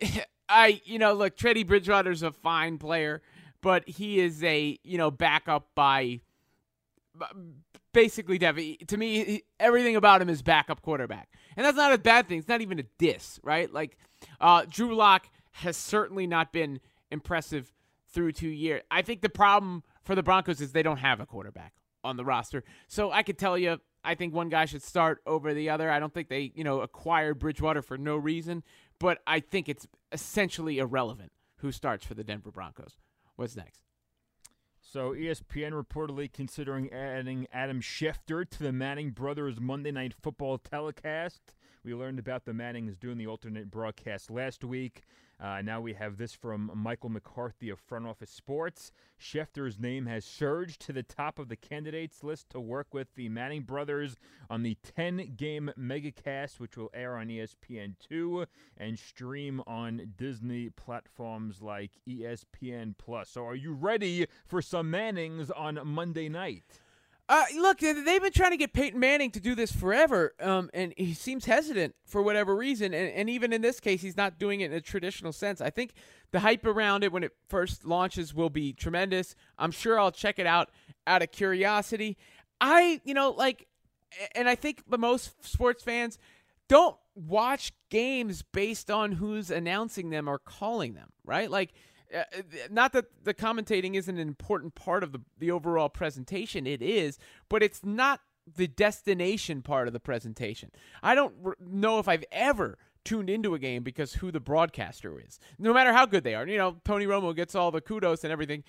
I 0.48 0.80
you 0.84 0.98
know 0.98 1.14
look, 1.14 1.36
Teddy 1.36 1.64
Bridgewater's 1.64 2.22
a 2.22 2.30
fine 2.32 2.78
player, 2.78 3.22
but 3.62 3.88
he 3.88 4.20
is 4.20 4.44
a 4.44 4.78
you 4.82 4.98
know 4.98 5.10
backup 5.10 5.68
by 5.74 6.20
basically 7.92 8.38
Dev. 8.38 8.58
To 8.88 8.96
me, 8.96 9.42
everything 9.58 9.96
about 9.96 10.20
him 10.20 10.28
is 10.28 10.42
backup 10.42 10.82
quarterback, 10.82 11.28
and 11.56 11.64
that's 11.64 11.76
not 11.76 11.92
a 11.92 11.98
bad 11.98 12.28
thing. 12.28 12.38
It's 12.38 12.48
not 12.48 12.60
even 12.60 12.78
a 12.78 12.84
diss, 12.98 13.40
right? 13.42 13.72
Like 13.72 13.96
uh, 14.40 14.66
Drew 14.68 14.94
Lock 14.94 15.28
has 15.52 15.76
certainly 15.76 16.26
not 16.26 16.52
been 16.52 16.80
impressive 17.10 17.72
through 18.12 18.32
two 18.32 18.48
years. 18.48 18.82
I 18.90 19.02
think 19.02 19.22
the 19.22 19.28
problem 19.28 19.82
for 20.02 20.14
the 20.14 20.22
Broncos 20.22 20.60
is 20.60 20.72
they 20.72 20.82
don't 20.82 20.98
have 20.98 21.20
a 21.20 21.26
quarterback 21.26 21.74
on 22.04 22.16
the 22.16 22.24
roster. 22.24 22.64
So 22.88 23.10
I 23.10 23.22
could 23.22 23.38
tell 23.38 23.56
you, 23.56 23.78
I 24.04 24.14
think 24.14 24.34
one 24.34 24.48
guy 24.48 24.64
should 24.64 24.82
start 24.82 25.22
over 25.26 25.54
the 25.54 25.70
other. 25.70 25.90
I 25.90 26.00
don't 26.00 26.12
think 26.12 26.28
they, 26.28 26.52
you 26.54 26.64
know, 26.64 26.80
acquired 26.80 27.38
Bridgewater 27.38 27.82
for 27.82 27.96
no 27.96 28.16
reason, 28.16 28.62
but 28.98 29.20
I 29.26 29.40
think 29.40 29.68
it's 29.68 29.86
essentially 30.10 30.78
irrelevant 30.78 31.32
who 31.56 31.70
starts 31.70 32.04
for 32.04 32.14
the 32.14 32.24
Denver 32.24 32.50
Broncos. 32.50 32.96
What's 33.42 33.56
next? 33.56 33.80
So 34.80 35.14
ESPN 35.14 35.72
reportedly 35.72 36.32
considering 36.32 36.92
adding 36.92 37.48
Adam 37.52 37.80
Schefter 37.80 38.48
to 38.48 38.62
the 38.62 38.70
Manning 38.70 39.10
brothers 39.10 39.58
Monday 39.58 39.90
Night 39.90 40.14
Football 40.14 40.58
telecast. 40.58 41.56
We 41.84 41.94
learned 41.94 42.20
about 42.20 42.44
the 42.44 42.54
Mannings 42.54 42.96
doing 42.96 43.18
the 43.18 43.26
alternate 43.26 43.68
broadcast 43.68 44.30
last 44.30 44.62
week. 44.62 45.02
Uh, 45.40 45.62
now 45.62 45.80
we 45.80 45.94
have 45.94 46.16
this 46.16 46.32
from 46.32 46.70
Michael 46.76 47.08
McCarthy 47.08 47.70
of 47.70 47.80
Front 47.80 48.06
Office 48.06 48.30
Sports. 48.30 48.92
Schefter's 49.20 49.80
name 49.80 50.06
has 50.06 50.24
surged 50.24 50.80
to 50.82 50.92
the 50.92 51.02
top 51.02 51.40
of 51.40 51.48
the 51.48 51.56
candidates 51.56 52.22
list 52.22 52.50
to 52.50 52.60
work 52.60 52.94
with 52.94 53.12
the 53.16 53.28
Manning 53.28 53.62
brothers 53.62 54.14
on 54.48 54.62
the 54.62 54.76
10 54.84 55.34
game 55.36 55.72
megacast, 55.76 56.60
which 56.60 56.76
will 56.76 56.90
air 56.94 57.16
on 57.16 57.26
ESPN2 57.26 58.46
and 58.76 58.96
stream 58.96 59.60
on 59.66 60.12
Disney 60.16 60.70
platforms 60.70 61.60
like 61.60 61.90
ESPN 62.08 62.94
Plus. 62.96 63.28
So, 63.30 63.44
are 63.44 63.56
you 63.56 63.72
ready 63.72 64.28
for 64.46 64.62
some 64.62 64.88
Mannings 64.88 65.50
on 65.50 65.80
Monday 65.84 66.28
night? 66.28 66.80
Uh, 67.28 67.44
look, 67.56 67.78
they've 67.78 68.04
been 68.20 68.32
trying 68.32 68.50
to 68.50 68.56
get 68.56 68.72
Peyton 68.72 68.98
Manning 69.00 69.30
to 69.30 69.40
do 69.40 69.54
this 69.54 69.72
forever, 69.72 70.34
um, 70.40 70.68
and 70.74 70.92
he 70.96 71.14
seems 71.14 71.44
hesitant 71.44 71.94
for 72.04 72.20
whatever 72.20 72.54
reason. 72.54 72.92
And, 72.92 73.10
and 73.12 73.30
even 73.30 73.52
in 73.52 73.62
this 73.62 73.80
case, 73.80 74.02
he's 74.02 74.16
not 74.16 74.38
doing 74.38 74.60
it 74.60 74.70
in 74.70 74.76
a 74.76 74.80
traditional 74.80 75.32
sense. 75.32 75.60
I 75.60 75.70
think 75.70 75.94
the 76.32 76.40
hype 76.40 76.66
around 76.66 77.04
it 77.04 77.12
when 77.12 77.22
it 77.24 77.32
first 77.48 77.86
launches 77.86 78.34
will 78.34 78.50
be 78.50 78.72
tremendous. 78.72 79.34
I'm 79.56 79.70
sure 79.70 79.98
I'll 79.98 80.10
check 80.10 80.38
it 80.38 80.46
out 80.46 80.70
out 81.06 81.22
of 81.22 81.30
curiosity. 81.30 82.18
I, 82.60 83.00
you 83.04 83.14
know, 83.14 83.30
like, 83.30 83.66
and 84.34 84.48
I 84.48 84.54
think 84.54 84.82
the 84.88 84.98
most 84.98 85.44
sports 85.44 85.82
fans 85.82 86.18
don't 86.68 86.96
watch 87.14 87.72
games 87.88 88.42
based 88.42 88.90
on 88.90 89.12
who's 89.12 89.50
announcing 89.50 90.10
them 90.10 90.28
or 90.28 90.38
calling 90.38 90.94
them, 90.94 91.10
right? 91.24 91.50
Like, 91.50 91.72
uh, 92.14 92.24
not 92.70 92.92
that 92.92 93.06
the 93.24 93.34
commentating 93.34 93.94
isn't 93.94 94.18
an 94.18 94.28
important 94.28 94.74
part 94.74 95.02
of 95.02 95.12
the, 95.12 95.20
the 95.38 95.50
overall 95.50 95.88
presentation, 95.88 96.66
it 96.66 96.82
is, 96.82 97.18
but 97.48 97.62
it's 97.62 97.84
not 97.84 98.20
the 98.56 98.66
destination 98.66 99.62
part 99.62 99.86
of 99.86 99.92
the 99.92 100.00
presentation. 100.00 100.70
I 101.02 101.14
don't 101.14 101.34
know 101.60 101.98
if 101.98 102.08
I've 102.08 102.24
ever 102.32 102.78
tuned 103.04 103.30
into 103.30 103.54
a 103.54 103.58
game 103.58 103.82
because 103.82 104.14
who 104.14 104.30
the 104.30 104.40
broadcaster 104.40 105.20
is, 105.20 105.38
no 105.58 105.72
matter 105.72 105.92
how 105.92 106.06
good 106.06 106.24
they 106.24 106.34
are. 106.34 106.46
You 106.46 106.58
know, 106.58 106.76
Tony 106.84 107.06
Romo 107.06 107.34
gets 107.34 107.54
all 107.54 107.70
the 107.70 107.80
kudos 107.80 108.24
and 108.24 108.32
everything. 108.32 108.64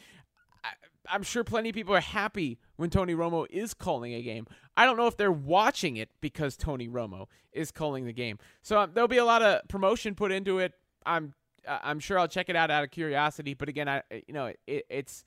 I, 0.64 1.16
am 1.16 1.24
sure 1.24 1.44
plenty 1.44 1.70
of 1.70 1.76
people 1.76 1.96
are 1.96 2.02
happy 2.02 2.60
when 2.78 2.90
Tony 2.90 3.14
Romo 3.14 3.46
is 3.50 3.74
calling 3.74 4.14
a 4.14 4.22
game. 4.22 4.48
I 4.76 4.86
don't 4.86 4.98
know 4.98 5.08
if 5.08 5.18
they're 5.18 5.32
watching 5.32 5.98
it 5.98 6.10
because 6.22 6.58
Tony 6.58 6.88
Romo 6.88 7.28
is 7.52 7.72
calling 7.72 8.06
the 8.06 8.14
game. 8.14 8.40
So 8.62 8.80
um, 8.80 8.92
there'll 8.94 9.08
be 9.08 9.18
a 9.18 9.26
lot 9.26 9.42
of 9.42 9.68
promotion 9.68 10.16
put 10.16 10.32
into 10.32 10.60
it. 10.60 10.74
I'm 11.06 11.34
I'm 11.68 12.00
sure 12.00 12.20
I'll 12.20 12.28
check 12.28 12.50
it 12.50 12.56
out 12.56 12.72
out 12.72 12.84
of 12.84 12.92
curiosity. 12.92 13.54
But 13.54 13.70
again, 13.70 13.88
I 13.90 14.04
you 14.28 14.34
know 14.34 14.54
it, 14.68 14.86
it's 14.90 15.26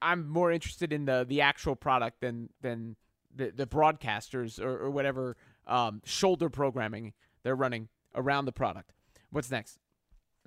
I'm 0.00 0.28
more 0.28 0.52
interested 0.52 0.92
in 0.92 1.04
the 1.04 1.24
the 1.28 1.40
actual 1.40 1.76
product 1.76 2.20
than 2.20 2.50
than 2.60 2.96
the 3.34 3.50
the 3.50 3.66
broadcasters 3.66 4.60
or, 4.60 4.84
or 4.84 4.90
whatever 4.90 5.36
um, 5.66 6.02
shoulder 6.04 6.48
programming 6.48 7.12
they're 7.42 7.56
running 7.56 7.88
around 8.14 8.44
the 8.44 8.52
product. 8.52 8.92
What's 9.30 9.50
next? 9.50 9.78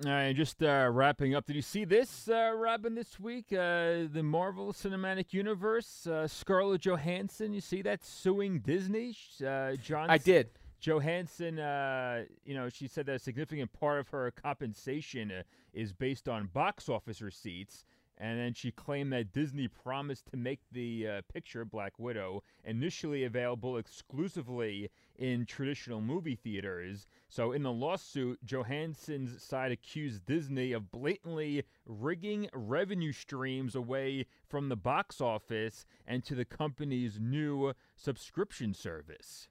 All 0.06 0.12
right, 0.12 0.34
just 0.34 0.62
uh, 0.62 0.88
wrapping 0.92 1.34
up. 1.34 1.44
Did 1.44 1.56
you 1.56 1.62
see 1.62 1.84
this, 1.84 2.28
uh, 2.28 2.52
Robin, 2.54 2.94
this 2.94 3.18
week? 3.18 3.46
Uh, 3.52 4.06
the 4.12 4.22
Marvel 4.22 4.72
Cinematic 4.72 5.32
Universe, 5.32 6.06
uh, 6.06 6.28
Scarlett 6.28 6.82
Johansson. 6.82 7.52
You 7.52 7.60
see 7.60 7.82
that 7.82 8.04
suing 8.04 8.60
Disney? 8.60 9.16
Uh, 9.44 9.74
John. 9.74 10.08
I 10.08 10.18
did. 10.18 10.50
Johansson, 10.80 11.58
uh, 11.58 12.24
you 12.44 12.54
know, 12.54 12.68
she 12.68 12.86
said 12.86 13.06
that 13.06 13.16
a 13.16 13.18
significant 13.18 13.72
part 13.72 13.98
of 13.98 14.08
her 14.08 14.30
compensation 14.30 15.32
uh, 15.32 15.42
is 15.72 15.92
based 15.92 16.28
on 16.28 16.46
box 16.46 16.88
office 16.88 17.20
receipts. 17.20 17.84
And 18.20 18.38
then 18.38 18.52
she 18.52 18.72
claimed 18.72 19.12
that 19.12 19.32
Disney 19.32 19.68
promised 19.68 20.26
to 20.26 20.36
make 20.36 20.58
the 20.72 21.06
uh, 21.06 21.22
picture, 21.32 21.64
Black 21.64 22.00
Widow, 22.00 22.42
initially 22.64 23.22
available 23.22 23.76
exclusively 23.76 24.90
in 25.16 25.46
traditional 25.46 26.00
movie 26.00 26.34
theaters. 26.34 27.06
So, 27.28 27.52
in 27.52 27.62
the 27.62 27.72
lawsuit, 27.72 28.44
Johansson's 28.44 29.40
side 29.40 29.70
accused 29.70 30.26
Disney 30.26 30.72
of 30.72 30.90
blatantly 30.90 31.62
rigging 31.86 32.48
revenue 32.52 33.12
streams 33.12 33.76
away 33.76 34.26
from 34.48 34.68
the 34.68 34.76
box 34.76 35.20
office 35.20 35.86
and 36.04 36.24
to 36.24 36.34
the 36.34 36.44
company's 36.44 37.20
new 37.20 37.72
subscription 37.94 38.74
service. 38.74 39.48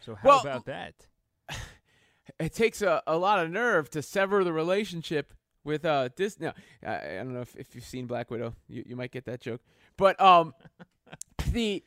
So 0.00 0.14
how 0.14 0.28
well, 0.28 0.40
about 0.40 0.64
that? 0.66 0.94
It 2.38 2.54
takes 2.54 2.80
a, 2.80 3.02
a 3.06 3.18
lot 3.18 3.44
of 3.44 3.50
nerve 3.50 3.90
to 3.90 4.02
sever 4.02 4.44
the 4.44 4.52
relationship 4.52 5.34
with 5.64 5.84
uh 5.84 6.08
Disney. 6.16 6.46
Now, 6.46 6.54
I, 6.86 6.94
I 6.94 7.16
don't 7.16 7.34
know 7.34 7.40
if, 7.40 7.56
if 7.56 7.74
you've 7.74 7.84
seen 7.84 8.06
Black 8.06 8.30
Widow, 8.30 8.54
you, 8.68 8.84
you 8.86 8.96
might 8.96 9.10
get 9.10 9.24
that 9.24 9.40
joke, 9.40 9.60
but 9.96 10.18
um, 10.20 10.54
the 11.52 11.82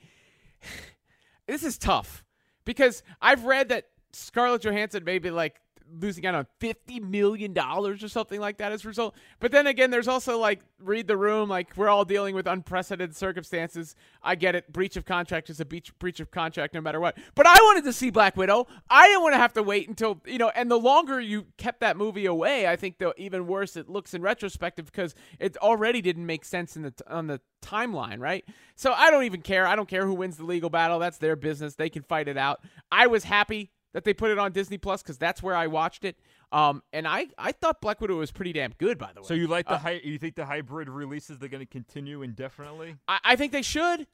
this 1.47 1.63
is 1.63 1.77
tough 1.77 2.23
because 2.65 3.03
I've 3.21 3.45
read 3.45 3.69
that 3.69 3.85
Scarlett 4.11 4.61
Johansson 4.61 5.03
maybe 5.03 5.31
like 5.31 5.61
losing 5.99 6.25
out 6.25 6.35
on 6.35 6.47
fifty 6.59 6.99
million 6.99 7.53
dollars 7.53 8.03
or 8.03 8.07
something 8.07 8.39
like 8.39 8.57
that 8.57 8.71
as 8.71 8.85
a 8.85 8.87
result. 8.87 9.15
But 9.39 9.51
then 9.51 9.67
again, 9.67 9.91
there's 9.91 10.07
also 10.07 10.37
like 10.37 10.61
read 10.79 11.07
the 11.07 11.17
room. 11.17 11.49
Like 11.49 11.75
we're 11.75 11.89
all 11.89 12.05
dealing 12.05 12.35
with 12.35 12.47
unprecedented 12.47 13.15
circumstances. 13.15 13.95
I 14.21 14.35
get 14.35 14.55
it. 14.55 14.71
Breach 14.71 14.97
of 14.97 15.05
contract 15.05 15.49
is 15.49 15.59
a 15.59 15.65
breach 15.65 15.97
breach 15.99 16.19
of 16.19 16.31
contract 16.31 16.73
no 16.73 16.81
matter 16.81 16.99
what. 16.99 17.17
But 17.35 17.47
I 17.47 17.55
wanted 17.55 17.83
to 17.85 17.93
see 17.93 18.09
Black 18.09 18.35
Widow. 18.37 18.67
I 18.89 19.07
didn't 19.07 19.23
want 19.23 19.33
to 19.33 19.39
have 19.39 19.53
to 19.53 19.63
wait 19.63 19.87
until 19.87 20.21
you 20.25 20.37
know. 20.37 20.49
And 20.49 20.69
the 20.69 20.79
longer 20.79 21.19
you 21.19 21.47
kept 21.57 21.81
that 21.81 21.97
movie 21.97 22.25
away, 22.25 22.67
I 22.67 22.75
think 22.75 22.97
the 22.97 23.13
even 23.17 23.47
worse 23.47 23.75
it 23.75 23.89
looks 23.89 24.13
in 24.13 24.21
retrospective 24.21 24.85
because 24.85 25.15
it 25.39 25.57
already 25.57 26.01
didn't 26.01 26.25
make 26.25 26.45
sense 26.45 26.75
in 26.75 26.83
the 26.83 26.93
on 27.07 27.27
the 27.27 27.41
timeline, 27.61 28.19
right? 28.19 28.45
So 28.75 28.93
I 28.93 29.09
don't 29.09 29.23
even 29.23 29.41
care. 29.41 29.65
I 29.65 29.75
don't 29.75 29.87
care 29.87 30.05
who 30.05 30.13
wins 30.13 30.37
the 30.37 30.45
legal 30.45 30.69
battle. 30.69 30.99
That's 30.99 31.17
their 31.17 31.35
business. 31.35 31.75
They 31.75 31.89
can 31.89 32.03
fight 32.03 32.27
it 32.27 32.37
out. 32.37 32.61
I 32.91 33.07
was 33.07 33.23
happy 33.23 33.71
that 33.93 34.03
they 34.03 34.13
put 34.13 34.31
it 34.31 34.37
on 34.39 34.51
Disney 34.51 34.77
Plus 34.77 35.01
because 35.01 35.17
that's 35.17 35.41
where 35.41 35.55
I 35.55 35.67
watched 35.67 36.03
it. 36.05 36.17
Um, 36.51 36.83
and 36.91 37.07
I, 37.07 37.27
I 37.37 37.51
thought 37.51 37.81
Black 37.81 38.01
Widow 38.01 38.17
was 38.19 38.31
pretty 38.31 38.53
damn 38.53 38.73
good, 38.77 38.97
by 38.97 39.11
the 39.13 39.21
way. 39.21 39.27
So 39.27 39.33
you 39.33 39.47
like 39.47 39.67
the 39.67 39.73
Uh, 39.75 39.79
hy- 39.79 40.01
you 40.03 40.17
think 40.17 40.35
the 40.35 40.45
hybrid 40.45 40.89
releases 40.89 41.39
they're 41.39 41.49
going 41.49 41.65
to 41.65 41.71
continue 41.71 42.21
indefinitely? 42.21 42.95
I, 43.07 43.19
I 43.23 43.35
think 43.35 43.51
they 43.51 43.61
should. 43.61 44.05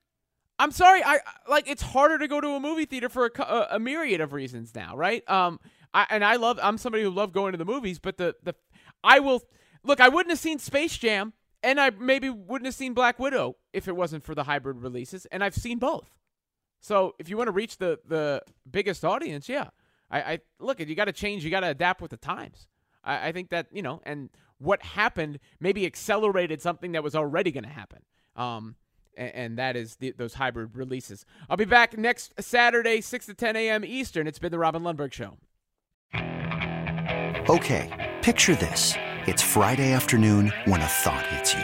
I'm 0.58 0.72
sorry. 0.72 1.02
I 1.04 1.20
like 1.50 1.70
it's 1.70 1.82
harder 1.82 2.18
to 2.18 2.28
go 2.28 2.42
to 2.42 2.48
a 2.50 2.60
movie 2.60 2.86
theater 2.86 3.08
for 3.10 3.26
a, 3.34 3.42
a, 3.42 3.68
a 3.72 3.80
myriad 3.80 4.20
of 4.22 4.34
reasons 4.34 4.76
now, 4.76 4.96
right? 4.98 5.28
Um, 5.30 5.60
I, 5.94 6.06
and 6.10 6.24
I 6.24 6.36
love. 6.36 6.60
I'm 6.62 6.78
somebody 6.78 7.04
who 7.04 7.10
love 7.10 7.32
going 7.32 7.54
to 7.54 7.58
the 7.58 7.66
movies, 7.66 7.98
but 7.98 8.18
the 8.18 8.36
the 8.44 8.54
I 9.04 9.20
will 9.20 9.42
look. 9.84 10.02
I 10.02 10.10
wouldn't 10.10 10.32
have 10.32 10.40
seen 10.40 10.60
Space 10.60 10.98
Jam, 10.98 11.32
and 11.64 11.80
I 11.80 11.92
maybe 11.92 12.30
wouldn't 12.30 12.66
have 12.66 12.76
seen 12.76 12.94
Black 12.94 13.20
Widow 13.20 13.56
if 13.72 13.88
it 13.88 13.96
wasn't 13.96 14.24
for 14.24 14.36
the 14.36 14.44
hybrid 14.44 14.82
releases, 14.82 15.26
and 15.28 15.44
I've 15.46 15.56
seen 15.56 15.80
both. 15.80 16.10
So 16.80 17.16
if 17.20 17.30
you 17.30 17.38
want 17.38 17.48
to 17.48 17.52
reach 17.52 17.78
the 17.78 18.00
the 18.08 18.42
biggest 18.70 19.04
audience, 19.04 19.50
yeah, 19.50 19.70
I, 20.10 20.22
I 20.22 20.40
look. 20.60 20.80
You 20.80 20.96
got 20.96 21.06
to 21.06 21.12
change. 21.12 21.44
You 21.44 21.52
got 21.52 21.62
to 21.62 21.70
adapt 21.70 22.02
with 22.02 22.12
the 22.12 22.18
times. 22.18 22.68
I, 23.04 23.30
I 23.30 23.32
think 23.32 23.50
that 23.50 23.68
you 23.72 23.82
know, 23.82 24.02
and 24.04 24.30
what 24.58 24.82
happened 24.84 25.40
maybe 25.60 25.86
accelerated 25.86 26.62
something 26.62 26.94
that 26.94 27.04
was 27.04 27.16
already 27.16 27.52
going 27.52 27.64
to 27.64 27.70
happen. 27.70 28.00
Um, 28.36 28.76
and, 29.18 29.36
and 29.36 29.58
that 29.58 29.76
is 29.76 29.98
the, 29.98 30.14
those 30.18 30.36
hybrid 30.36 30.76
releases. 30.76 31.26
I'll 31.50 31.58
be 31.58 31.66
back 31.66 31.98
next 31.98 32.34
Saturday, 32.40 33.02
six 33.02 33.26
to 33.26 33.34
ten 33.34 33.56
a.m. 33.56 33.84
Eastern. 33.84 34.28
It's 34.28 34.40
been 34.40 34.52
the 34.52 34.60
Robin 34.60 34.84
Lundberg 34.84 35.14
Show. 35.14 35.38
Okay, 37.50 38.14
picture 38.22 38.56
this. 38.56 38.94
It's 39.26 39.42
Friday 39.42 39.92
afternoon 39.92 40.54
when 40.66 40.82
a 40.82 40.86
thought 40.86 41.26
hits 41.28 41.54
you. 41.54 41.64